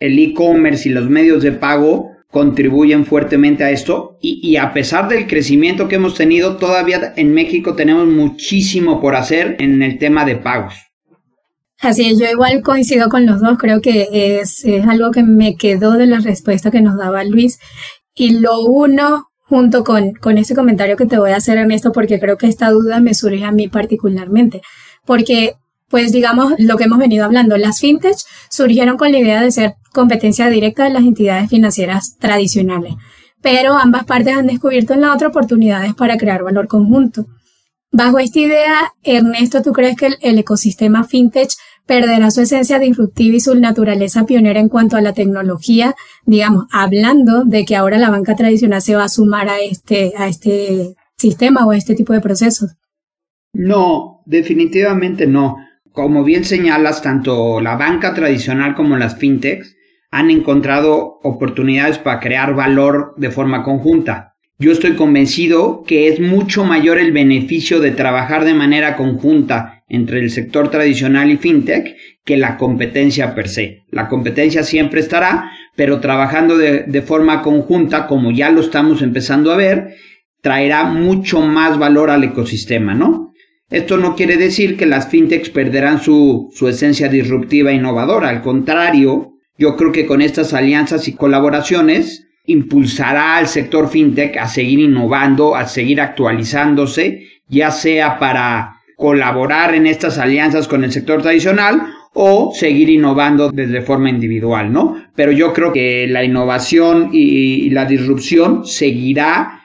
el 0.00 0.18
e-commerce 0.18 0.88
y 0.88 0.92
los 0.92 1.08
medios 1.08 1.42
de 1.42 1.52
pago 1.52 2.13
contribuyen 2.30 3.04
fuertemente 3.06 3.64
a 3.64 3.70
esto. 3.70 4.18
Y, 4.20 4.56
a 4.56 4.72
pesar 4.72 5.08
del 5.08 5.26
crecimiento 5.26 5.88
que 5.88 5.96
hemos 5.96 6.14
tenido, 6.14 6.56
todavía 6.56 7.12
en 7.16 7.32
México 7.32 7.74
tenemos 7.74 8.06
muchísimo 8.06 9.00
por 9.00 9.14
hacer 9.14 9.56
en 9.60 9.82
el 9.82 9.98
tema 9.98 10.24
de 10.24 10.36
pagos. 10.36 10.74
Así 11.80 12.08
es, 12.08 12.18
yo 12.18 12.26
igual 12.30 12.62
coincido 12.62 13.08
con 13.08 13.26
los 13.26 13.40
dos, 13.40 13.58
creo 13.58 13.80
que 13.80 14.08
es, 14.40 14.64
es 14.64 14.86
algo 14.86 15.10
que 15.10 15.22
me 15.22 15.56
quedó 15.56 15.92
de 15.92 16.06
la 16.06 16.20
respuesta 16.20 16.70
que 16.70 16.80
nos 16.80 16.96
daba 16.96 17.24
Luis. 17.24 17.58
Y 18.14 18.38
lo 18.40 18.60
uno 18.62 19.28
junto 19.40 19.84
con, 19.84 20.12
con 20.14 20.38
ese 20.38 20.54
comentario 20.54 20.96
que 20.96 21.06
te 21.06 21.18
voy 21.18 21.30
a 21.30 21.36
hacer, 21.36 21.58
Ernesto, 21.58 21.92
porque 21.92 22.18
creo 22.18 22.38
que 22.38 22.46
esta 22.46 22.70
duda 22.70 23.00
me 23.00 23.14
surge 23.14 23.44
a 23.44 23.52
mí 23.52 23.68
particularmente, 23.68 24.62
porque 25.04 25.54
pues 25.94 26.10
digamos 26.10 26.54
lo 26.58 26.76
que 26.76 26.82
hemos 26.86 26.98
venido 26.98 27.24
hablando, 27.24 27.56
las 27.56 27.78
fintech 27.78 28.16
surgieron 28.50 28.96
con 28.96 29.12
la 29.12 29.20
idea 29.20 29.40
de 29.40 29.52
ser 29.52 29.74
competencia 29.92 30.50
directa 30.50 30.82
de 30.82 30.90
las 30.90 31.04
entidades 31.04 31.48
financieras 31.48 32.16
tradicionales, 32.18 32.94
pero 33.40 33.78
ambas 33.78 34.04
partes 34.04 34.36
han 34.36 34.48
descubierto 34.48 34.94
en 34.94 35.02
la 35.02 35.14
otra 35.14 35.28
oportunidades 35.28 35.94
para 35.94 36.16
crear 36.16 36.42
valor 36.42 36.66
conjunto. 36.66 37.26
Bajo 37.92 38.18
esta 38.18 38.40
idea, 38.40 38.92
Ernesto, 39.04 39.62
¿tú 39.62 39.72
crees 39.72 39.96
que 39.96 40.08
el, 40.20 40.36
ecosistema 40.36 41.04
fintech 41.04 41.50
perderá 41.86 42.32
su 42.32 42.40
esencia 42.40 42.80
disruptiva 42.80 43.36
y 43.36 43.40
su 43.40 43.54
naturaleza 43.54 44.26
pionera 44.26 44.58
en 44.58 44.68
cuanto 44.68 44.96
a 44.96 45.00
la 45.00 45.12
tecnología, 45.12 45.94
digamos, 46.26 46.64
hablando 46.72 47.44
de 47.44 47.64
que 47.64 47.76
ahora 47.76 47.98
la 47.98 48.10
banca 48.10 48.34
tradicional 48.34 48.82
se 48.82 48.96
va 48.96 49.04
a 49.04 49.08
sumar 49.08 49.48
a 49.48 49.60
este, 49.60 50.12
a 50.16 50.26
este 50.26 50.96
sistema 51.16 51.64
o 51.64 51.70
a 51.70 51.76
este 51.76 51.94
tipo 51.94 52.12
de 52.12 52.20
procesos? 52.20 52.72
No, 53.52 54.22
definitivamente 54.26 55.28
no. 55.28 55.58
Como 55.94 56.24
bien 56.24 56.44
señalas, 56.44 57.02
tanto 57.02 57.60
la 57.60 57.76
banca 57.76 58.14
tradicional 58.14 58.74
como 58.74 58.96
las 58.96 59.16
fintechs 59.16 59.76
han 60.10 60.28
encontrado 60.28 61.20
oportunidades 61.22 61.98
para 61.98 62.18
crear 62.18 62.52
valor 62.52 63.14
de 63.16 63.30
forma 63.30 63.62
conjunta. 63.62 64.34
Yo 64.58 64.72
estoy 64.72 64.96
convencido 64.96 65.84
que 65.86 66.08
es 66.08 66.18
mucho 66.18 66.64
mayor 66.64 66.98
el 66.98 67.12
beneficio 67.12 67.78
de 67.78 67.92
trabajar 67.92 68.44
de 68.44 68.54
manera 68.54 68.96
conjunta 68.96 69.84
entre 69.88 70.18
el 70.18 70.30
sector 70.30 70.68
tradicional 70.68 71.30
y 71.30 71.36
fintech 71.36 71.94
que 72.24 72.38
la 72.38 72.56
competencia 72.56 73.32
per 73.36 73.48
se. 73.48 73.84
La 73.92 74.08
competencia 74.08 74.64
siempre 74.64 74.98
estará, 74.98 75.52
pero 75.76 76.00
trabajando 76.00 76.58
de, 76.58 76.82
de 76.88 77.02
forma 77.02 77.40
conjunta, 77.40 78.08
como 78.08 78.32
ya 78.32 78.50
lo 78.50 78.62
estamos 78.62 79.00
empezando 79.00 79.52
a 79.52 79.56
ver, 79.56 79.94
traerá 80.40 80.86
mucho 80.86 81.40
más 81.40 81.78
valor 81.78 82.10
al 82.10 82.24
ecosistema, 82.24 82.94
¿no? 82.94 83.33
Esto 83.74 83.96
no 83.96 84.14
quiere 84.14 84.36
decir 84.36 84.76
que 84.76 84.86
las 84.86 85.08
fintechs 85.08 85.50
perderán 85.50 86.00
su, 86.00 86.48
esencia 86.68 87.08
disruptiva 87.08 87.72
e 87.72 87.74
innovadora. 87.74 88.28
Al 88.28 88.40
contrario, 88.40 89.32
yo 89.58 89.74
creo 89.74 89.90
que 89.90 90.06
con 90.06 90.22
estas 90.22 90.54
alianzas 90.54 91.08
y 91.08 91.14
colaboraciones 91.14 92.28
impulsará 92.46 93.36
al 93.36 93.48
sector 93.48 93.88
fintech 93.88 94.36
a 94.36 94.46
seguir 94.46 94.78
innovando, 94.78 95.56
a 95.56 95.66
seguir 95.66 96.00
actualizándose, 96.00 97.26
ya 97.48 97.72
sea 97.72 98.20
para 98.20 98.76
colaborar 98.96 99.74
en 99.74 99.88
estas 99.88 100.18
alianzas 100.18 100.68
con 100.68 100.84
el 100.84 100.92
sector 100.92 101.20
tradicional 101.20 101.82
o 102.12 102.52
seguir 102.54 102.88
innovando 102.90 103.50
desde 103.50 103.82
forma 103.82 104.08
individual, 104.08 104.72
¿no? 104.72 105.02
Pero 105.16 105.32
yo 105.32 105.52
creo 105.52 105.72
que 105.72 106.06
la 106.06 106.22
innovación 106.22 107.10
y 107.12 107.68
la 107.70 107.86
disrupción 107.86 108.64
seguirá 108.64 109.63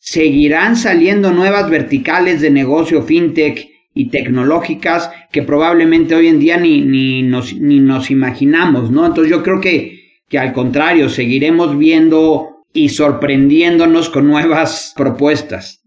seguirán 0.00 0.76
saliendo 0.76 1.30
nuevas 1.30 1.70
verticales 1.70 2.40
de 2.40 2.50
negocio 2.50 3.02
fintech 3.02 3.68
y 3.94 4.08
tecnológicas 4.08 5.10
que 5.30 5.42
probablemente 5.42 6.14
hoy 6.14 6.28
en 6.28 6.40
día 6.40 6.56
ni, 6.56 6.80
ni, 6.80 7.22
nos, 7.22 7.54
ni 7.54 7.80
nos 7.80 8.10
imaginamos, 8.10 8.90
¿no? 8.90 9.06
Entonces 9.06 9.30
yo 9.30 9.42
creo 9.42 9.60
que, 9.60 10.22
que 10.28 10.38
al 10.38 10.52
contrario, 10.52 11.08
seguiremos 11.08 11.76
viendo 11.76 12.64
y 12.72 12.88
sorprendiéndonos 12.88 14.08
con 14.08 14.26
nuevas 14.26 14.94
propuestas. 14.96 15.80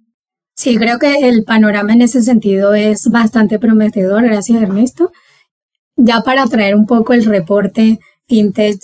Sí, 0.56 0.78
creo 0.78 1.00
que 1.00 1.28
el 1.28 1.44
panorama 1.44 1.94
en 1.94 2.02
ese 2.02 2.22
sentido 2.22 2.74
es 2.74 3.10
bastante 3.10 3.58
prometedor. 3.58 4.24
Gracias, 4.24 4.62
Ernesto. 4.62 5.12
Ya 5.96 6.22
para 6.22 6.46
traer 6.46 6.76
un 6.76 6.86
poco 6.86 7.14
el 7.14 7.26
reporte 7.26 8.00
FinTech 8.28 8.78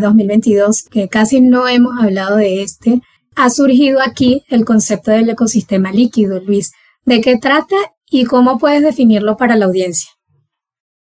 2022, 0.00 0.80
eh, 0.80 0.88
que 0.90 1.08
casi 1.08 1.40
no 1.40 1.66
hemos 1.68 2.02
hablado 2.02 2.36
de 2.36 2.62
este, 2.62 3.00
ha 3.36 3.50
surgido 3.50 4.00
aquí 4.00 4.44
el 4.48 4.64
concepto 4.64 5.10
del 5.10 5.28
ecosistema 5.28 5.92
líquido, 5.92 6.40
Luis. 6.40 6.72
¿De 7.04 7.20
qué 7.20 7.38
trata 7.38 7.76
y 8.10 8.24
cómo 8.24 8.58
puedes 8.58 8.82
definirlo 8.82 9.36
para 9.36 9.56
la 9.56 9.66
audiencia? 9.66 10.10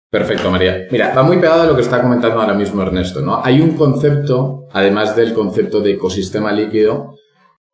Perfecto, 0.09 0.49
María. 0.49 0.87
Mira, 0.89 1.13
va 1.13 1.23
muy 1.23 1.37
pegado 1.37 1.63
a 1.63 1.65
lo 1.65 1.75
que 1.75 1.81
está 1.81 2.01
comentando 2.01 2.39
ahora 2.39 2.53
mismo 2.53 2.81
Ernesto, 2.81 3.21
¿no? 3.21 3.41
Hay 3.43 3.59
un 3.59 3.75
concepto, 3.75 4.67
además 4.71 5.15
del 5.15 5.33
concepto 5.33 5.81
de 5.81 5.93
ecosistema 5.93 6.51
líquido, 6.51 7.15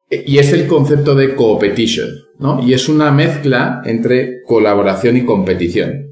y 0.10 0.38
es 0.38 0.52
el 0.54 0.68
concepto 0.68 1.16
de 1.16 1.36
competition, 1.36 2.10
¿no? 2.40 2.62
Y 2.62 2.74
es 2.74 2.90
una 2.90 3.12
mezcla 3.12 3.82
entre 3.86 4.42
colaboración 4.44 5.18
y 5.18 5.26
competición. 5.26 6.08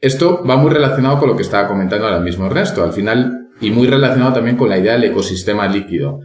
Esto 0.00 0.44
va 0.48 0.56
muy 0.56 0.70
relacionado 0.70 1.18
con 1.18 1.28
lo 1.28 1.36
que 1.36 1.42
estaba 1.42 1.68
comentando 1.68 2.06
ahora 2.06 2.20
mismo 2.20 2.46
Ernesto, 2.46 2.82
al 2.82 2.92
final, 2.92 3.48
y 3.60 3.70
muy 3.70 3.86
relacionado 3.86 4.32
también 4.32 4.56
con 4.56 4.68
la 4.68 4.78
idea 4.78 4.92
del 4.92 5.04
ecosistema 5.04 5.66
líquido. 5.66 6.20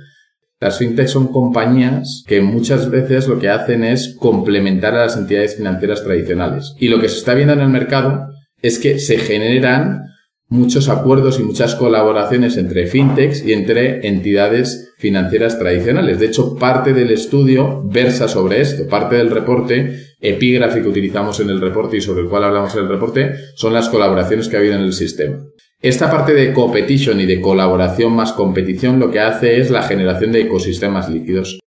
Las 0.62 0.78
fintechs 0.78 1.12
son 1.12 1.32
compañías 1.32 2.26
que 2.28 2.42
muchas 2.42 2.90
veces 2.90 3.28
lo 3.30 3.40
que 3.40 3.48
hacen 3.48 3.86
es 3.86 4.16
complementar 4.20 4.94
a 4.94 5.06
las 5.06 5.16
entidades 5.16 5.56
financieras 5.56 6.04
tradicionales. 6.04 6.76
Y 6.80 6.90
lo 6.90 7.00
que 7.00 7.08
se 7.08 7.18
está 7.18 7.34
viendo 7.34 7.54
en 7.54 7.62
el 7.62 7.70
mercado 7.70 8.28
es 8.62 8.78
que 8.78 9.00
se 9.00 9.18
generan 9.18 10.10
muchos 10.50 10.90
acuerdos 10.90 11.40
y 11.40 11.44
muchas 11.44 11.76
colaboraciones 11.76 12.58
entre 12.58 12.88
fintechs 12.88 13.46
y 13.46 13.54
entre 13.54 14.06
entidades 14.06 14.94
financieras 14.98 15.58
tradicionales. 15.58 16.20
De 16.20 16.26
hecho, 16.26 16.56
parte 16.56 16.94
del 16.94 17.12
estudio 17.12 17.82
versa 17.86 18.28
sobre 18.28 18.60
esto. 18.60 18.86
Parte 18.88 19.16
del 19.16 19.30
reporte, 19.30 20.16
epígrafe 20.20 20.82
que 20.82 20.90
utilizamos 20.90 21.40
en 21.40 21.52
el 21.52 21.62
reporte 21.62 21.98
y 21.98 22.02
sobre 22.02 22.24
el 22.24 22.28
cual 22.28 22.44
hablamos 22.44 22.74
en 22.76 22.82
el 22.82 22.90
reporte, 22.90 23.32
son 23.56 23.74
las 23.74 23.88
colaboraciones 23.88 24.50
que 24.50 24.58
ha 24.58 24.60
habido 24.60 24.76
en 24.76 24.82
el 24.82 24.94
sistema. 24.94 25.38
Esta 25.82 26.12
parte 26.12 26.34
de 26.34 26.52
competition 26.52 27.22
y 27.22 27.26
de 27.26 27.40
colaboración 27.40 28.12
más 28.12 28.34
competición 28.34 29.00
lo 29.00 29.12
que 29.12 29.22
hace 29.22 29.62
es 29.62 29.72
la 29.72 29.82
generación 29.82 30.34
de 30.34 30.42
ecosistemas 30.42 31.10
líquidos. 31.10 31.62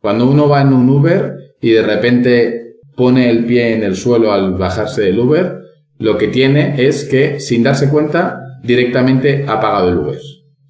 Cuando 0.00 0.28
uno 0.28 0.48
va 0.48 0.62
en 0.62 0.72
un 0.72 0.90
Uber 0.90 1.54
y 1.60 1.70
de 1.70 1.82
repente 1.82 2.78
pone 2.96 3.30
el 3.30 3.44
pie 3.44 3.74
en 3.74 3.84
el 3.84 3.94
suelo 3.94 4.32
al 4.32 4.54
bajarse 4.54 5.02
del 5.02 5.20
Uber, 5.20 5.60
lo 5.98 6.18
que 6.18 6.26
tiene 6.26 6.84
es 6.84 7.04
que, 7.04 7.38
sin 7.38 7.62
darse 7.62 7.88
cuenta, 7.90 8.40
directamente 8.64 9.44
ha 9.46 9.60
pagado 9.60 9.88
el 9.88 9.98
Uber. 9.98 10.18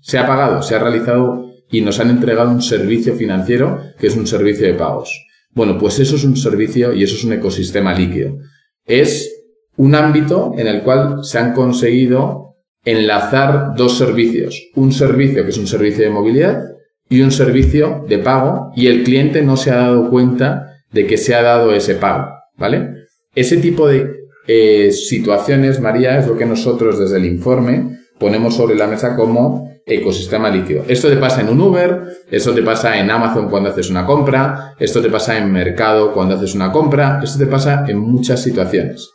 Se 0.00 0.18
ha 0.18 0.26
pagado, 0.26 0.62
se 0.62 0.74
ha 0.74 0.78
realizado 0.78 1.54
y 1.70 1.80
nos 1.80 2.00
han 2.00 2.10
entregado 2.10 2.50
un 2.50 2.60
servicio 2.60 3.14
financiero 3.14 3.80
que 3.98 4.08
es 4.08 4.16
un 4.16 4.26
servicio 4.26 4.66
de 4.66 4.74
pagos. 4.74 5.26
Bueno, 5.52 5.78
pues 5.78 6.00
eso 6.00 6.16
es 6.16 6.24
un 6.24 6.36
servicio 6.36 6.92
y 6.92 7.02
eso 7.02 7.16
es 7.16 7.24
un 7.24 7.32
ecosistema 7.32 7.94
líquido. 7.94 8.36
Es 8.84 9.42
un 9.78 9.94
ámbito 9.94 10.52
en 10.58 10.66
el 10.66 10.82
cual 10.82 11.24
se 11.24 11.38
han 11.38 11.54
conseguido 11.54 12.43
enlazar 12.84 13.74
dos 13.76 13.98
servicios. 13.98 14.70
Un 14.74 14.92
servicio 14.92 15.44
que 15.44 15.50
es 15.50 15.58
un 15.58 15.66
servicio 15.66 16.04
de 16.04 16.10
movilidad 16.10 16.62
y 17.08 17.20
un 17.20 17.30
servicio 17.30 18.04
de 18.08 18.18
pago 18.18 18.72
y 18.76 18.86
el 18.86 19.04
cliente 19.04 19.42
no 19.42 19.56
se 19.56 19.70
ha 19.70 19.76
dado 19.76 20.10
cuenta 20.10 20.82
de 20.92 21.06
que 21.06 21.16
se 21.16 21.34
ha 21.34 21.42
dado 21.42 21.74
ese 21.74 21.96
pago, 21.96 22.30
¿vale? 22.56 22.94
Ese 23.34 23.56
tipo 23.56 23.88
de 23.88 24.24
eh, 24.46 24.92
situaciones, 24.92 25.80
María, 25.80 26.18
es 26.18 26.26
lo 26.26 26.36
que 26.36 26.46
nosotros 26.46 26.98
desde 26.98 27.16
el 27.16 27.24
informe 27.24 27.98
ponemos 28.18 28.54
sobre 28.54 28.76
la 28.76 28.86
mesa 28.86 29.16
como 29.16 29.74
ecosistema 29.86 30.48
líquido. 30.50 30.84
Esto 30.88 31.08
te 31.08 31.16
pasa 31.16 31.40
en 31.40 31.48
un 31.48 31.60
Uber, 31.60 32.02
esto 32.30 32.54
te 32.54 32.62
pasa 32.62 32.98
en 32.98 33.10
Amazon 33.10 33.48
cuando 33.50 33.70
haces 33.70 33.90
una 33.90 34.06
compra, 34.06 34.74
esto 34.78 35.02
te 35.02 35.10
pasa 35.10 35.36
en 35.36 35.52
Mercado 35.52 36.12
cuando 36.12 36.36
haces 36.36 36.54
una 36.54 36.72
compra, 36.72 37.20
esto 37.22 37.38
te 37.38 37.46
pasa 37.46 37.84
en 37.88 37.98
muchas 37.98 38.42
situaciones. 38.42 39.13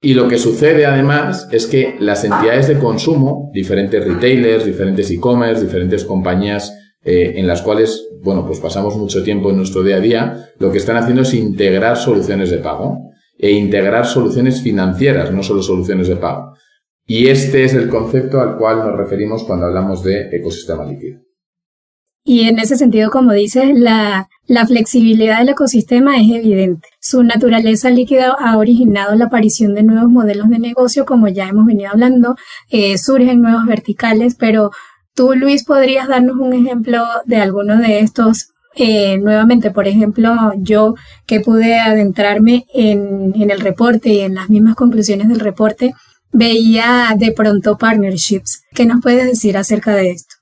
Y 0.00 0.14
lo 0.14 0.28
que 0.28 0.38
sucede 0.38 0.86
además 0.86 1.48
es 1.52 1.66
que 1.66 1.96
las 1.98 2.22
entidades 2.24 2.68
de 2.68 2.78
consumo, 2.78 3.50
diferentes 3.54 4.04
retailers, 4.04 4.64
diferentes 4.64 5.10
e-commerce, 5.10 5.64
diferentes 5.64 6.04
compañías 6.04 6.76
eh, 7.02 7.34
en 7.36 7.46
las 7.46 7.62
cuales, 7.62 8.08
bueno, 8.22 8.44
pues 8.46 8.60
pasamos 8.60 8.96
mucho 8.96 9.22
tiempo 9.22 9.50
en 9.50 9.56
nuestro 9.56 9.82
día 9.82 9.96
a 9.96 10.00
día, 10.00 10.50
lo 10.58 10.70
que 10.70 10.78
están 10.78 10.96
haciendo 10.96 11.22
es 11.22 11.32
integrar 11.34 11.96
soluciones 11.96 12.50
de 12.50 12.58
pago 12.58 12.98
e 13.38 13.50
integrar 13.52 14.06
soluciones 14.06 14.60
financieras, 14.60 15.30
no 15.32 15.42
solo 15.42 15.62
soluciones 15.62 16.08
de 16.08 16.16
pago. 16.16 16.54
Y 17.06 17.28
este 17.28 17.64
es 17.64 17.74
el 17.74 17.88
concepto 17.88 18.40
al 18.40 18.58
cual 18.58 18.78
nos 18.78 18.96
referimos 18.96 19.44
cuando 19.44 19.66
hablamos 19.66 20.02
de 20.02 20.28
ecosistema 20.36 20.84
líquido. 20.84 21.20
Y 22.28 22.48
en 22.48 22.58
ese 22.58 22.74
sentido, 22.76 23.12
como 23.12 23.32
dices, 23.32 23.70
la, 23.72 24.28
flexibilidad 24.66 25.38
del 25.38 25.50
ecosistema 25.50 26.16
es 26.16 26.28
evidente. 26.28 26.88
Su 27.00 27.22
naturaleza 27.22 27.88
líquida 27.88 28.34
ha 28.36 28.58
originado 28.58 29.14
la 29.14 29.26
aparición 29.26 29.74
de 29.74 29.84
nuevos 29.84 30.10
modelos 30.10 30.48
de 30.48 30.58
negocio, 30.58 31.06
como 31.06 31.28
ya 31.28 31.48
hemos 31.48 31.66
venido 31.66 31.90
hablando, 31.92 32.34
eh, 32.68 32.98
surgen 32.98 33.42
nuevos 33.42 33.64
verticales, 33.64 34.34
pero 34.34 34.72
tú, 35.14 35.34
Luis, 35.36 35.64
podrías 35.64 36.08
darnos 36.08 36.36
un 36.36 36.52
ejemplo 36.52 37.04
de 37.26 37.36
alguno 37.36 37.76
de 37.78 38.00
estos 38.00 38.48
eh, 38.74 39.18
nuevamente, 39.18 39.70
por 39.70 39.86
ejemplo, 39.86 40.34
yo 40.58 40.96
que 41.26 41.38
pude 41.38 41.78
adentrarme 41.78 42.66
en, 42.74 43.34
en, 43.36 43.50
el 43.52 43.60
reporte 43.60 44.12
y 44.12 44.20
en 44.20 44.34
las 44.34 44.50
mismas 44.50 44.74
conclusiones 44.74 45.28
del 45.28 45.40
reporte, 45.40 45.94
veía 46.32 47.14
de 47.16 47.30
pronto 47.30 47.78
partnerships. 47.78 48.64
¿Qué 48.74 48.84
nos 48.84 49.00
puedes 49.00 49.26
decir 49.26 49.56
acerca 49.56 49.94
de 49.94 50.10
esto? 50.10 50.35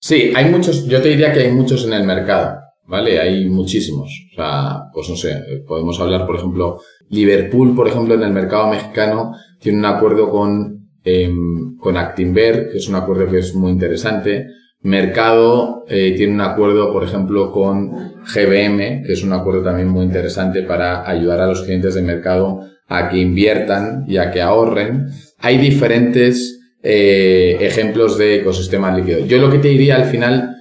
Sí, 0.00 0.32
hay 0.34 0.50
muchos, 0.50 0.86
yo 0.86 1.02
te 1.02 1.10
diría 1.10 1.30
que 1.30 1.40
hay 1.40 1.52
muchos 1.52 1.84
en 1.86 1.92
el 1.92 2.04
mercado, 2.04 2.58
¿vale? 2.86 3.20
Hay 3.20 3.48
muchísimos. 3.50 4.10
O 4.32 4.34
sea, 4.34 4.84
pues 4.94 5.10
no 5.10 5.16
sé, 5.16 5.62
podemos 5.68 6.00
hablar, 6.00 6.26
por 6.26 6.36
ejemplo, 6.36 6.80
Liverpool, 7.10 7.76
por 7.76 7.86
ejemplo, 7.86 8.14
en 8.14 8.22
el 8.22 8.32
mercado 8.32 8.68
mexicano 8.68 9.32
tiene 9.60 9.78
un 9.78 9.84
acuerdo 9.84 10.30
con, 10.30 10.88
eh, 11.04 11.30
con 11.78 11.98
Actinver, 11.98 12.70
que 12.70 12.78
es 12.78 12.88
un 12.88 12.94
acuerdo 12.94 13.28
que 13.28 13.40
es 13.40 13.54
muy 13.54 13.72
interesante. 13.72 14.46
Mercado 14.80 15.84
eh, 15.86 16.14
tiene 16.16 16.32
un 16.32 16.40
acuerdo, 16.40 16.90
por 16.94 17.04
ejemplo, 17.04 17.52
con 17.52 17.90
GBM, 18.24 19.02
que 19.04 19.12
es 19.12 19.22
un 19.22 19.34
acuerdo 19.34 19.62
también 19.62 19.88
muy 19.88 20.06
interesante 20.06 20.62
para 20.62 21.06
ayudar 21.06 21.40
a 21.40 21.46
los 21.46 21.60
clientes 21.60 21.94
de 21.94 22.00
mercado 22.00 22.60
a 22.88 23.10
que 23.10 23.18
inviertan 23.18 24.06
y 24.08 24.16
a 24.16 24.30
que 24.30 24.40
ahorren. 24.40 25.08
Hay 25.38 25.58
diferentes 25.58 26.59
eh, 26.82 27.58
ejemplos 27.60 28.16
de 28.16 28.36
ecosistemas 28.36 28.96
líquidos. 28.96 29.28
Yo 29.28 29.38
lo 29.38 29.50
que 29.50 29.58
te 29.58 29.68
diría 29.68 29.96
al 29.96 30.06
final, 30.06 30.56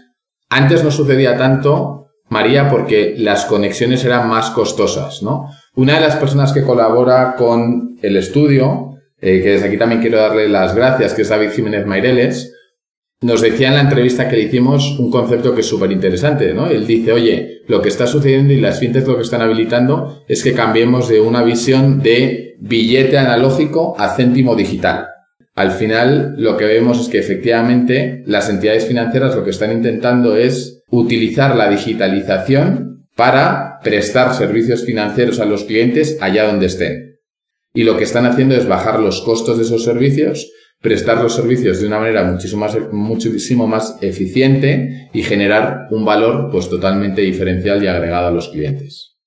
antes 0.50 0.84
no 0.84 0.92
sucedía 0.92 1.38
tanto, 1.38 2.08
María, 2.30 2.70
porque 2.70 3.16
las 3.18 3.46
conexiones 3.46 4.04
eran 4.06 4.28
más 4.28 4.52
costosas, 4.52 5.24
¿no? 5.24 5.50
Una 5.76 5.96
de 5.96 6.02
las 6.02 6.18
personas 6.18 6.54
que 6.54 6.64
colabora 6.64 7.36
con 7.36 7.98
el 8.02 8.18
estudio, 8.18 8.96
eh, 9.20 9.42
que 9.42 9.52
desde 9.52 9.68
aquí 9.68 9.78
también 9.78 10.02
quiero 10.02 10.18
darle 10.18 10.48
las 10.48 10.76
gracias, 10.76 11.14
que 11.14 11.24
es 11.24 11.30
David 11.30 11.52
Jiménez 11.52 11.86
Maireles, 11.86 12.54
nos 13.22 13.42
decía 13.42 13.68
en 13.68 13.74
la 13.74 13.82
entrevista 13.82 14.30
que 14.30 14.38
le 14.38 14.44
hicimos 14.44 14.98
un 14.98 15.12
concepto 15.12 15.54
que 15.54 15.62
es 15.62 15.68
súper 15.68 15.92
interesante, 15.92 16.54
¿no? 16.54 16.68
Él 16.68 16.88
dice, 16.88 17.12
oye, 17.12 17.62
lo 17.68 17.82
que 17.82 17.90
está 17.90 18.08
sucediendo 18.08 18.54
y 18.54 18.62
las 18.62 18.80
fintechs 18.80 19.08
lo 19.08 19.18
que 19.18 19.24
están 19.24 19.42
habilitando 19.42 20.24
es 20.28 20.42
que 20.42 20.54
cambiemos 20.54 21.10
de 21.10 21.20
una 21.20 21.44
visión 21.44 22.02
de 22.02 22.56
billete 22.60 23.18
analógico 23.18 23.96
a 23.98 24.16
céntimo 24.16 24.56
digital. 24.56 25.08
Al 25.60 25.72
final, 25.72 26.36
lo 26.38 26.56
que 26.56 26.64
vemos 26.64 27.02
es 27.02 27.10
que 27.10 27.20
efectivamente 27.20 28.24
las 28.26 28.50
entidades 28.50 28.86
financieras 28.86 29.36
lo 29.36 29.44
que 29.44 29.50
están 29.50 29.74
intentando 29.74 30.38
es 30.38 30.86
utilizar 30.90 31.54
la 31.58 31.70
digitalización 31.70 33.10
para 33.18 33.82
prestar 33.84 34.34
servicios 34.34 34.86
financieros 34.86 35.42
a 35.42 35.46
los 35.46 35.66
clientes 35.66 36.18
allá 36.22 36.48
donde 36.48 36.68
estén. 36.68 37.18
Y 37.74 37.84
lo 37.84 37.98
que 37.98 38.06
están 38.06 38.26
haciendo 38.26 38.56
es 38.56 38.70
bajar 38.70 39.02
los 39.02 39.20
costos 39.20 39.58
de 39.58 39.66
esos 39.66 39.84
servicios 39.84 40.50
prestar 40.82 41.22
los 41.22 41.36
servicios 41.36 41.82
de 41.82 41.88
una 41.88 42.00
manera 42.00 42.24
muchísimo 42.94 43.68
más, 43.68 43.92
más 43.92 44.02
eficiente 44.02 45.10
y 45.12 45.24
generar 45.24 45.88
un 45.92 46.06
valor 46.06 46.48
pues 46.54 46.70
totalmente 46.70 47.22
diferencial 47.22 47.84
y 47.84 47.88
agregado 47.88 48.28
a 48.28 48.32
los 48.32 48.48
clientes. 48.48 49.18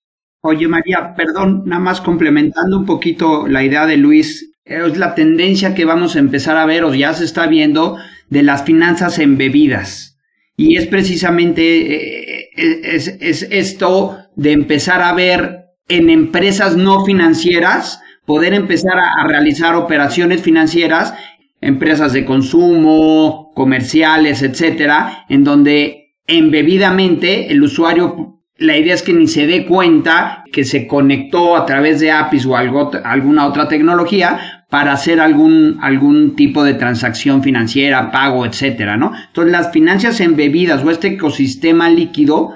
Oye 0.40 0.66
María, 0.66 1.12
perdón, 1.14 1.64
nada 1.66 1.82
más 1.82 2.00
complementando 2.00 2.78
un 2.78 2.86
poquito 2.86 3.46
la 3.46 3.62
idea 3.62 3.84
de 3.84 3.98
Luis, 3.98 4.51
es 4.64 4.96
la 4.96 5.14
tendencia 5.14 5.74
que 5.74 5.84
vamos 5.84 6.16
a 6.16 6.20
empezar 6.20 6.56
a 6.56 6.66
ver 6.66 6.84
o 6.84 6.94
ya 6.94 7.12
se 7.14 7.24
está 7.24 7.46
viendo 7.46 7.98
de 8.28 8.42
las 8.42 8.64
finanzas 8.64 9.18
embebidas. 9.18 10.18
Y 10.56 10.76
es 10.76 10.86
precisamente 10.86 12.42
eh, 12.42 12.48
es, 12.54 13.08
es 13.08 13.46
esto 13.50 14.18
de 14.36 14.52
empezar 14.52 15.02
a 15.02 15.12
ver 15.12 15.62
en 15.88 16.10
empresas 16.10 16.76
no 16.76 17.04
financieras 17.04 18.00
poder 18.24 18.54
empezar 18.54 18.98
a, 18.98 19.26
realizar 19.26 19.74
operaciones 19.74 20.42
financieras 20.42 21.14
empresas 21.60 22.12
de 22.12 22.24
consumo, 22.24 23.52
comerciales, 23.54 24.42
etcétera, 24.42 25.26
en 25.28 25.44
donde 25.44 26.16
embebidamente 26.26 27.52
el 27.52 27.62
usuario, 27.62 28.40
la 28.56 28.76
idea 28.76 28.94
es 28.94 29.02
que 29.02 29.12
ni 29.12 29.28
se 29.28 29.46
dé 29.46 29.64
cuenta 29.64 30.42
que 30.52 30.64
se 30.64 30.88
conectó 30.88 31.56
a 31.56 31.64
través 31.64 32.00
de 32.00 32.10
APIs 32.10 32.46
o 32.46 32.56
alguna 32.56 33.46
otra 33.46 33.68
tecnología 33.68 34.51
para 34.72 34.94
hacer 34.94 35.20
algún, 35.20 35.76
algún 35.82 36.34
tipo 36.34 36.64
de 36.64 36.72
transacción 36.72 37.42
financiera, 37.42 38.10
pago, 38.10 38.46
etcétera, 38.46 38.96
¿no? 38.96 39.12
Entonces, 39.26 39.52
las 39.52 39.70
finanzas 39.70 40.18
embebidas 40.20 40.82
o 40.82 40.90
este 40.90 41.08
ecosistema 41.08 41.90
líquido, 41.90 42.54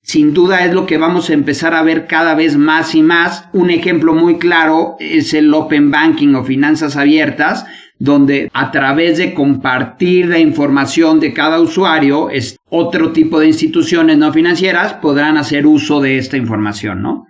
sin 0.00 0.32
duda 0.32 0.64
es 0.64 0.72
lo 0.72 0.86
que 0.86 0.96
vamos 0.96 1.28
a 1.28 1.34
empezar 1.34 1.74
a 1.74 1.82
ver 1.82 2.06
cada 2.06 2.34
vez 2.34 2.56
más 2.56 2.94
y 2.94 3.02
más. 3.02 3.50
Un 3.52 3.68
ejemplo 3.68 4.14
muy 4.14 4.38
claro 4.38 4.96
es 4.98 5.34
el 5.34 5.52
Open 5.52 5.90
Banking 5.90 6.34
o 6.34 6.44
finanzas 6.44 6.96
abiertas, 6.96 7.66
donde 7.98 8.48
a 8.54 8.70
través 8.70 9.18
de 9.18 9.34
compartir 9.34 10.28
la 10.28 10.38
información 10.38 11.20
de 11.20 11.34
cada 11.34 11.60
usuario, 11.60 12.30
es 12.30 12.56
otro 12.70 13.12
tipo 13.12 13.38
de 13.38 13.48
instituciones 13.48 14.16
no 14.16 14.32
financieras 14.32 14.94
podrán 14.94 15.36
hacer 15.36 15.66
uso 15.66 16.00
de 16.00 16.16
esta 16.16 16.38
información, 16.38 17.02
¿no? 17.02 17.26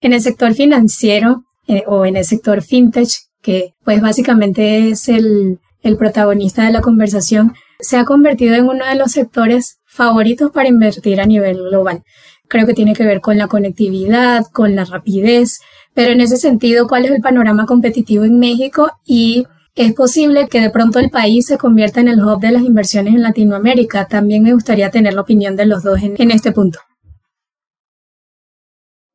En 0.00 0.14
el 0.14 0.22
sector 0.22 0.54
financiero 0.54 1.44
eh, 1.68 1.84
o 1.86 2.04
en 2.06 2.16
el 2.16 2.24
sector 2.24 2.62
fintech, 2.62 3.08
que 3.42 3.74
pues 3.84 4.00
básicamente 4.00 4.90
es 4.90 5.08
el, 5.08 5.58
el 5.82 5.96
protagonista 5.96 6.64
de 6.64 6.72
la 6.72 6.80
conversación, 6.80 7.54
se 7.80 7.96
ha 7.96 8.04
convertido 8.04 8.54
en 8.54 8.64
uno 8.64 8.86
de 8.86 8.94
los 8.94 9.12
sectores 9.12 9.78
favoritos 9.86 10.50
para 10.50 10.68
invertir 10.68 11.20
a 11.20 11.26
nivel 11.26 11.58
global. 11.58 12.02
Creo 12.48 12.66
que 12.66 12.74
tiene 12.74 12.94
que 12.94 13.04
ver 13.04 13.20
con 13.20 13.38
la 13.38 13.48
conectividad, 13.48 14.46
con 14.52 14.74
la 14.74 14.84
rapidez, 14.84 15.60
Pero 15.94 16.10
en 16.10 16.20
ese 16.20 16.36
sentido, 16.36 16.88
¿cuál 16.88 17.04
es 17.04 17.12
el 17.12 17.20
panorama 17.20 17.66
competitivo 17.66 18.24
en 18.24 18.40
México? 18.40 18.90
Y 19.06 19.46
es 19.76 19.92
posible 19.92 20.48
que 20.48 20.60
de 20.60 20.70
pronto 20.70 20.98
el 20.98 21.10
país 21.10 21.46
se 21.46 21.58
convierta 21.58 22.00
en 22.00 22.08
el 22.08 22.22
hub 22.22 22.40
de 22.40 22.52
las 22.52 22.62
inversiones 22.62 23.14
en 23.14 23.22
Latinoamérica. 23.22 24.06
También 24.06 24.42
me 24.42 24.52
gustaría 24.52 24.90
tener 24.90 25.14
la 25.14 25.22
opinión 25.22 25.56
de 25.56 25.66
los 25.66 25.82
dos 25.82 26.00
en, 26.02 26.30
este 26.30 26.52
punto. 26.52 26.78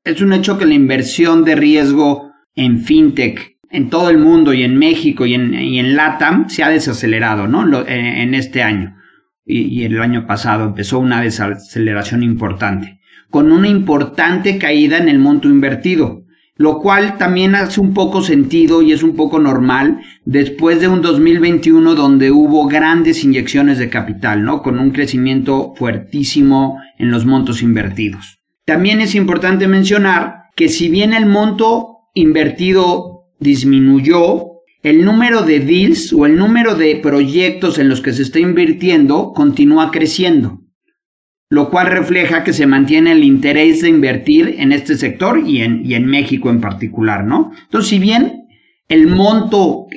Es 0.03 0.21
un 0.21 0.33
hecho 0.33 0.57
que 0.57 0.65
la 0.65 0.73
inversión 0.73 1.43
de 1.43 1.55
riesgo 1.55 2.28
en 2.55 2.79
fintech 2.79 3.57
en 3.71 3.89
todo 3.89 4.09
el 4.09 4.17
mundo 4.17 4.53
y 4.53 4.63
en 4.63 4.77
México 4.77 5.25
y 5.25 5.35
en, 5.35 5.53
y 5.53 5.79
en 5.79 5.95
LATAM 5.95 6.49
se 6.49 6.63
ha 6.63 6.69
desacelerado 6.69 7.47
¿no? 7.47 7.85
en, 7.88 8.33
este 8.33 8.63
año. 8.63 8.95
Y, 9.45 9.62
y 9.62 9.83
el 9.83 10.01
año 10.01 10.25
pasado 10.25 10.65
empezó 10.65 10.99
una 10.99 11.21
desaceleración 11.21 12.23
importante, 12.23 12.99
con 13.29 13.51
una 13.51 13.67
importante 13.67 14.57
caída 14.57 14.97
en 14.97 15.07
el 15.07 15.19
monto 15.19 15.47
invertido 15.47 16.23
lo 16.59 16.79
cual 16.79 17.17
también 17.17 17.55
hace 17.55 17.79
un 17.79 17.93
poco 17.93 18.21
sentido 18.21 18.81
y 18.81 18.91
es 18.91 19.01
un 19.01 19.15
poco 19.15 19.39
normal 19.39 20.01
después 20.25 20.81
de 20.81 20.89
un 20.89 21.01
2021 21.01 21.95
donde 21.95 22.31
hubo 22.31 22.67
grandes 22.67 23.23
inyecciones 23.23 23.77
de 23.77 23.89
capital, 23.89 24.43
¿no? 24.43 24.62
Con 24.62 24.77
un 24.77 24.91
crecimiento 24.91 25.73
fuertísimo 25.77 26.77
en 26.97 27.12
los 27.12 27.25
montos 27.25 27.62
invertidos. 27.62 28.41
También 28.65 28.99
es 28.99 29.15
importante 29.15 29.69
mencionar 29.69 30.49
que 30.57 30.67
si 30.67 30.89
bien 30.89 31.13
el 31.13 31.27
monto 31.27 31.98
invertido 32.19 33.25
disminuyó, 33.39 34.45
el 34.84 35.03
número 35.03 35.41
de 35.41 35.60
deals 35.60 36.13
o 36.13 36.25
el 36.25 36.38
número 36.38 36.75
de 36.75 36.95
proyectos 36.97 37.79
en 37.79 37.89
los 37.89 38.01
que 38.01 38.13
se 38.13 38.23
está 38.23 38.39
invirtiendo 38.39 39.34
continúa 39.34 39.91
creciendo 39.91 40.62
lo 41.49 41.71
cual 41.71 41.88
refleja 41.88 42.43
que 42.43 42.53
se 42.53 42.67
mantiene 42.67 43.12
el 43.12 43.23
interés 43.23 43.82
de 43.82 43.89
invertir 43.89 44.55
en 44.60 44.71
este 44.71 44.95
sector 44.95 45.41
y 45.45 45.62
en, 45.62 45.84
y 45.84 45.95
en 45.95 46.05
México 46.05 46.49
en 46.49 46.62
particular, 46.62 47.25
¿no? 47.25 47.51
Entonces, 47.63 47.89
si 47.89 47.99
bien 47.99 48.47
el 48.88 49.08
monto 49.08 49.88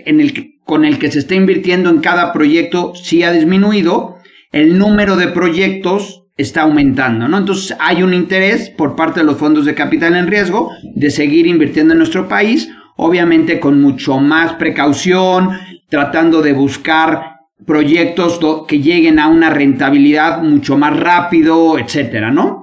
con 0.64 0.84
el 0.84 0.98
que 0.98 1.10
se 1.10 1.18
está 1.18 1.34
invirtiendo 1.34 1.90
en 1.90 2.00
cada 2.00 2.32
proyecto 2.32 2.94
sí 2.94 3.22
ha 3.22 3.32
disminuido, 3.32 4.16
el 4.50 4.78
número 4.78 5.16
de 5.16 5.28
proyectos 5.28 6.21
está 6.36 6.62
aumentando, 6.62 7.28
¿no? 7.28 7.38
Entonces 7.38 7.76
hay 7.78 8.02
un 8.02 8.14
interés 8.14 8.70
por 8.70 8.96
parte 8.96 9.20
de 9.20 9.26
los 9.26 9.36
fondos 9.36 9.64
de 9.64 9.74
capital 9.74 10.16
en 10.16 10.26
riesgo 10.26 10.70
de 10.94 11.10
seguir 11.10 11.46
invirtiendo 11.46 11.92
en 11.92 11.98
nuestro 11.98 12.28
país, 12.28 12.68
obviamente 12.96 13.60
con 13.60 13.80
mucho 13.80 14.18
más 14.18 14.54
precaución, 14.54 15.50
tratando 15.88 16.40
de 16.40 16.52
buscar 16.52 17.32
proyectos 17.66 18.40
que 18.66 18.80
lleguen 18.80 19.18
a 19.18 19.28
una 19.28 19.50
rentabilidad 19.50 20.42
mucho 20.42 20.76
más 20.76 20.98
rápido, 20.98 21.78
etcétera, 21.78 22.30
¿no? 22.30 22.62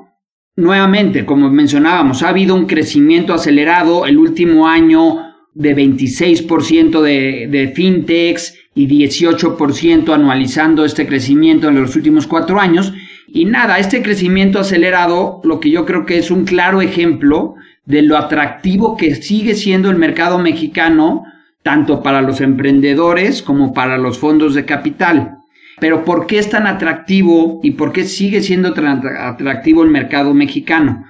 Nuevamente, 0.56 1.26
como 1.26 1.50
mencionábamos, 1.50 2.22
ha 2.22 2.30
habido 2.30 2.54
un 2.54 2.66
crecimiento 2.66 3.34
acelerado 3.34 4.06
el 4.06 4.18
último 4.18 4.68
año 4.68 5.20
de 5.54 5.76
26% 5.76 7.02
de, 7.02 7.48
de 7.50 7.70
fintechs 7.70 8.56
y 8.76 8.88
18% 8.88 10.14
anualizando 10.14 10.84
este 10.84 11.08
crecimiento 11.08 11.70
en 11.70 11.82
los 11.82 11.96
últimos 11.96 12.28
cuatro 12.28 12.60
años. 12.60 12.94
Y 13.34 13.46
nada, 13.46 13.80
este 13.80 14.02
crecimiento 14.02 14.60
acelerado, 14.60 15.42
lo 15.44 15.60
que 15.60 15.70
yo 15.70 15.86
creo 15.86 16.06
que 16.06 16.18
es 16.18 16.32
un 16.32 16.46
claro 16.46 16.82
ejemplo 16.82 17.56
de 17.86 18.02
lo 18.02 18.18
atractivo 18.18 18.98
que 18.98 19.16
sigue 19.16 19.56
siendo 19.56 19.90
el 19.90 19.98
mercado 19.98 20.40
mexicano 20.40 21.24
tanto 21.64 22.02
para 22.02 22.22
los 22.22 22.42
emprendedores 22.42 23.42
como 23.42 23.74
para 23.74 23.98
los 23.98 24.18
fondos 24.18 24.54
de 24.56 24.66
capital. 24.66 25.38
Pero 25.80 26.04
¿por 26.04 26.28
qué 26.28 26.40
es 26.40 26.50
tan 26.50 26.68
atractivo 26.68 27.60
y 27.64 27.72
por 27.72 27.92
qué 27.92 28.04
sigue 28.04 28.42
siendo 28.42 28.74
tan 28.74 29.02
atractivo 29.18 29.84
el 29.84 29.90
mercado 29.90 30.34
mexicano? 30.34 31.06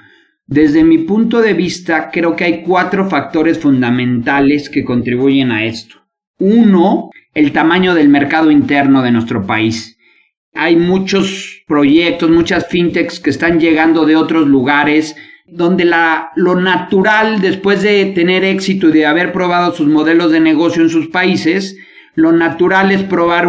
Desde 0.46 0.84
mi 0.84 1.00
punto 1.00 1.42
de 1.42 1.54
vista, 1.54 2.10
creo 2.12 2.36
que 2.36 2.44
hay 2.44 2.64
cuatro 2.64 3.08
factores 3.08 3.60
fundamentales 3.60 4.70
que 4.70 4.84
contribuyen 4.84 5.52
a 5.52 5.66
esto. 5.66 5.98
Uno, 6.40 7.12
el 7.34 7.52
tamaño 7.52 7.94
del 7.94 8.10
mercado 8.10 8.50
interno 8.50 9.02
de 9.02 9.12
nuestro 9.12 9.46
país. 9.46 9.99
Hay 10.54 10.76
muchos 10.76 11.64
proyectos, 11.68 12.30
muchas 12.30 12.68
fintechs 12.68 13.20
que 13.20 13.30
están 13.30 13.60
llegando 13.60 14.06
de 14.06 14.16
otros 14.16 14.48
lugares 14.48 15.16
donde 15.52 15.86
la, 15.86 16.32
lo 16.36 16.56
natural, 16.56 17.42
después 17.42 17.82
de 17.82 18.06
tener 18.08 18.44
éxito 18.44 18.90
y 18.90 18.92
de 18.92 19.06
haber 19.06 19.32
probado 19.32 19.74
sus 19.74 19.88
modelos 19.88 20.32
de 20.32 20.40
negocio 20.40 20.84
en 20.84 20.90
sus 20.90 21.08
países, 21.08 21.78
lo 22.16 22.32
natural 22.32 22.92
es 22.92 23.04
probar 23.04 23.48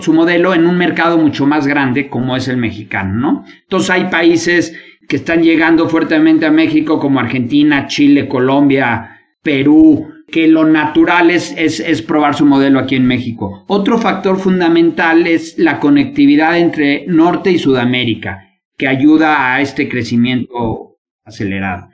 su 0.00 0.12
modelo 0.12 0.54
en 0.54 0.66
un 0.66 0.76
mercado 0.76 1.18
mucho 1.18 1.46
más 1.46 1.66
grande 1.66 2.08
como 2.08 2.36
es 2.36 2.48
el 2.48 2.56
mexicano, 2.56 3.14
¿no? 3.14 3.44
Entonces 3.62 3.90
hay 3.90 4.04
países 4.04 4.74
que 5.08 5.16
están 5.16 5.42
llegando 5.42 5.88
fuertemente 5.88 6.46
a 6.46 6.50
México 6.50 6.98
como 6.98 7.20
Argentina, 7.20 7.86
Chile, 7.86 8.28
Colombia, 8.28 9.20
Perú, 9.42 10.08
que 10.30 10.46
lo 10.46 10.64
natural 10.64 11.30
es, 11.30 11.54
es, 11.56 12.02
probar 12.02 12.34
su 12.34 12.44
modelo 12.44 12.78
aquí 12.78 12.94
en 12.94 13.06
México. 13.06 13.64
Otro 13.66 13.98
factor 13.98 14.38
fundamental 14.38 15.26
es 15.26 15.58
la 15.58 15.80
conectividad 15.80 16.58
entre 16.58 17.06
Norte 17.06 17.50
y 17.50 17.58
Sudamérica, 17.58 18.60
que 18.76 18.88
ayuda 18.88 19.54
a 19.54 19.60
este 19.60 19.88
crecimiento 19.88 20.98
acelerado. 21.24 21.88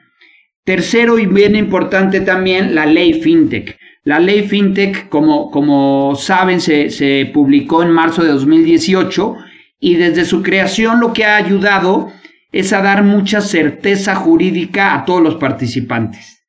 Tercero 0.64 1.18
y 1.18 1.26
bien 1.26 1.54
importante 1.56 2.20
también 2.20 2.74
la 2.74 2.86
ley 2.86 3.20
FinTech. 3.20 3.78
La 4.02 4.18
ley 4.18 4.48
FinTech, 4.48 5.08
como, 5.08 5.50
como 5.50 6.14
saben, 6.16 6.60
se, 6.60 6.90
se 6.90 7.30
publicó 7.32 7.82
en 7.82 7.90
marzo 7.90 8.22
de 8.22 8.30
2018 8.30 9.36
y 9.78 9.94
desde 9.94 10.24
su 10.24 10.42
creación 10.42 11.00
lo 11.00 11.12
que 11.12 11.24
ha 11.24 11.36
ayudado 11.36 12.10
es 12.52 12.72
a 12.72 12.82
dar 12.82 13.02
mucha 13.02 13.40
certeza 13.40 14.14
jurídica 14.14 14.94
a 14.94 15.04
todos 15.04 15.22
los 15.22 15.36
participantes. 15.36 16.43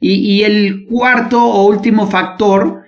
Y, 0.00 0.42
el 0.42 0.84
cuarto 0.88 1.42
o 1.42 1.66
último 1.66 2.06
factor 2.06 2.82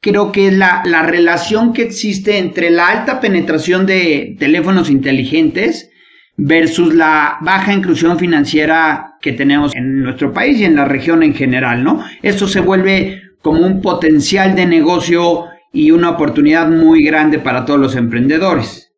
creo 0.00 0.32
que 0.32 0.48
es 0.48 0.54
la, 0.54 0.82
la 0.84 1.02
relación 1.02 1.72
que 1.72 1.82
existe 1.82 2.38
entre 2.38 2.70
la 2.70 2.88
alta 2.88 3.20
penetración 3.20 3.86
de 3.86 4.36
teléfonos 4.38 4.90
inteligentes 4.90 5.90
versus 6.36 6.94
la 6.94 7.38
baja 7.40 7.72
inclusión 7.72 8.18
financiera 8.18 9.16
que 9.20 9.32
tenemos 9.32 9.74
en 9.74 10.02
nuestro 10.02 10.32
país 10.32 10.58
y 10.58 10.64
en 10.64 10.76
la 10.76 10.84
región 10.84 11.22
en 11.22 11.34
general, 11.34 11.84
¿no? 11.84 12.04
Esto 12.22 12.48
se 12.48 12.60
vuelve 12.60 13.22
como 13.42 13.66
un 13.66 13.82
potencial 13.82 14.54
de 14.54 14.66
negocio 14.66 15.46
y 15.72 15.90
una 15.90 16.10
oportunidad 16.10 16.68
muy 16.68 17.04
grande 17.04 17.38
para 17.38 17.64
todos 17.64 17.80
los 17.80 17.96
emprendedores. 17.96 18.92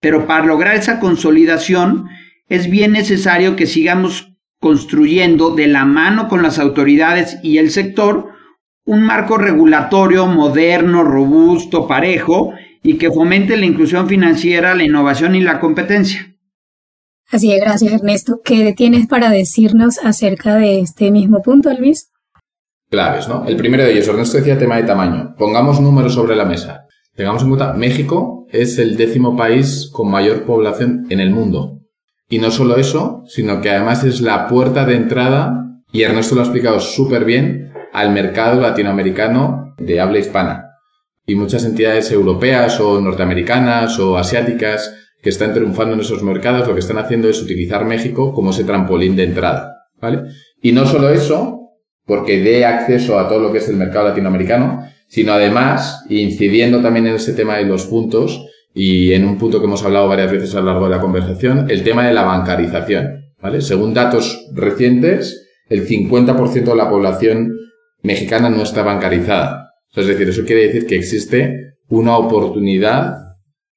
Pero 0.00 0.26
para 0.26 0.44
lograr 0.44 0.76
esa 0.76 1.00
consolidación 1.00 2.08
es 2.48 2.70
bien 2.70 2.92
necesario 2.92 3.56
que 3.56 3.66
sigamos 3.66 4.27
construyendo 4.60 5.50
de 5.50 5.68
la 5.68 5.84
mano 5.84 6.28
con 6.28 6.42
las 6.42 6.58
autoridades 6.58 7.38
y 7.42 7.58
el 7.58 7.70
sector 7.70 8.32
un 8.84 9.02
marco 9.02 9.36
regulatorio 9.36 10.26
moderno, 10.26 11.04
robusto, 11.04 11.86
parejo 11.86 12.54
y 12.82 12.96
que 12.96 13.10
fomente 13.10 13.56
la 13.56 13.66
inclusión 13.66 14.08
financiera, 14.08 14.74
la 14.74 14.84
innovación 14.84 15.34
y 15.34 15.40
la 15.40 15.60
competencia. 15.60 16.34
Así 17.30 17.52
es, 17.52 17.60
gracias 17.60 17.92
Ernesto. 17.92 18.40
¿Qué 18.42 18.72
tienes 18.74 19.06
para 19.06 19.30
decirnos 19.30 19.98
acerca 19.98 20.56
de 20.56 20.80
este 20.80 21.10
mismo 21.10 21.42
punto, 21.42 21.70
Luis? 21.78 22.10
Claves, 22.88 23.28
¿no? 23.28 23.44
El 23.46 23.56
primero 23.56 23.82
de 23.82 23.92
ellos, 23.92 24.08
Ernesto 24.08 24.38
decía 24.38 24.58
tema 24.58 24.76
de 24.76 24.84
tamaño. 24.84 25.34
Pongamos 25.36 25.78
números 25.80 26.14
sobre 26.14 26.34
la 26.34 26.46
mesa. 26.46 26.86
Tengamos 27.14 27.42
en 27.42 27.48
cuenta, 27.48 27.74
México 27.74 28.46
es 28.50 28.78
el 28.78 28.96
décimo 28.96 29.36
país 29.36 29.90
con 29.92 30.10
mayor 30.10 30.44
población 30.44 31.04
en 31.10 31.20
el 31.20 31.30
mundo. 31.30 31.77
Y 32.28 32.38
no 32.38 32.50
solo 32.50 32.76
eso, 32.76 33.24
sino 33.26 33.60
que 33.60 33.70
además 33.70 34.04
es 34.04 34.20
la 34.20 34.48
puerta 34.48 34.84
de 34.84 34.96
entrada, 34.96 35.64
y 35.92 36.02
Ernesto 36.02 36.34
lo 36.34 36.42
ha 36.42 36.44
explicado 36.44 36.80
súper 36.80 37.24
bien, 37.24 37.72
al 37.92 38.12
mercado 38.12 38.60
latinoamericano 38.60 39.74
de 39.78 40.00
habla 40.00 40.18
hispana 40.18 40.68
y 41.28 41.34
muchas 41.34 41.64
entidades 41.64 42.10
europeas 42.10 42.80
o 42.80 43.00
norteamericanas 43.00 43.98
o 43.98 44.16
asiáticas 44.16 44.94
que 45.22 45.28
están 45.28 45.52
triunfando 45.52 45.94
en 45.94 46.00
esos 46.00 46.22
mercados 46.22 46.66
lo 46.66 46.72
que 46.72 46.80
están 46.80 46.96
haciendo 46.96 47.28
es 47.28 47.42
utilizar 47.42 47.84
México 47.84 48.32
como 48.32 48.50
ese 48.50 48.64
trampolín 48.64 49.14
de 49.14 49.24
entrada, 49.24 49.88
¿vale? 50.00 50.22
Y 50.62 50.72
no 50.72 50.86
solo 50.86 51.10
eso, 51.10 51.72
porque 52.06 52.40
dé 52.40 52.64
acceso 52.64 53.18
a 53.18 53.28
todo 53.28 53.40
lo 53.40 53.52
que 53.52 53.58
es 53.58 53.68
el 53.68 53.76
mercado 53.76 54.08
latinoamericano, 54.08 54.88
sino 55.06 55.32
además, 55.32 56.04
incidiendo 56.08 56.80
también 56.80 57.06
en 57.06 57.16
ese 57.16 57.34
tema 57.34 57.56
de 57.56 57.64
los 57.64 57.84
puntos, 57.86 58.46
y 58.74 59.12
en 59.12 59.24
un 59.24 59.38
punto 59.38 59.58
que 59.58 59.66
hemos 59.66 59.84
hablado 59.84 60.08
varias 60.08 60.30
veces 60.30 60.54
a 60.54 60.60
lo 60.60 60.66
largo 60.66 60.84
de 60.84 60.96
la 60.96 61.00
conversación, 61.00 61.66
el 61.70 61.82
tema 61.82 62.06
de 62.06 62.14
la 62.14 62.22
bancarización, 62.22 63.32
¿vale? 63.40 63.60
Según 63.60 63.94
datos 63.94 64.46
recientes, 64.54 65.48
el 65.68 65.86
50% 65.86 66.64
de 66.64 66.76
la 66.76 66.88
población 66.88 67.52
mexicana 68.02 68.50
no 68.50 68.62
está 68.62 68.82
bancarizada. 68.82 69.72
Es 69.94 70.06
decir, 70.06 70.28
eso 70.28 70.44
quiere 70.44 70.66
decir 70.66 70.86
que 70.86 70.96
existe 70.96 71.74
una 71.88 72.16
oportunidad 72.16 73.14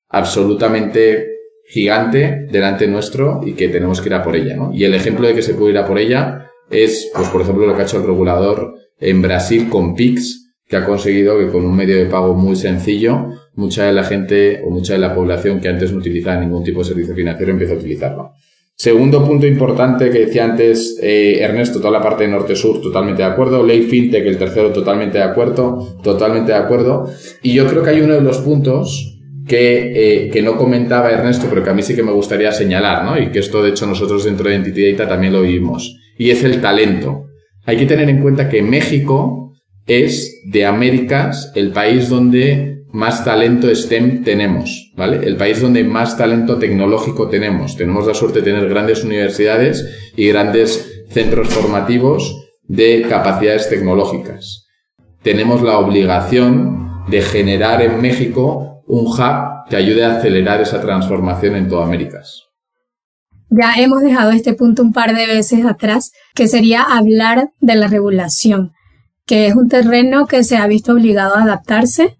absolutamente 0.09 1.27
gigante 1.65 2.47
delante 2.51 2.87
nuestro 2.87 3.41
y 3.45 3.53
que 3.53 3.69
tenemos 3.69 4.01
que 4.01 4.09
ir 4.09 4.15
a 4.15 4.23
por 4.23 4.35
ella. 4.35 4.57
Y 4.73 4.83
el 4.83 4.93
ejemplo 4.93 5.27
de 5.27 5.33
que 5.33 5.41
se 5.41 5.53
puede 5.53 5.71
ir 5.71 5.77
a 5.77 5.87
por 5.87 5.97
ella 5.97 6.49
es, 6.69 7.09
pues, 7.15 7.29
por 7.29 7.41
ejemplo, 7.41 7.65
lo 7.65 7.75
que 7.75 7.81
ha 7.81 7.85
hecho 7.85 7.97
el 7.97 8.05
regulador 8.05 8.75
en 8.99 9.21
Brasil 9.21 9.69
con 9.69 9.95
Pix, 9.95 10.53
que 10.67 10.77
ha 10.77 10.85
conseguido 10.85 11.37
que 11.37 11.47
con 11.47 11.65
un 11.65 11.75
medio 11.75 11.97
de 11.97 12.05
pago 12.05 12.33
muy 12.33 12.55
sencillo, 12.55 13.27
mucha 13.53 13.85
de 13.85 13.93
la 13.93 14.03
gente 14.03 14.61
o 14.65 14.69
mucha 14.69 14.93
de 14.93 14.99
la 14.99 15.13
población 15.13 15.59
que 15.59 15.67
antes 15.67 15.91
no 15.91 15.99
utilizaba 15.99 16.39
ningún 16.39 16.63
tipo 16.63 16.79
de 16.79 16.85
servicio 16.85 17.15
financiero 17.15 17.51
empieza 17.51 17.73
a 17.73 17.77
utilizarlo. 17.77 18.31
Segundo 18.75 19.23
punto 19.23 19.45
importante 19.45 20.09
que 20.09 20.25
decía 20.25 20.43
antes 20.43 20.97
eh, 21.03 21.37
Ernesto, 21.39 21.79
toda 21.79 21.91
la 21.91 22.01
parte 22.01 22.27
norte-sur, 22.27 22.81
totalmente 22.81 23.21
de 23.21 23.27
acuerdo. 23.27 23.63
Ley 23.63 23.83
FinTech, 23.83 24.25
el 24.25 24.37
tercero, 24.37 24.71
totalmente 24.71 25.19
de 25.19 25.23
acuerdo. 25.23 25.99
Totalmente 26.01 26.51
de 26.51 26.57
acuerdo. 26.57 27.07
Y 27.43 27.53
yo 27.53 27.67
creo 27.67 27.83
que 27.83 27.91
hay 27.91 28.01
uno 28.01 28.15
de 28.15 28.21
los 28.21 28.39
puntos 28.39 29.19
que, 29.47 30.25
eh, 30.25 30.29
que, 30.31 30.41
no 30.41 30.57
comentaba 30.57 31.11
Ernesto, 31.11 31.45
pero 31.47 31.63
que 31.63 31.69
a 31.69 31.73
mí 31.73 31.83
sí 31.83 31.95
que 31.95 32.01
me 32.01 32.11
gustaría 32.11 32.51
señalar, 32.51 33.05
¿no? 33.05 33.21
Y 33.21 33.29
que 33.29 33.37
esto, 33.37 33.61
de 33.61 33.69
hecho, 33.69 33.85
nosotros 33.85 34.23
dentro 34.23 34.49
de 34.49 34.55
Entity 34.55 34.93
Data 34.93 35.07
también 35.07 35.33
lo 35.33 35.43
vivimos. 35.43 35.95
Y 36.17 36.31
es 36.31 36.43
el 36.43 36.59
talento. 36.59 37.25
Hay 37.65 37.77
que 37.77 37.85
tener 37.85 38.09
en 38.09 38.19
cuenta 38.19 38.49
que 38.49 38.63
México 38.63 39.53
es 39.85 40.41
de 40.45 40.65
Américas 40.65 41.51
el 41.53 41.71
país 41.71 42.09
donde 42.09 42.70
más 42.91 43.23
talento 43.23 43.73
STEM 43.73 44.23
tenemos, 44.23 44.91
¿vale? 44.95 45.25
El 45.25 45.37
país 45.37 45.61
donde 45.61 45.83
más 45.83 46.17
talento 46.17 46.57
tecnológico 46.57 47.29
tenemos. 47.29 47.77
Tenemos 47.77 48.05
la 48.05 48.13
suerte 48.13 48.39
de 48.39 48.51
tener 48.51 48.67
grandes 48.67 49.03
universidades 49.03 50.11
y 50.15 50.27
grandes 50.27 51.05
centros 51.09 51.49
formativos 51.49 52.49
de 52.63 53.05
capacidades 53.07 53.69
tecnológicas. 53.69 54.67
Tenemos 55.23 55.61
la 55.61 55.77
obligación 55.77 57.05
de 57.09 57.21
generar 57.21 57.81
en 57.81 58.01
México 58.01 58.83
un 58.87 59.07
hub 59.07 59.69
que 59.69 59.75
ayude 59.75 60.03
a 60.03 60.17
acelerar 60.17 60.61
esa 60.61 60.81
transformación 60.81 61.55
en 61.55 61.69
toda 61.69 61.85
Américas. 61.85 62.43
Ya 63.49 63.73
hemos 63.77 64.01
dejado 64.01 64.31
este 64.31 64.53
punto 64.53 64.81
un 64.81 64.93
par 64.93 65.13
de 65.13 65.27
veces 65.27 65.65
atrás, 65.65 66.11
que 66.33 66.47
sería 66.47 66.83
hablar 66.83 67.49
de 67.59 67.75
la 67.75 67.87
regulación, 67.87 68.71
que 69.25 69.47
es 69.47 69.55
un 69.55 69.67
terreno 69.67 70.25
que 70.25 70.43
se 70.43 70.57
ha 70.57 70.67
visto 70.67 70.93
obligado 70.93 71.35
a 71.35 71.43
adaptarse 71.43 72.17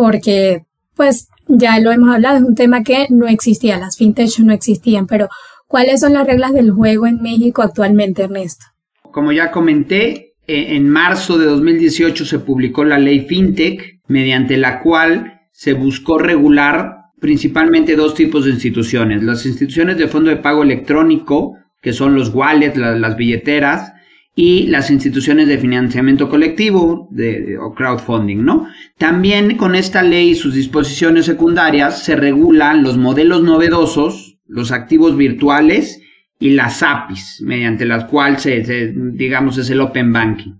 porque 0.00 0.62
pues 0.96 1.28
ya 1.46 1.78
lo 1.78 1.92
hemos 1.92 2.14
hablado, 2.14 2.38
es 2.38 2.42
un 2.42 2.54
tema 2.54 2.82
que 2.82 3.06
no 3.10 3.28
existía, 3.28 3.76
las 3.76 3.98
fintech 3.98 4.38
no 4.38 4.54
existían, 4.54 5.06
pero 5.06 5.28
¿cuáles 5.66 6.00
son 6.00 6.14
las 6.14 6.26
reglas 6.26 6.54
del 6.54 6.70
juego 6.70 7.06
en 7.06 7.20
México 7.20 7.60
actualmente, 7.60 8.22
Ernesto? 8.22 8.64
Como 9.12 9.30
ya 9.30 9.50
comenté, 9.50 10.32
e, 10.46 10.74
en 10.74 10.88
marzo 10.88 11.36
de 11.36 11.44
2018 11.44 12.24
se 12.24 12.38
publicó 12.38 12.82
la 12.82 12.98
ley 12.98 13.26
fintech, 13.26 14.00
mediante 14.08 14.56
la 14.56 14.80
cual 14.80 15.42
se 15.52 15.74
buscó 15.74 16.16
regular 16.16 16.96
principalmente 17.20 17.94
dos 17.94 18.14
tipos 18.14 18.46
de 18.46 18.52
instituciones, 18.52 19.22
las 19.22 19.44
instituciones 19.44 19.98
de 19.98 20.08
fondo 20.08 20.30
de 20.30 20.38
pago 20.38 20.62
electrónico, 20.62 21.58
que 21.82 21.92
son 21.92 22.14
los 22.14 22.34
wallets, 22.34 22.78
las 22.78 23.16
billeteras, 23.18 23.92
y 24.34 24.68
las 24.68 24.90
instituciones 24.90 25.48
de 25.48 25.58
financiamiento 25.58 26.28
colectivo 26.28 27.08
de, 27.10 27.58
o 27.58 27.74
crowdfunding, 27.74 28.44
¿no? 28.44 28.68
También 28.96 29.56
con 29.56 29.74
esta 29.74 30.02
ley 30.02 30.30
y 30.30 30.34
sus 30.34 30.54
disposiciones 30.54 31.26
secundarias 31.26 32.04
se 32.04 32.16
regulan 32.16 32.82
los 32.82 32.96
modelos 32.96 33.42
novedosos, 33.42 34.38
los 34.46 34.72
activos 34.72 35.16
virtuales 35.16 36.00
y 36.38 36.50
las 36.50 36.82
APIs, 36.82 37.42
mediante 37.44 37.84
las 37.84 38.04
cuales 38.04 38.48
digamos 38.94 39.58
es 39.58 39.68
el 39.70 39.80
open 39.80 40.12
banking. 40.12 40.52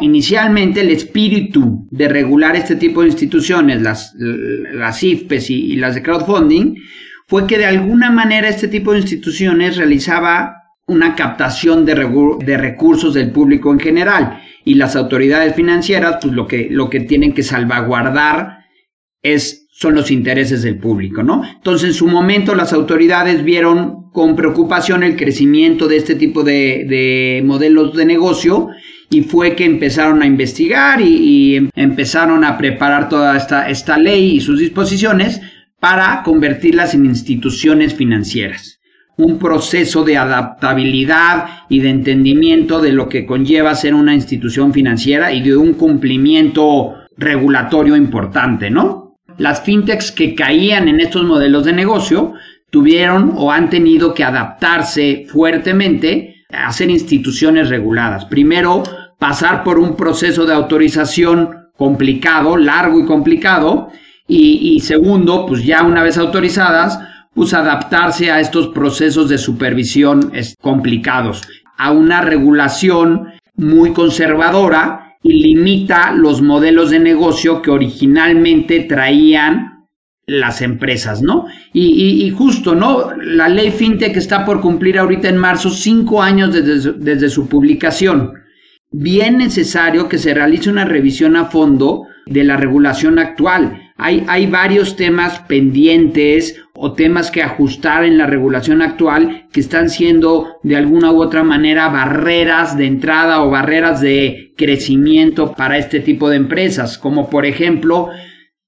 Inicialmente 0.00 0.80
el 0.80 0.90
espíritu 0.90 1.86
de 1.90 2.08
regular 2.08 2.56
este 2.56 2.76
tipo 2.76 3.02
de 3.02 3.08
instituciones, 3.08 3.82
las, 3.82 4.14
las 4.16 5.02
IFPES 5.02 5.50
y 5.50 5.76
las 5.76 5.94
de 5.94 6.02
crowdfunding, 6.02 6.74
fue 7.28 7.46
que 7.46 7.58
de 7.58 7.66
alguna 7.66 8.10
manera 8.10 8.48
este 8.48 8.66
tipo 8.66 8.92
de 8.92 9.00
instituciones 9.00 9.76
realizaba 9.76 10.59
una 10.90 11.14
captación 11.14 11.84
de, 11.84 11.94
de, 12.44 12.56
recursos 12.56 13.14
del 13.14 13.30
público 13.30 13.72
en 13.72 13.78
general 13.78 14.42
y 14.64 14.74
las 14.74 14.96
autoridades 14.96 15.54
financieras 15.54 16.18
pues 16.20 16.34
lo 16.34 16.48
que, 16.48 16.66
lo 16.70 16.90
que 16.90 17.00
tienen 17.00 17.32
que 17.32 17.44
salvaguardar 17.44 18.64
es, 19.22 19.68
son 19.70 19.94
los 19.94 20.10
intereses 20.10 20.62
del 20.62 20.78
público, 20.78 21.22
¿no? 21.22 21.42
Entonces 21.44 21.90
en 21.90 21.94
su 21.94 22.08
momento 22.08 22.54
las 22.54 22.72
autoridades 22.72 23.44
vieron 23.44 24.10
con 24.10 24.34
preocupación 24.34 25.04
el 25.04 25.16
crecimiento 25.16 25.86
de 25.86 25.96
este 25.96 26.16
tipo 26.16 26.42
de, 26.42 26.84
de 26.88 27.42
modelos 27.44 27.96
de 27.96 28.04
negocio 28.04 28.68
y 29.10 29.22
fue 29.22 29.54
que 29.54 29.64
empezaron 29.64 30.22
a 30.22 30.26
investigar 30.26 31.00
y, 31.00 31.04
y 31.04 31.56
em, 31.56 31.70
empezaron 31.76 32.44
a 32.44 32.58
preparar 32.58 33.08
toda 33.08 33.36
esta, 33.36 33.68
esta 33.68 33.96
ley 33.96 34.36
y 34.36 34.40
sus 34.40 34.58
disposiciones 34.58 35.40
para 35.78 36.22
convertirlas 36.24 36.94
en 36.94 37.06
instituciones 37.06 37.94
financieras 37.94 38.79
un 39.16 39.38
proceso 39.38 40.02
de 40.02 40.16
adaptabilidad 40.16 41.46
y 41.68 41.80
de 41.80 41.90
entendimiento 41.90 42.80
de 42.80 42.92
lo 42.92 43.08
que 43.08 43.26
conlleva 43.26 43.74
ser 43.74 43.94
una 43.94 44.14
institución 44.14 44.72
financiera 44.72 45.32
y 45.32 45.42
de 45.42 45.56
un 45.56 45.74
cumplimiento 45.74 46.94
regulatorio 47.16 47.96
importante, 47.96 48.70
¿no? 48.70 49.16
Las 49.36 49.62
fintechs 49.62 50.10
que 50.12 50.34
caían 50.34 50.88
en 50.88 51.00
estos 51.00 51.24
modelos 51.24 51.64
de 51.64 51.72
negocio 51.72 52.34
tuvieron 52.70 53.32
o 53.36 53.50
han 53.52 53.68
tenido 53.68 54.14
que 54.14 54.24
adaptarse 54.24 55.26
fuertemente 55.28 56.44
a 56.50 56.72
ser 56.72 56.90
instituciones 56.90 57.68
reguladas. 57.68 58.24
Primero, 58.24 58.82
pasar 59.18 59.62
por 59.62 59.78
un 59.78 59.96
proceso 59.96 60.46
de 60.46 60.54
autorización 60.54 61.68
complicado, 61.76 62.56
largo 62.56 63.00
y 63.00 63.06
complicado, 63.06 63.90
y, 64.32 64.78
segundo, 64.80 65.44
pues 65.44 65.64
ya 65.64 65.82
una 65.82 66.04
vez 66.04 66.16
autorizadas, 66.16 67.00
pues 67.34 67.54
adaptarse 67.54 68.30
a 68.30 68.40
estos 68.40 68.68
procesos 68.68 69.28
de 69.28 69.38
supervisión 69.38 70.32
complicados, 70.60 71.42
a 71.78 71.92
una 71.92 72.20
regulación 72.20 73.28
muy 73.54 73.92
conservadora 73.92 75.16
y 75.22 75.42
limita 75.42 76.12
los 76.12 76.42
modelos 76.42 76.90
de 76.90 76.98
negocio 76.98 77.62
que 77.62 77.70
originalmente 77.70 78.80
traían 78.80 79.86
las 80.26 80.62
empresas, 80.62 81.22
¿no? 81.22 81.46
Y, 81.72 82.30
justo, 82.30 82.74
¿no? 82.74 83.12
La 83.16 83.48
ley 83.48 83.70
FinTech 83.70 84.16
está 84.16 84.44
por 84.44 84.60
cumplir 84.60 84.98
ahorita 84.98 85.28
en 85.28 85.36
marzo 85.36 85.70
cinco 85.70 86.22
años 86.22 86.52
desde, 86.52 86.92
desde 86.92 87.28
su 87.28 87.48
publicación. 87.48 88.34
Bien 88.92 89.38
necesario 89.38 90.08
que 90.08 90.18
se 90.18 90.34
realice 90.34 90.70
una 90.70 90.84
revisión 90.84 91.36
a 91.36 91.46
fondo 91.46 92.06
de 92.26 92.44
la 92.44 92.56
regulación 92.56 93.18
actual 93.18 93.79
hay, 94.02 94.46
varios 94.46 94.96
temas 94.96 95.40
pendientes 95.40 96.62
o 96.74 96.92
temas 96.92 97.30
que 97.30 97.42
ajustar 97.42 98.04
en 98.04 98.16
la 98.16 98.26
regulación 98.26 98.80
actual 98.80 99.46
que 99.52 99.60
están 99.60 99.90
siendo 99.90 100.56
de 100.62 100.76
alguna 100.76 101.12
u 101.12 101.22
otra 101.22 101.42
manera 101.44 101.88
barreras 101.88 102.76
de 102.76 102.86
entrada 102.86 103.42
o 103.42 103.50
barreras 103.50 104.00
de 104.00 104.54
crecimiento 104.56 105.52
para 105.52 105.76
este 105.76 106.00
tipo 106.00 106.30
de 106.30 106.36
empresas, 106.36 106.96
como 106.96 107.28
por 107.28 107.44
ejemplo 107.44 108.08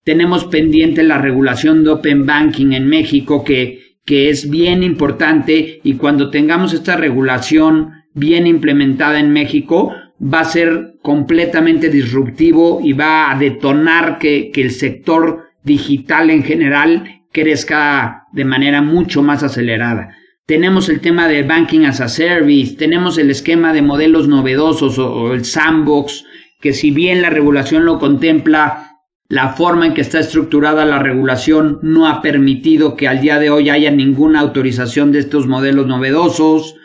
tenemos 0.05 0.45
pendiente 0.45 1.03
la 1.03 1.19
regulación 1.19 1.85
de 1.85 1.91
Open 1.91 2.27
Banking 2.27 2.73
en 2.73 2.89
México 2.89 3.45
que, 3.45 3.97
que 4.05 4.29
es 4.29 4.51
bien 4.51 4.83
importante 4.83 5.81
y 5.83 5.95
cuando 5.95 6.31
tengamos 6.31 6.75
esta 6.75 6.97
regulación 6.97 7.93
bien 8.15 8.47
implementada 8.47 9.19
en 9.19 9.33
México, 9.33 9.95
va 10.23 10.41
a 10.41 10.45
ser 10.45 10.95
completamente 11.03 11.89
disruptivo 11.89 12.81
y 12.83 12.93
va 12.93 13.31
a 13.31 13.39
detonar 13.39 14.19
que, 14.19 14.51
que 14.53 14.63
el 14.63 14.71
sector 14.71 15.49
digital 15.65 16.31
en 16.31 16.45
general 16.45 17.23
crezca 17.33 18.25
de 18.33 18.45
manera 18.45 18.83
mucho 18.83 19.23
más 19.23 19.43
acelerada. 19.43 20.17
Tenemos 20.47 20.89
el 20.89 21.01
tema 21.01 21.29
del 21.29 21.47
banking 21.47 21.85
as 21.87 22.01
a 22.01 22.09
service, 22.09 22.77
tenemos 22.77 23.19
el 23.19 23.31
esquema 23.31 23.73
de 23.73 23.83
modelos 23.83 24.29
novedosos 24.29 24.99
o, 24.99 25.13
o, 25.13 25.33
el 25.33 25.45
sandbox, 25.45 26.25
que 26.61 26.73
si 26.73 26.91
bien 26.91 27.23
la 27.23 27.31
regulación 27.31 27.85
lo 27.85 27.99
contempla, 27.99 28.99
la 29.29 29.51
forma 29.51 29.87
en 29.87 29.95
que 29.95 30.03
está 30.03 30.21
estructurada 30.21 30.85
la 30.85 30.99
regulación 30.99 31.79
no 31.83 32.07
ha 32.07 32.21
permitido 32.23 32.97
que 32.97 33.09
al 33.09 33.21
día 33.21 33.39
de 33.39 33.51
hoy 33.51 33.71
haya 33.71 33.91
ninguna 33.91 34.41
autorización 34.41 35.11
de 35.11 35.21
estos 35.21 35.47
modelos 35.47 35.87
novedosos 35.87 36.77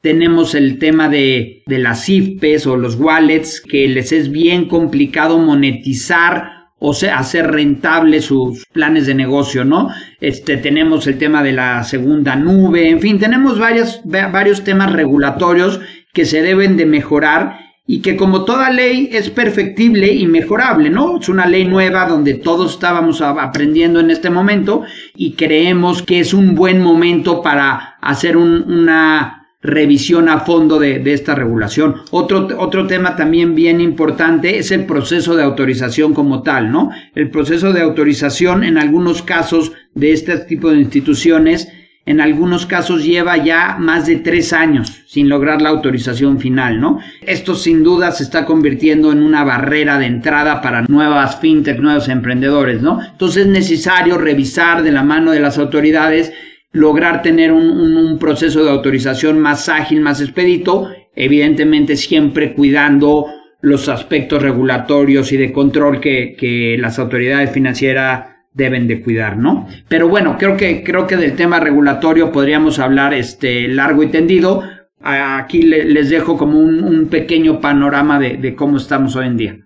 tenemos 0.00 0.54
el 0.54 0.78
tema 0.78 1.08
de, 1.08 1.62
de 1.66 1.78
las 1.78 2.08
IFPES 2.08 2.66
o 2.66 2.76
los 2.76 2.96
wallets, 2.96 3.60
que 3.60 3.86
les 3.88 4.12
es 4.12 4.30
bien 4.30 4.66
complicado 4.66 5.38
monetizar 5.38 6.60
o 6.80 6.92
hacer 6.92 7.50
rentable 7.50 8.22
sus 8.22 8.64
planes 8.72 9.06
de 9.06 9.14
negocio, 9.14 9.64
¿no? 9.64 9.90
Este, 10.20 10.56
tenemos 10.56 11.06
el 11.06 11.18
tema 11.18 11.42
de 11.42 11.52
la 11.52 11.84
segunda 11.84 12.36
nube, 12.36 12.88
en 12.88 13.00
fin, 13.00 13.18
tenemos 13.18 13.58
varios, 13.58 14.00
varios 14.04 14.64
temas 14.64 14.90
regulatorios 14.92 15.80
que 16.14 16.24
se 16.24 16.40
deben 16.40 16.78
de 16.78 16.86
mejorar 16.86 17.58
y 17.86 18.00
que 18.00 18.16
como 18.16 18.44
toda 18.44 18.70
ley 18.70 19.10
es 19.12 19.28
perfectible 19.28 20.10
y 20.12 20.26
mejorable, 20.26 20.88
¿no? 20.88 21.18
Es 21.18 21.28
una 21.28 21.46
ley 21.46 21.66
nueva 21.66 22.06
donde 22.06 22.34
todos 22.34 22.72
estábamos 22.72 23.20
aprendiendo 23.20 24.00
en 24.00 24.10
este 24.10 24.30
momento 24.30 24.82
y 25.14 25.32
creemos 25.32 26.02
que 26.02 26.20
es 26.20 26.32
un 26.32 26.54
buen 26.54 26.80
momento 26.80 27.42
para 27.42 27.98
hacer 28.00 28.38
una 28.38 29.39
revisión 29.62 30.28
a 30.28 30.40
fondo 30.40 30.78
de, 30.78 31.02
esta 31.12 31.34
regulación. 31.34 31.96
Otro, 32.10 32.48
otro 32.58 32.86
tema 32.86 33.16
también 33.16 33.54
bien 33.54 33.80
importante 33.80 34.58
es 34.58 34.70
el 34.70 34.86
proceso 34.86 35.36
de 35.36 35.42
autorización 35.42 36.14
como 36.14 36.42
tal, 36.42 36.70
¿no? 36.70 36.90
El 37.14 37.30
proceso 37.30 37.72
de 37.72 37.82
autorización 37.82 38.64
en 38.64 38.78
algunos 38.78 39.22
casos 39.22 39.72
de 39.94 40.12
este 40.12 40.38
tipo 40.38 40.70
de 40.70 40.78
instituciones, 40.78 41.68
en 42.06 42.20
algunos 42.20 42.64
casos 42.64 43.04
lleva 43.04 43.36
ya 43.36 43.76
más 43.78 44.06
de 44.06 44.16
tres 44.16 44.54
años 44.54 45.02
sin 45.06 45.28
lograr 45.28 45.60
la 45.60 45.68
autorización 45.68 46.40
final, 46.40 46.80
¿no? 46.80 46.98
Esto 47.20 47.54
sin 47.54 47.82
duda 47.84 48.10
se 48.12 48.22
está 48.22 48.46
convirtiendo 48.46 49.12
en 49.12 49.22
una 49.22 49.44
barrera 49.44 49.98
de 49.98 50.06
entrada 50.06 50.62
para 50.62 50.82
nuevas 50.82 51.38
fintech, 51.38 51.78
nuevos 51.78 52.08
emprendedores, 52.08 52.80
¿no? 52.80 53.00
Entonces 53.02 53.44
es 53.44 53.52
necesario 53.52 54.16
revisar 54.16 54.82
de 54.82 54.92
la 54.92 55.02
mano 55.02 55.32
de 55.32 55.40
las 55.40 55.58
autoridades 55.58 56.32
lograr 56.72 57.22
tener 57.22 57.52
un, 57.52 58.18
proceso 58.18 58.62
de 58.64 58.70
autorización 58.70 59.38
más 59.38 59.68
ágil, 59.68 60.00
más 60.00 60.20
expedito, 60.20 60.88
evidentemente 61.14 61.96
siempre 61.96 62.52
cuidando 62.52 63.26
los 63.62 63.88
aspectos 63.88 64.42
regulatorios 64.42 65.32
y 65.32 65.36
de 65.36 65.52
control 65.52 66.00
que, 66.00 66.34
que 66.38 66.76
las 66.78 66.98
autoridades 66.98 67.50
financieras 67.50 68.30
deben 68.52 68.88
de 68.88 69.02
cuidar, 69.02 69.36
¿no? 69.36 69.68
Pero 69.88 70.08
bueno, 70.08 70.36
creo 70.38 70.56
que, 70.56 70.82
creo 70.82 71.06
que 71.06 71.16
del 71.16 71.36
tema 71.36 71.60
regulatorio 71.60 72.32
podríamos 72.32 72.78
hablar 72.78 73.14
este, 73.14 73.68
largo 73.68 74.02
y 74.02 74.08
tendido. 74.08 74.62
Aquí 75.02 75.62
les 75.62 76.10
dejo 76.10 76.36
como 76.36 76.58
un, 76.58 77.08
pequeño 77.08 77.60
panorama 77.60 78.18
de, 78.18 78.54
cómo 78.54 78.76
estamos 78.76 79.16
hoy 79.16 79.26
en 79.26 79.36
día. 79.36 79.58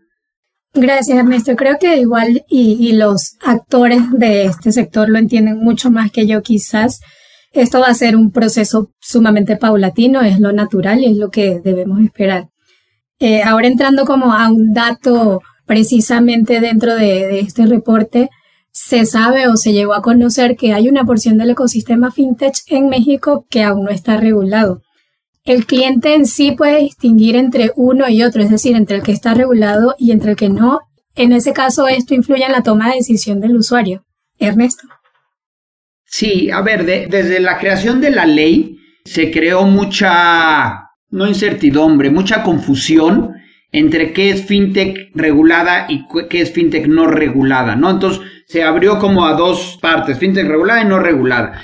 Gracias, 0.74 1.16
Ernesto. 1.16 1.54
Creo 1.54 1.78
que 1.78 1.98
igual 1.98 2.44
y, 2.48 2.76
y, 2.80 2.92
los 2.94 3.36
actores 3.40 4.02
de 4.10 4.46
este 4.46 4.72
sector 4.72 5.08
lo 5.08 5.18
entienden 5.18 5.58
mucho 5.58 5.90
más 5.90 6.10
que 6.10 6.26
yo 6.26 6.42
quizás. 6.42 7.00
Esto 7.52 7.78
va 7.78 7.86
a 7.86 7.94
ser 7.94 8.16
un 8.16 8.32
proceso 8.32 8.90
sumamente 9.00 9.56
paulatino, 9.56 10.22
es 10.22 10.40
lo 10.40 10.52
natural 10.52 11.00
y 11.00 11.06
es 11.06 11.16
lo 11.16 11.30
que 11.30 11.60
debemos 11.60 12.00
esperar. 12.02 12.48
Eh, 13.20 13.44
ahora 13.44 13.68
entrando 13.68 14.04
como 14.04 14.32
a 14.32 14.50
un 14.50 14.74
dato 14.74 15.40
precisamente 15.64 16.60
dentro 16.60 16.96
de, 16.96 17.26
de 17.28 17.40
este 17.40 17.66
reporte, 17.66 18.28
se 18.72 19.06
sabe 19.06 19.46
o 19.46 19.56
se 19.56 19.72
llegó 19.72 19.94
a 19.94 20.02
conocer 20.02 20.56
que 20.56 20.72
hay 20.72 20.88
una 20.88 21.04
porción 21.04 21.38
del 21.38 21.50
ecosistema 21.50 22.10
fintech 22.10 22.56
en 22.66 22.88
México 22.88 23.46
que 23.48 23.62
aún 23.62 23.84
no 23.84 23.90
está 23.90 24.16
regulado. 24.16 24.82
El 25.44 25.66
cliente 25.66 26.14
en 26.14 26.24
sí 26.24 26.52
puede 26.52 26.80
distinguir 26.80 27.36
entre 27.36 27.70
uno 27.76 28.08
y 28.08 28.22
otro, 28.22 28.42
es 28.42 28.48
decir, 28.48 28.74
entre 28.76 28.96
el 28.96 29.02
que 29.02 29.12
está 29.12 29.34
regulado 29.34 29.94
y 29.98 30.10
entre 30.10 30.30
el 30.30 30.36
que 30.38 30.48
no. 30.48 30.80
En 31.16 31.32
ese 31.32 31.52
caso, 31.52 31.86
esto 31.86 32.14
influye 32.14 32.46
en 32.46 32.52
la 32.52 32.62
toma 32.62 32.88
de 32.88 32.96
decisión 32.96 33.40
del 33.40 33.54
usuario. 33.56 34.06
Ernesto. 34.38 34.88
Sí, 36.06 36.50
a 36.50 36.62
ver, 36.62 36.86
desde 36.86 37.40
la 37.40 37.58
creación 37.58 38.00
de 38.00 38.10
la 38.10 38.24
ley 38.24 38.78
se 39.04 39.30
creó 39.30 39.64
mucha, 39.64 40.88
no 41.10 41.26
incertidumbre, 41.26 42.10
mucha 42.10 42.42
confusión 42.42 43.34
entre 43.70 44.14
qué 44.14 44.30
es 44.30 44.46
fintech 44.46 45.10
regulada 45.14 45.86
y 45.90 46.06
qué 46.30 46.40
es 46.40 46.52
fintech 46.52 46.86
no 46.86 47.06
regulada, 47.06 47.76
¿no? 47.76 47.90
Entonces, 47.90 48.22
se 48.46 48.62
abrió 48.62 48.98
como 48.98 49.26
a 49.26 49.34
dos 49.34 49.78
partes, 49.82 50.18
fintech 50.18 50.46
regulada 50.46 50.80
y 50.80 50.86
no 50.86 51.00
regulada. 51.00 51.60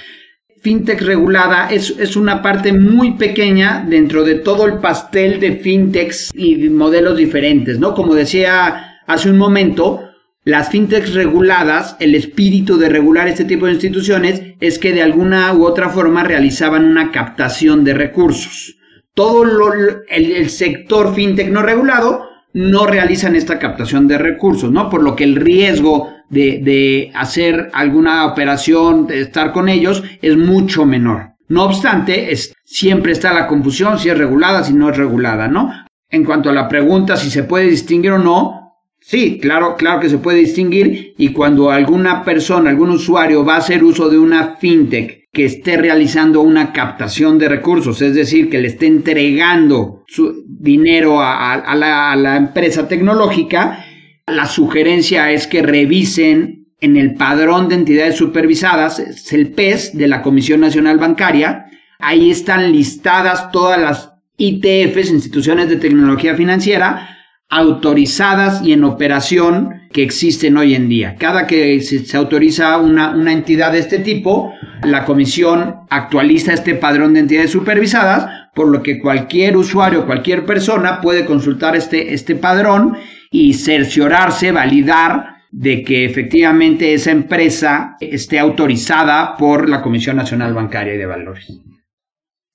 Fintech 0.60 1.00
regulada 1.00 1.68
es, 1.70 1.94
es 1.98 2.16
una 2.16 2.42
parte 2.42 2.72
muy 2.72 3.12
pequeña 3.12 3.84
dentro 3.88 4.24
de 4.24 4.36
todo 4.36 4.66
el 4.66 4.78
pastel 4.78 5.40
de 5.40 5.56
fintechs 5.56 6.30
y 6.34 6.68
modelos 6.68 7.16
diferentes, 7.16 7.78
¿no? 7.78 7.94
Como 7.94 8.14
decía 8.14 9.00
hace 9.06 9.30
un 9.30 9.38
momento, 9.38 10.02
las 10.44 10.68
fintechs 10.68 11.14
reguladas, 11.14 11.96
el 11.98 12.14
espíritu 12.14 12.76
de 12.76 12.90
regular 12.90 13.26
este 13.26 13.46
tipo 13.46 13.66
de 13.66 13.72
instituciones 13.72 14.42
es 14.60 14.78
que 14.78 14.92
de 14.92 15.02
alguna 15.02 15.52
u 15.54 15.64
otra 15.64 15.88
forma 15.88 16.24
realizaban 16.24 16.84
una 16.84 17.10
captación 17.10 17.82
de 17.82 17.94
recursos. 17.94 18.76
Todo 19.14 19.72
el, 19.72 20.02
el 20.08 20.50
sector 20.50 21.14
fintech 21.14 21.48
no 21.48 21.62
regulado 21.62 22.29
no 22.52 22.86
realizan 22.86 23.36
esta 23.36 23.58
captación 23.58 24.08
de 24.08 24.18
recursos, 24.18 24.70
¿no? 24.70 24.90
Por 24.90 25.02
lo 25.02 25.14
que 25.14 25.24
el 25.24 25.36
riesgo 25.36 26.08
de, 26.28 27.10
hacer 27.14 27.70
alguna 27.72 28.26
operación, 28.26 29.06
de 29.06 29.22
estar 29.22 29.52
con 29.52 29.68
ellos, 29.68 30.02
es 30.22 30.36
mucho 30.36 30.84
menor. 30.84 31.34
No 31.48 31.64
obstante, 31.64 32.32
es, 32.32 32.54
siempre 32.64 33.12
está 33.12 33.32
la 33.32 33.46
confusión 33.46 33.98
si 33.98 34.08
es 34.08 34.18
regulada, 34.18 34.62
si 34.62 34.72
no 34.72 34.90
es 34.90 34.96
regulada, 34.96 35.48
¿no? 35.48 35.72
En 36.08 36.24
cuanto 36.24 36.50
a 36.50 36.52
la 36.52 36.68
pregunta 36.68 37.16
si 37.16 37.30
se 37.30 37.44
puede 37.44 37.66
distinguir 37.66 38.12
o 38.12 38.18
no, 38.18 38.76
sí, 39.00 39.38
claro, 39.40 39.76
claro 39.76 40.00
que 40.00 40.08
se 40.08 40.18
puede 40.18 40.38
distinguir 40.38 41.14
y 41.18 41.32
cuando 41.32 41.70
alguna 41.70 42.24
persona, 42.24 42.70
algún 42.70 42.90
usuario 42.90 43.44
va 43.44 43.54
a 43.54 43.58
hacer 43.58 43.82
uso 43.82 44.08
de 44.08 44.18
una 44.18 44.56
fintech 44.56 45.19
que 45.32 45.44
esté 45.44 45.76
realizando 45.76 46.40
una 46.40 46.72
captación 46.72 47.38
de 47.38 47.48
recursos, 47.48 48.02
es 48.02 48.14
decir, 48.14 48.50
que 48.50 48.58
le 48.58 48.68
esté 48.68 48.86
entregando 48.86 50.02
su 50.08 50.44
dinero 50.46 51.20
a, 51.20 51.74
la, 51.76 52.16
la 52.16 52.36
empresa 52.36 52.88
tecnológica, 52.88 53.84
la 54.26 54.46
sugerencia 54.46 55.30
es 55.30 55.46
que 55.46 55.62
revisen 55.62 56.60
en 56.80 56.96
el 56.96 57.14
padrón 57.14 57.68
de 57.68 57.76
entidades 57.76 58.16
supervisadas, 58.16 58.98
es 58.98 59.32
el 59.32 59.52
PES 59.52 59.96
de 59.96 60.08
la 60.08 60.22
Comisión 60.22 60.60
Nacional 60.60 60.98
Bancaria. 60.98 61.66
Ahí 61.98 62.30
están 62.30 62.72
listadas 62.72 63.50
todas 63.52 63.78
las 63.78 64.12
ITFs, 64.38 65.10
instituciones 65.10 65.68
de 65.68 65.76
tecnología 65.76 66.34
financiera, 66.34 67.18
autorizadas 67.50 68.62
y 68.64 68.72
en 68.72 68.84
operación 68.84 69.79
que 69.92 70.02
existen 70.02 70.56
hoy 70.56 70.74
en 70.74 70.88
día. 70.88 71.16
Cada 71.18 71.46
que 71.46 71.80
se, 71.80 72.16
autoriza 72.16 72.78
una, 72.78 73.10
una, 73.10 73.32
entidad 73.32 73.72
de 73.72 73.80
este 73.80 73.98
tipo, 73.98 74.52
la 74.84 75.04
comisión 75.04 75.76
actualiza 75.90 76.52
este 76.52 76.74
padrón 76.74 77.14
de 77.14 77.20
entidades 77.20 77.50
supervisadas, 77.50 78.48
por 78.54 78.68
lo 78.68 78.82
que 78.82 79.00
cualquier 79.00 79.56
usuario, 79.56 80.06
cualquier 80.06 80.44
persona 80.44 81.00
puede 81.00 81.24
consultar 81.24 81.76
este, 81.76 82.14
este 82.14 82.36
padrón 82.36 82.96
y 83.30 83.54
cerciorarse, 83.54 84.52
validar 84.52 85.40
de 85.50 85.82
que 85.82 86.04
efectivamente 86.04 86.94
esa 86.94 87.10
empresa 87.10 87.96
esté 88.00 88.38
autorizada 88.38 89.36
por 89.36 89.68
la 89.68 89.82
Comisión 89.82 90.16
Nacional 90.16 90.54
Bancaria 90.54 90.94
y 90.94 90.98
de 90.98 91.06
Valores. 91.06 91.60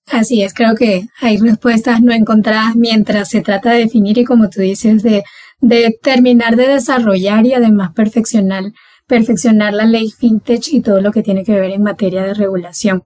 Así 0.08 0.44
es, 0.44 0.54
creo 0.54 0.76
que 0.76 1.08
hay 1.20 1.38
respuestas 1.38 2.02
no 2.02 2.14
encontradas 2.14 2.76
mientras 2.76 3.30
se 3.30 3.42
trata 3.42 3.72
de 3.72 3.80
definir 3.80 4.18
y 4.20 4.24
como 4.24 4.50
tú 4.50 4.62
dices, 4.62 5.02
de, 5.02 5.24
de 5.62 5.98
terminar 6.02 6.56
de 6.56 6.68
desarrollar 6.68 7.46
y 7.46 7.54
además 7.54 7.92
perfeccionar, 7.94 8.66
perfeccionar 9.08 9.74
la 9.74 9.86
ley 9.86 10.12
fintech 10.12 10.68
y 10.68 10.82
todo 10.82 11.02
lo 11.02 11.12
que 11.12 11.24
tiene 11.24 11.44
que 11.44 11.60
ver 11.60 11.72
en 11.72 11.82
materia 11.82 12.24
de 12.24 12.36
regulación. 12.36 13.04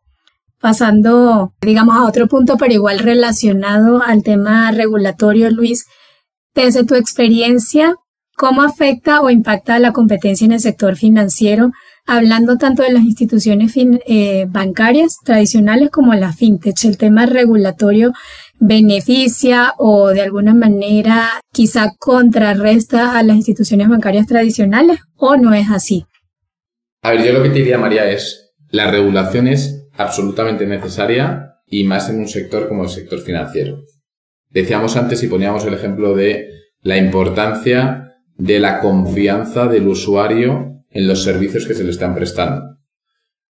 Pasando, 0.60 1.54
digamos, 1.62 1.96
a 1.96 2.06
otro 2.06 2.28
punto, 2.28 2.58
pero 2.58 2.74
igual 2.74 3.00
relacionado 3.00 4.04
al 4.04 4.24
tema 4.24 4.70
regulatorio, 4.72 5.50
Luis, 5.52 5.86
desde 6.54 6.84
tu 6.84 6.96
experiencia, 6.96 7.96
¿cómo 8.36 8.62
afecta 8.62 9.22
o 9.22 9.30
impacta 9.30 9.80
la 9.80 9.94
competencia 9.94 10.44
en 10.44 10.52
el 10.52 10.60
sector 10.60 10.98
financiero, 10.98 11.72
hablando 12.10 12.58
tanto 12.58 12.84
de 12.84 12.92
las 12.92 13.04
instituciones 13.04 13.74
eh, 13.78 14.46
bancarias 14.50 15.18
tradicionales 15.24 15.90
como 15.90 16.14
la 16.16 16.34
fintech? 16.34 16.84
¿El 16.84 16.98
tema 16.98 17.26
regulatorio 17.26 18.12
beneficia 18.60 19.74
o 19.78 20.10
de 20.10 20.22
alguna 20.22 20.54
manera 20.54 21.42
quizá 21.54 21.94
contrarresta 21.98 23.18
a 23.18 23.24
las 23.24 23.38
instituciones 23.38 23.88
bancarias 23.88 24.28
tradicionales 24.28 25.00
o 25.16 25.38
no 25.38 25.54
es 25.54 25.70
así? 25.70 26.06
A 27.02 27.12
ver, 27.12 27.24
yo 27.24 27.34
lo 27.34 27.44
que 27.44 27.50
te 27.50 27.60
diría, 27.60 27.78
María, 27.78 28.10
es 28.10 28.54
la 28.70 28.92
regulación 28.92 29.48
es 29.48 29.88
absolutamente 29.94 30.66
necesaria 30.66 31.56
y 31.66 31.84
más 31.84 32.10
en 32.10 32.20
un 32.20 32.28
sector 32.28 32.68
como 32.68 32.84
el 32.84 32.90
sector 32.90 33.20
financiero. 33.20 33.80
Decíamos 34.50 34.96
antes 34.98 35.22
y 35.24 35.28
poníamos 35.28 35.66
el 35.66 35.76
ejemplo 35.76 36.16
de 36.16 36.50
la 36.82 36.98
importancia 36.98 38.16
de 38.36 38.60
la 38.60 38.80
confianza 38.80 39.68
del 39.68 39.88
usuario 39.88 40.79
en 40.92 41.08
los 41.08 41.24
servicios 41.24 41.66
que 41.66 41.74
se 41.74 41.84
le 41.84 41.92
están 41.92 42.16
prestando. 42.16 42.78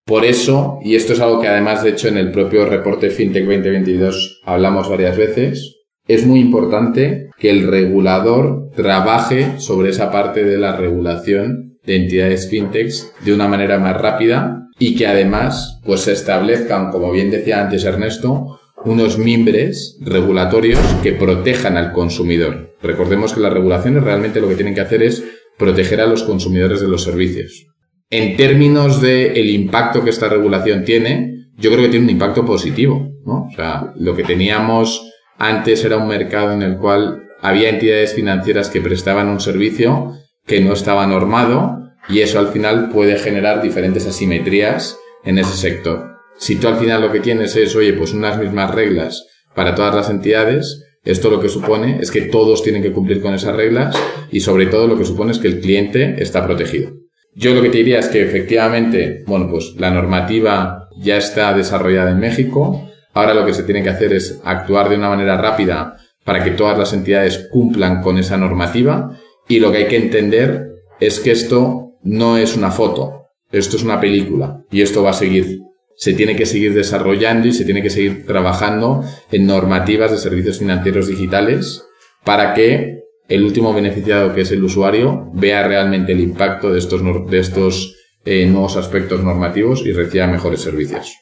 Por 0.05 0.25
eso, 0.25 0.79
y 0.83 0.95
esto 0.95 1.13
es 1.13 1.19
algo 1.19 1.39
que 1.39 1.47
además 1.47 1.83
de 1.83 1.91
hecho 1.91 2.07
en 2.07 2.17
el 2.17 2.31
propio 2.31 2.65
reporte 2.65 3.09
FinTech 3.11 3.45
2022 3.45 4.41
hablamos 4.43 4.89
varias 4.89 5.15
veces, 5.15 5.75
es 6.07 6.25
muy 6.25 6.39
importante 6.39 7.29
que 7.37 7.51
el 7.51 7.67
regulador 7.67 8.71
trabaje 8.75 9.59
sobre 9.59 9.91
esa 9.91 10.11
parte 10.11 10.43
de 10.43 10.57
la 10.57 10.75
regulación 10.75 11.77
de 11.83 11.95
entidades 11.95 12.49
fintechs 12.49 13.13
de 13.23 13.33
una 13.33 13.47
manera 13.47 13.77
más 13.77 14.01
rápida 14.01 14.67
y 14.79 14.95
que 14.95 15.05
además 15.05 15.79
pues 15.85 16.01
se 16.01 16.13
establezcan, 16.13 16.89
como 16.89 17.11
bien 17.11 17.29
decía 17.29 17.61
antes 17.61 17.83
Ernesto, 17.83 18.59
unos 18.85 19.17
mimbres 19.17 19.97
regulatorios 20.01 20.79
que 21.03 21.11
protejan 21.11 21.77
al 21.77 21.91
consumidor. 21.91 22.73
Recordemos 22.81 23.33
que 23.33 23.41
las 23.41 23.53
regulaciones 23.53 24.03
realmente 24.03 24.41
lo 24.41 24.47
que 24.47 24.55
tienen 24.55 24.73
que 24.73 24.81
hacer 24.81 25.03
es 25.03 25.23
proteger 25.59 26.01
a 26.01 26.07
los 26.07 26.23
consumidores 26.23 26.81
de 26.81 26.87
los 26.87 27.03
servicios. 27.03 27.67
En 28.09 28.35
términos 28.35 29.01
de 29.01 29.33
el 29.39 29.51
impacto 29.51 30.03
que 30.03 30.09
esta 30.09 30.29
regulación 30.29 30.83
tiene, 30.83 31.49
yo 31.57 31.69
creo 31.69 31.83
que 31.83 31.89
tiene 31.89 32.05
un 32.05 32.11
impacto 32.11 32.43
positivo, 32.43 33.11
¿no? 33.25 33.47
O 33.51 33.55
sea, 33.55 33.93
lo 33.97 34.15
que 34.15 34.23
teníamos 34.23 35.05
antes 35.37 35.83
era 35.85 35.97
un 35.97 36.07
mercado 36.07 36.53
en 36.53 36.63
el 36.63 36.77
cual 36.77 37.23
había 37.41 37.69
entidades 37.69 38.15
financieras 38.15 38.69
que 38.69 38.81
prestaban 38.81 39.27
un 39.27 39.39
servicio 39.39 40.13
que 40.45 40.61
no 40.61 40.73
estaba 40.73 41.05
normado 41.05 41.77
y 42.09 42.21
eso 42.21 42.39
al 42.39 42.47
final 42.47 42.89
puede 42.89 43.17
generar 43.17 43.61
diferentes 43.61 44.07
asimetrías 44.07 44.97
en 45.23 45.37
ese 45.37 45.55
sector. 45.55 46.17
Si 46.37 46.55
tú 46.55 46.69
al 46.69 46.77
final 46.77 47.01
lo 47.01 47.11
que 47.11 47.19
tienes 47.19 47.55
es, 47.55 47.75
oye, 47.75 47.93
pues 47.93 48.13
unas 48.13 48.39
mismas 48.39 48.73
reglas 48.73 49.27
para 49.53 49.75
todas 49.75 49.93
las 49.93 50.09
entidades, 50.09 50.83
esto 51.11 51.29
lo 51.29 51.39
que 51.39 51.49
supone 51.49 51.97
es 52.01 52.11
que 52.11 52.21
todos 52.23 52.63
tienen 52.63 52.81
que 52.81 52.91
cumplir 52.91 53.21
con 53.21 53.33
esas 53.33 53.55
reglas 53.55 53.95
y 54.31 54.41
sobre 54.41 54.67
todo 54.67 54.87
lo 54.87 54.97
que 54.97 55.05
supone 55.05 55.31
es 55.31 55.39
que 55.39 55.47
el 55.47 55.59
cliente 55.59 56.21
está 56.21 56.45
protegido. 56.45 56.91
Yo 57.35 57.53
lo 57.53 57.61
que 57.61 57.69
te 57.69 57.77
diría 57.77 57.99
es 57.99 58.07
que 58.07 58.21
efectivamente, 58.21 59.23
bueno, 59.25 59.49
pues 59.49 59.75
la 59.77 59.91
normativa 59.91 60.89
ya 61.01 61.17
está 61.17 61.53
desarrollada 61.53 62.11
en 62.11 62.19
México. 62.19 62.89
Ahora 63.13 63.33
lo 63.33 63.45
que 63.45 63.53
se 63.53 63.63
tiene 63.63 63.81
que 63.81 63.89
hacer 63.89 64.13
es 64.13 64.39
actuar 64.43 64.89
de 64.89 64.97
una 64.97 65.09
manera 65.09 65.37
rápida 65.37 65.97
para 66.25 66.43
que 66.43 66.51
todas 66.51 66.77
las 66.77 66.93
entidades 66.93 67.47
cumplan 67.51 68.01
con 68.01 68.17
esa 68.17 68.37
normativa. 68.37 69.17
Y 69.47 69.59
lo 69.59 69.71
que 69.71 69.79
hay 69.79 69.87
que 69.87 69.97
entender 69.97 70.69
es 70.99 71.19
que 71.19 71.31
esto 71.31 71.93
no 72.03 72.37
es 72.37 72.55
una 72.55 72.71
foto, 72.71 73.29
esto 73.51 73.77
es 73.77 73.83
una 73.83 73.99
película 73.99 74.63
y 74.69 74.81
esto 74.81 75.01
va 75.01 75.11
a 75.11 75.13
seguir 75.13 75.59
se 75.99 76.13
tiene 76.13 76.37
que 76.37 76.45
seguir 76.45 76.73
desarrollando 76.73 77.49
y 77.49 77.51
se 77.51 77.65
tiene 77.65 77.83
que 77.83 77.89
seguir 77.89 78.25
trabajando 78.25 79.03
en 79.33 79.45
normativas 79.45 80.11
de 80.11 80.17
servicios 80.17 80.57
financieros 80.57 81.09
digitales 81.09 81.83
para 82.23 82.53
que 82.53 83.01
el 83.27 83.43
último 83.43 83.73
beneficiado, 83.73 84.33
que 84.33 84.41
es 84.41 84.51
el 84.53 84.63
usuario, 84.63 85.29
vea 85.33 85.67
realmente 85.67 86.13
el 86.13 86.21
impacto 86.21 86.71
de 86.71 86.79
estos, 86.79 87.01
de 87.29 87.39
estos 87.39 87.97
eh, 88.23 88.45
nuevos 88.45 88.77
aspectos 88.77 89.21
normativos 89.25 89.85
y 89.85 89.91
reciba 89.91 90.25
mejores 90.25 90.61
servicios. 90.61 91.17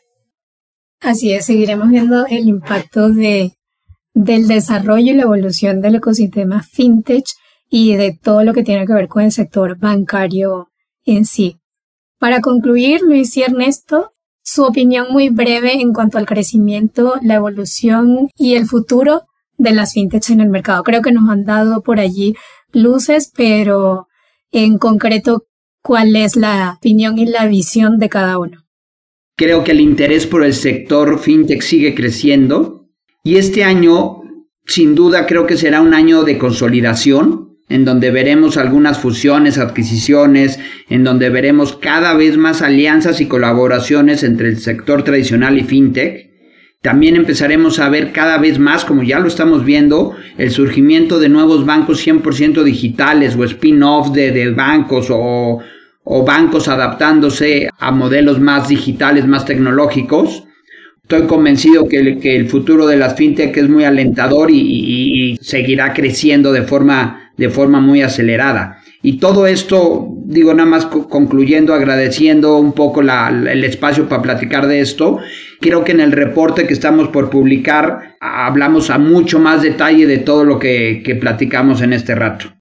Así 1.01 1.33
es, 1.33 1.47
seguiremos 1.47 1.89
viendo 1.89 2.27
el 2.27 2.47
impacto 2.47 3.09
de, 3.09 3.53
del 4.13 4.47
desarrollo 4.47 5.11
y 5.11 5.15
la 5.15 5.23
evolución 5.23 5.81
del 5.81 5.95
ecosistema 5.95 6.61
fintech 6.61 7.25
y 7.67 7.95
de 7.95 8.15
todo 8.15 8.43
lo 8.43 8.53
que 8.53 8.63
tiene 8.63 8.85
que 8.85 8.93
ver 8.93 9.07
con 9.07 9.23
el 9.23 9.31
sector 9.31 9.79
bancario 9.79 10.67
en 11.03 11.25
sí. 11.25 11.57
Para 12.19 12.41
concluir, 12.41 13.01
Luis 13.01 13.35
y 13.37 13.41
Ernesto, 13.41 14.11
su 14.47 14.63
opinión 14.63 15.07
muy 15.11 15.27
breve 15.27 15.73
en 15.73 15.91
cuanto 15.91 16.17
al 16.17 16.25
crecimiento, 16.25 17.15
la 17.21 17.35
evolución 17.35 18.29
y 18.37 18.55
el 18.55 18.65
futuro 18.65 19.23
de 19.57 19.73
las 19.73 19.91
fintech 19.91 20.29
en 20.29 20.39
el 20.39 20.47
mercado. 20.47 20.83
Creo 20.83 21.01
que 21.01 21.11
nos 21.11 21.29
han 21.29 21.43
dado 21.43 21.81
por 21.81 21.99
allí 21.99 22.33
luces, 22.71 23.29
pero 23.35 24.07
en 24.51 24.77
concreto, 24.77 25.47
¿cuál 25.83 26.15
es 26.15 26.37
la 26.37 26.75
opinión 26.77 27.17
y 27.17 27.25
la 27.25 27.45
visión 27.45 27.97
de 27.97 28.07
cada 28.07 28.39
uno? 28.39 28.63
Creo 29.35 29.65
que 29.65 29.71
el 29.71 29.81
interés 29.81 30.25
por 30.25 30.45
el 30.45 30.53
sector 30.53 31.19
fintech 31.19 31.61
sigue 31.61 31.93
creciendo 31.93 32.87
y 33.23 33.35
este 33.35 33.65
año, 33.65 34.21
sin 34.65 34.95
duda, 34.95 35.27
creo 35.27 35.45
que 35.45 35.57
será 35.57 35.81
un 35.81 35.93
año 35.93 36.23
de 36.23 36.37
consolidación 36.37 37.46
en 37.69 37.85
donde 37.85 38.11
veremos 38.11 38.57
algunas 38.57 38.99
fusiones, 38.99 39.57
adquisiciones, 39.57 40.59
en 40.89 41.03
donde 41.03 41.29
veremos 41.29 41.75
cada 41.75 42.13
vez 42.13 42.37
más 42.37 42.61
alianzas 42.61 43.19
y 43.21 43.27
colaboraciones 43.27 44.23
entre 44.23 44.49
el 44.49 44.57
sector 44.57 45.03
tradicional 45.03 45.57
y 45.57 45.63
fintech. 45.63 46.27
También 46.81 47.15
empezaremos 47.15 47.79
a 47.79 47.89
ver 47.89 48.11
cada 48.11 48.37
vez 48.37 48.59
más, 48.59 48.85
como 48.85 49.03
ya 49.03 49.19
lo 49.19 49.27
estamos 49.27 49.65
viendo, 49.65 50.15
el 50.37 50.51
surgimiento 50.51 51.19
de 51.19 51.29
nuevos 51.29 51.65
bancos 51.65 52.05
100% 52.05 52.63
digitales 52.63 53.35
o 53.35 53.43
spin-off 53.43 54.11
de, 54.11 54.31
de 54.31 54.51
bancos 54.51 55.07
o 55.09 55.59
o 56.09 56.23
bancos 56.23 56.69
adaptándose 56.69 57.69
a 57.77 57.91
modelos 57.91 58.39
más 58.39 58.69
digitales, 58.69 59.27
más 59.27 59.45
tecnológicos. 59.45 60.45
Estoy 61.03 61.27
convencido 61.27 61.87
que 61.87 61.97
el, 61.97 62.19
que 62.19 62.35
el 62.35 62.47
futuro 62.47 62.87
de 62.87 62.97
las 62.97 63.15
fintech 63.15 63.55
es 63.57 63.69
muy 63.69 63.83
alentador 63.83 64.49
y, 64.49 65.37
seguirá 65.41 65.93
creciendo 65.93 66.53
de 66.53 66.63
forma, 66.63 67.26
de 67.37 67.49
forma 67.49 67.79
muy 67.79 68.01
acelerada. 68.01 68.79
Y 69.03 69.19
todo 69.19 69.47
esto, 69.47 70.07
digo 70.25 70.53
nada 70.53 70.69
más 70.69 70.85
concluyendo, 70.85 71.73
agradeciendo 71.73 72.57
un 72.57 72.73
poco 72.73 73.01
el 73.01 73.63
espacio 73.63 74.09
para 74.09 74.21
platicar 74.21 74.67
de 74.67 74.81
esto, 74.81 75.19
creo 75.61 75.83
que 75.83 75.91
en 75.91 75.99
el 75.99 76.11
reporte 76.11 76.67
que 76.67 76.73
estamos 76.73 77.07
por 77.09 77.29
publicar 77.29 78.15
hablamos 78.19 78.89
a 78.89 78.97
mucho 78.97 79.39
más 79.39 79.61
detalle 79.61 80.07
de 80.07 80.17
todo 80.17 80.43
lo 80.43 80.59
que, 80.59 81.03
que 81.05 81.15
platicamos 81.15 81.81
en 81.81 81.93
este 81.93 82.15
rato. 82.15 82.57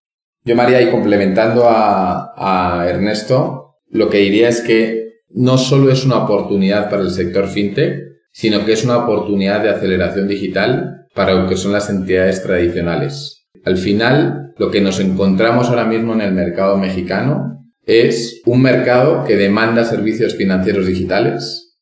Yo, 0.47 0.55
María, 0.55 0.81
y 0.81 0.91
complementando 0.93 1.65
a, 1.69 2.87
Ernesto, 2.89 3.79
lo 3.91 4.09
que 4.09 4.19
diría 4.19 4.49
es 4.49 4.61
que 4.61 5.23
no 5.31 5.59
solo 5.59 5.91
es 5.91 6.05
una 6.05 6.19
oportunidad 6.19 6.89
para 6.89 7.03
el 7.03 7.11
sector 7.11 7.49
fintech, 7.49 8.05
sino 8.31 8.65
que 8.65 8.75
es 8.75 8.85
una 8.85 8.99
oportunidad 8.99 9.61
de 9.61 9.71
aceleración 9.71 10.29
digital 10.29 11.09
para 11.17 11.35
lo 11.35 11.49
que 11.49 11.57
son 11.57 11.73
las 11.73 11.91
entidades 11.91 12.45
tradicionales. 12.45 13.36
Al 13.67 13.77
final, 13.79 14.55
lo 14.59 14.71
que 14.71 14.81
nos 14.81 15.01
encontramos 15.01 15.69
ahora 15.69 15.85
mismo 15.85 16.15
en 16.15 16.21
el 16.21 16.33
mercado 16.33 16.79
mexicano 16.79 17.67
es 17.85 18.41
un 18.47 18.63
mercado 18.63 19.25
que 19.25 19.37
demanda 19.37 19.85
servicios 19.85 20.37
financieros 20.37 20.87
digitales, 20.87 21.77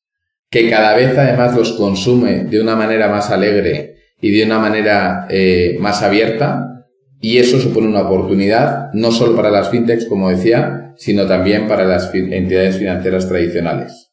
que 0.51 0.71
cada 0.71 0.97
vez 0.97 1.17
además 1.19 1.55
los 1.55 1.73
consume 1.73 2.45
de 2.45 2.59
una 2.59 2.75
manera 2.75 3.09
más 3.09 3.31
alegre 3.31 3.97
y 4.19 4.35
de 4.35 4.47
una 4.47 4.59
manera 4.59 5.27
eh, 5.29 5.77
más 5.79 6.03
abierta, 6.03 6.87
y 7.21 7.37
eso 7.37 7.61
supone 7.61 7.87
una 7.87 8.03
oportunidad 8.09 8.91
no 8.95 9.13
solo 9.13 9.37
para 9.37 9.51
las 9.51 9.69
fintechs, 9.69 10.07
como 10.07 10.31
decía, 10.31 10.95
sino 10.97 11.27
también 11.27 11.69
para 11.69 11.85
las 11.85 12.15
entidades 12.15 12.79
financieras 12.79 13.29
tradicionales. 13.29 14.11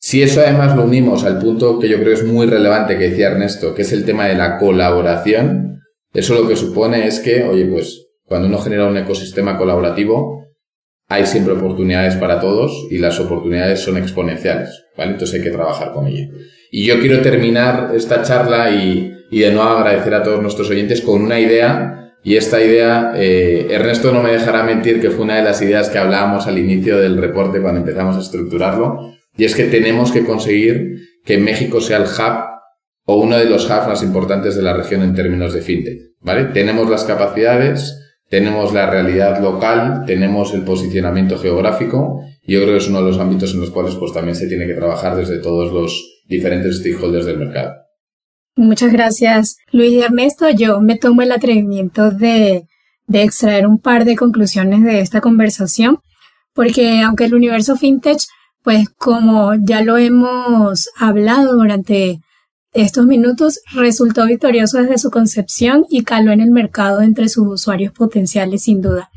Si 0.00 0.22
eso 0.22 0.40
además 0.40 0.74
lo 0.74 0.84
unimos 0.84 1.22
al 1.22 1.38
punto 1.38 1.78
que 1.78 1.88
yo 1.88 2.00
creo 2.00 2.14
es 2.14 2.24
muy 2.24 2.46
relevante 2.48 2.98
que 2.98 3.10
decía 3.10 3.28
Ernesto, 3.28 3.76
que 3.76 3.82
es 3.82 3.92
el 3.92 4.04
tema 4.04 4.26
de 4.26 4.34
la 4.34 4.58
colaboración, 4.58 5.75
eso 6.16 6.34
lo 6.34 6.48
que 6.48 6.56
supone 6.56 7.06
es 7.06 7.20
que, 7.20 7.44
oye, 7.44 7.66
pues 7.66 8.08
cuando 8.24 8.48
uno 8.48 8.58
genera 8.58 8.86
un 8.86 8.96
ecosistema 8.96 9.56
colaborativo, 9.56 10.44
hay 11.08 11.26
siempre 11.26 11.54
oportunidades 11.54 12.16
para 12.16 12.40
todos 12.40 12.88
y 12.90 12.98
las 12.98 13.20
oportunidades 13.20 13.80
son 13.80 13.96
exponenciales, 13.96 14.84
¿vale? 14.96 15.12
Entonces 15.12 15.38
hay 15.38 15.44
que 15.44 15.54
trabajar 15.54 15.92
con 15.92 16.06
ello. 16.06 16.32
Y 16.70 16.84
yo 16.84 16.98
quiero 16.98 17.20
terminar 17.20 17.92
esta 17.94 18.22
charla 18.22 18.70
y, 18.70 19.12
y 19.30 19.40
de 19.40 19.52
nuevo 19.52 19.68
agradecer 19.68 20.14
a 20.14 20.22
todos 20.22 20.42
nuestros 20.42 20.68
oyentes 20.70 21.00
con 21.00 21.22
una 21.22 21.38
idea 21.38 21.96
y 22.26 22.34
esta 22.34 22.60
idea, 22.60 23.12
eh, 23.14 23.68
Ernesto 23.70 24.10
no 24.10 24.20
me 24.20 24.32
dejará 24.32 24.64
mentir 24.64 25.00
que 25.00 25.10
fue 25.10 25.24
una 25.24 25.36
de 25.36 25.44
las 25.44 25.62
ideas 25.62 25.90
que 25.90 25.98
hablábamos 25.98 26.48
al 26.48 26.58
inicio 26.58 26.98
del 26.98 27.18
reporte 27.18 27.62
cuando 27.62 27.78
empezamos 27.78 28.16
a 28.16 28.20
estructurarlo, 28.20 29.12
y 29.36 29.44
es 29.44 29.54
que 29.54 29.66
tenemos 29.66 30.10
que 30.10 30.24
conseguir 30.24 31.20
que 31.24 31.38
México 31.38 31.80
sea 31.80 31.98
el 31.98 32.02
hub 32.02 32.55
o 33.06 33.16
uno 33.16 33.38
de 33.38 33.46
los 33.46 33.64
hubs 33.66 33.86
más 33.86 34.02
importantes 34.02 34.56
de 34.56 34.62
la 34.62 34.74
región 34.74 35.02
en 35.02 35.14
términos 35.14 35.54
de 35.54 35.62
fintech, 35.62 36.00
¿vale? 36.20 36.46
Tenemos 36.46 36.90
las 36.90 37.04
capacidades, 37.04 37.98
tenemos 38.28 38.74
la 38.74 38.90
realidad 38.90 39.40
local, 39.40 40.02
tenemos 40.06 40.52
el 40.52 40.62
posicionamiento 40.62 41.38
geográfico, 41.38 42.20
y 42.42 42.54
yo 42.54 42.60
creo 42.60 42.72
que 42.72 42.78
es 42.78 42.88
uno 42.88 42.98
de 42.98 43.10
los 43.10 43.18
ámbitos 43.18 43.54
en 43.54 43.60
los 43.60 43.70
cuales 43.70 43.94
pues 43.94 44.12
también 44.12 44.34
se 44.34 44.48
tiene 44.48 44.66
que 44.66 44.74
trabajar 44.74 45.16
desde 45.16 45.38
todos 45.38 45.72
los 45.72 46.22
diferentes 46.28 46.80
stakeholders 46.80 47.26
del 47.26 47.38
mercado. 47.38 47.74
Muchas 48.56 48.92
gracias, 48.92 49.56
Luis 49.70 49.92
y 49.92 50.00
Ernesto. 50.00 50.50
Yo 50.50 50.80
me 50.80 50.96
tomo 50.96 51.22
el 51.22 51.30
atrevimiento 51.30 52.10
de, 52.10 52.66
de 53.06 53.22
extraer 53.22 53.66
un 53.66 53.78
par 53.78 54.04
de 54.04 54.16
conclusiones 54.16 54.82
de 54.82 55.00
esta 55.00 55.20
conversación, 55.20 55.98
porque 56.54 57.02
aunque 57.02 57.26
el 57.26 57.34
universo 57.34 57.76
fintech, 57.76 58.18
pues 58.64 58.88
como 58.88 59.52
ya 59.54 59.82
lo 59.82 59.96
hemos 59.96 60.88
hablado 60.98 61.52
durante 61.52 62.18
estos 62.76 63.06
minutos, 63.06 63.60
resultó 63.72 64.26
victorioso 64.26 64.78
desde 64.78 64.98
su 64.98 65.10
concepción 65.10 65.86
y 65.88 66.04
caló 66.04 66.30
en 66.30 66.40
el 66.40 66.50
mercado 66.50 67.00
entre 67.00 67.28
sus 67.28 67.46
usuarios 67.46 67.92
potenciales 67.92 68.64
sin 68.64 68.82
duda. 68.82 69.10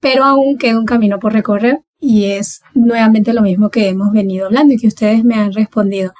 Pero 0.00 0.24
aún 0.24 0.58
queda 0.58 0.78
un 0.78 0.86
camino 0.86 1.18
por 1.18 1.32
recorrer 1.32 1.80
y 2.00 2.24
es 2.24 2.62
nuevamente 2.74 3.32
lo 3.32 3.42
mismo 3.42 3.70
que 3.70 3.88
hemos 3.88 4.12
venido 4.12 4.46
hablando 4.46 4.74
y 4.74 4.78
que 4.78 4.88
ustedes 4.88 5.24
me 5.24 5.36
han 5.36 5.52
respondido. 5.52 6.12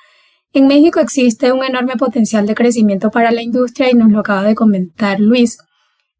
En 0.52 0.66
México 0.66 1.00
existe 1.00 1.50
un 1.50 1.64
enorme 1.64 1.96
potencial 1.96 2.46
de 2.46 2.54
crecimiento 2.54 3.10
para 3.10 3.30
la 3.30 3.42
industria 3.42 3.90
y 3.90 3.94
nos 3.94 4.10
lo 4.10 4.20
acaba 4.20 4.42
de 4.42 4.54
comentar 4.54 5.18
Luis, 5.18 5.58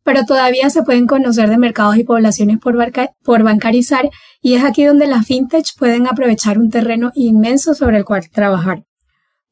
pero 0.04 0.24
todavía 0.24 0.70
se 0.70 0.82
pueden 0.82 1.06
conocer 1.06 1.50
de 1.50 1.58
mercados 1.58 1.96
y 1.96 2.04
poblaciones 2.04 2.58
por, 2.58 3.42
bancarizar 3.42 4.10
y 4.40 4.54
es 4.54 4.64
aquí 4.64 4.84
donde 4.84 5.06
las 5.06 5.26
fintech 5.26 5.66
pueden 5.78 6.06
aprovechar 6.06 6.58
un 6.58 6.70
terreno 6.70 7.12
inmenso 7.14 7.74
sobre 7.74 7.98
el 7.98 8.04
cual 8.04 8.28
trabajar. 8.30 8.84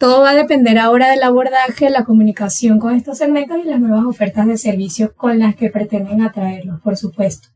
Todo 0.01 0.23
va 0.23 0.31
a 0.31 0.35
depender 0.35 0.79
ahora 0.79 1.11
del 1.11 1.23
abordaje, 1.23 1.91
la 1.91 2.07
comunicación 2.07 2.79
con 2.79 2.95
estos 2.95 3.19
segmentos 3.19 3.59
y 3.63 3.69
las 3.69 3.81
nuevas 3.81 4.07
ofertas 4.07 4.47
de 4.47 4.57
servicios 4.57 5.11
con 5.15 5.39
las 5.39 5.57
que 5.57 5.69
pretenden 5.69 6.23
atraerlos, 6.23 6.81
por 6.81 6.97
supuesto. 6.97 7.49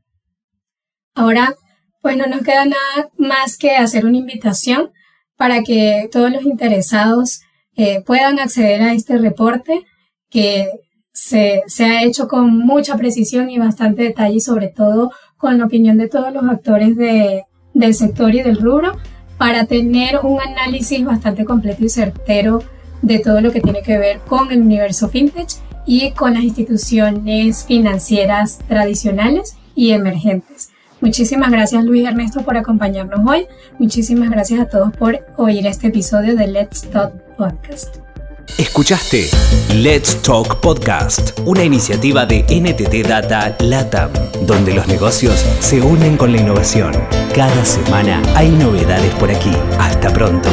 Ahora, 1.15 1.55
pues 2.03 2.19
no 2.19 2.27
nos 2.27 2.43
queda 2.43 2.67
nada 2.67 3.11
más 3.17 3.57
que 3.57 3.77
hacer 3.77 4.05
una 4.05 4.19
invitación 4.19 4.93
para 5.39 5.63
que 5.63 6.11
todos 6.13 6.31
los 6.31 6.43
interesados 6.43 7.41
eh, 7.77 8.03
puedan 8.03 8.39
acceder 8.39 8.83
a 8.83 8.93
este 8.93 9.17
reporte 9.17 9.81
que 10.29 10.69
se, 11.15 11.63
se, 11.67 11.87
ha 11.87 12.03
hecho 12.03 12.29
con 12.29 12.59
mucha 12.59 12.99
precisión 12.99 13.49
y 13.49 13.59
bastante 13.59 14.03
detalle 14.03 14.41
sobre 14.41 14.69
todo 14.69 15.13
con 15.39 15.57
la 15.57 15.65
opinión 15.65 15.97
de 15.97 16.11
todos 16.11 16.31
los 16.31 16.45
actores 16.45 16.95
de, 16.95 17.45
del 17.73 17.95
sector 17.95 18.35
y 18.35 18.43
del 18.43 18.61
rubro 18.61 18.99
para 19.39 19.67
tener 19.67 20.21
un 20.23 20.41
análisis 20.41 21.05
bastante 21.05 21.45
completo 21.45 21.85
y 21.85 21.89
certero 21.89 22.63
de 23.03 23.19
todo 23.19 23.41
lo 23.41 23.53
que 23.53 23.61
tiene 23.61 23.83
que 23.83 23.99
ver 23.99 24.21
con 24.21 24.51
el 24.51 24.63
universo 24.63 25.09
fintech 25.09 25.49
y 25.87 26.13
con 26.13 26.35
las 26.35 26.43
instituciones 26.43 27.65
financieras 27.65 28.59
tradicionales 28.69 29.57
y 29.75 29.91
emergentes. 29.91 30.71
Muchísimas 31.01 31.51
gracias 31.51 31.85
Luis 31.85 32.07
Ernesto 32.07 32.43
por 32.43 32.57
acompañarnos 32.57 33.21
hoy. 33.29 33.47
Muchísimas 33.79 34.31
gracias 34.31 34.61
a 34.61 34.69
todos 34.69 34.97
por 34.97 35.19
oír 35.37 35.67
este 35.67 35.89
episodio 35.89 36.35
de 36.35 36.47
Let's 36.47 36.89
Talk 36.91 37.13
Podcast. 37.37 38.04
Escuchaste 38.59 39.29
Let's 39.75 40.23
Talk 40.23 40.61
Podcast, 40.61 41.39
una 41.45 41.65
iniciativa 41.65 42.25
de 42.27 42.43
NTT 42.43 43.09
Data 43.09 43.57
LATAM, 43.59 44.11
donde 44.43 44.75
los 44.75 44.87
negocios 44.87 45.45
se 45.61 45.81
unen 45.81 46.17
con 46.17 46.33
la 46.33 46.41
innovación. 46.41 46.93
Cada 47.35 47.65
semana 47.65 48.23
hay 48.37 48.51
novedades 48.51 49.13
por 49.17 49.31
aquí. 49.31 49.53
Hasta 49.79 50.13
pronto. 50.13 50.49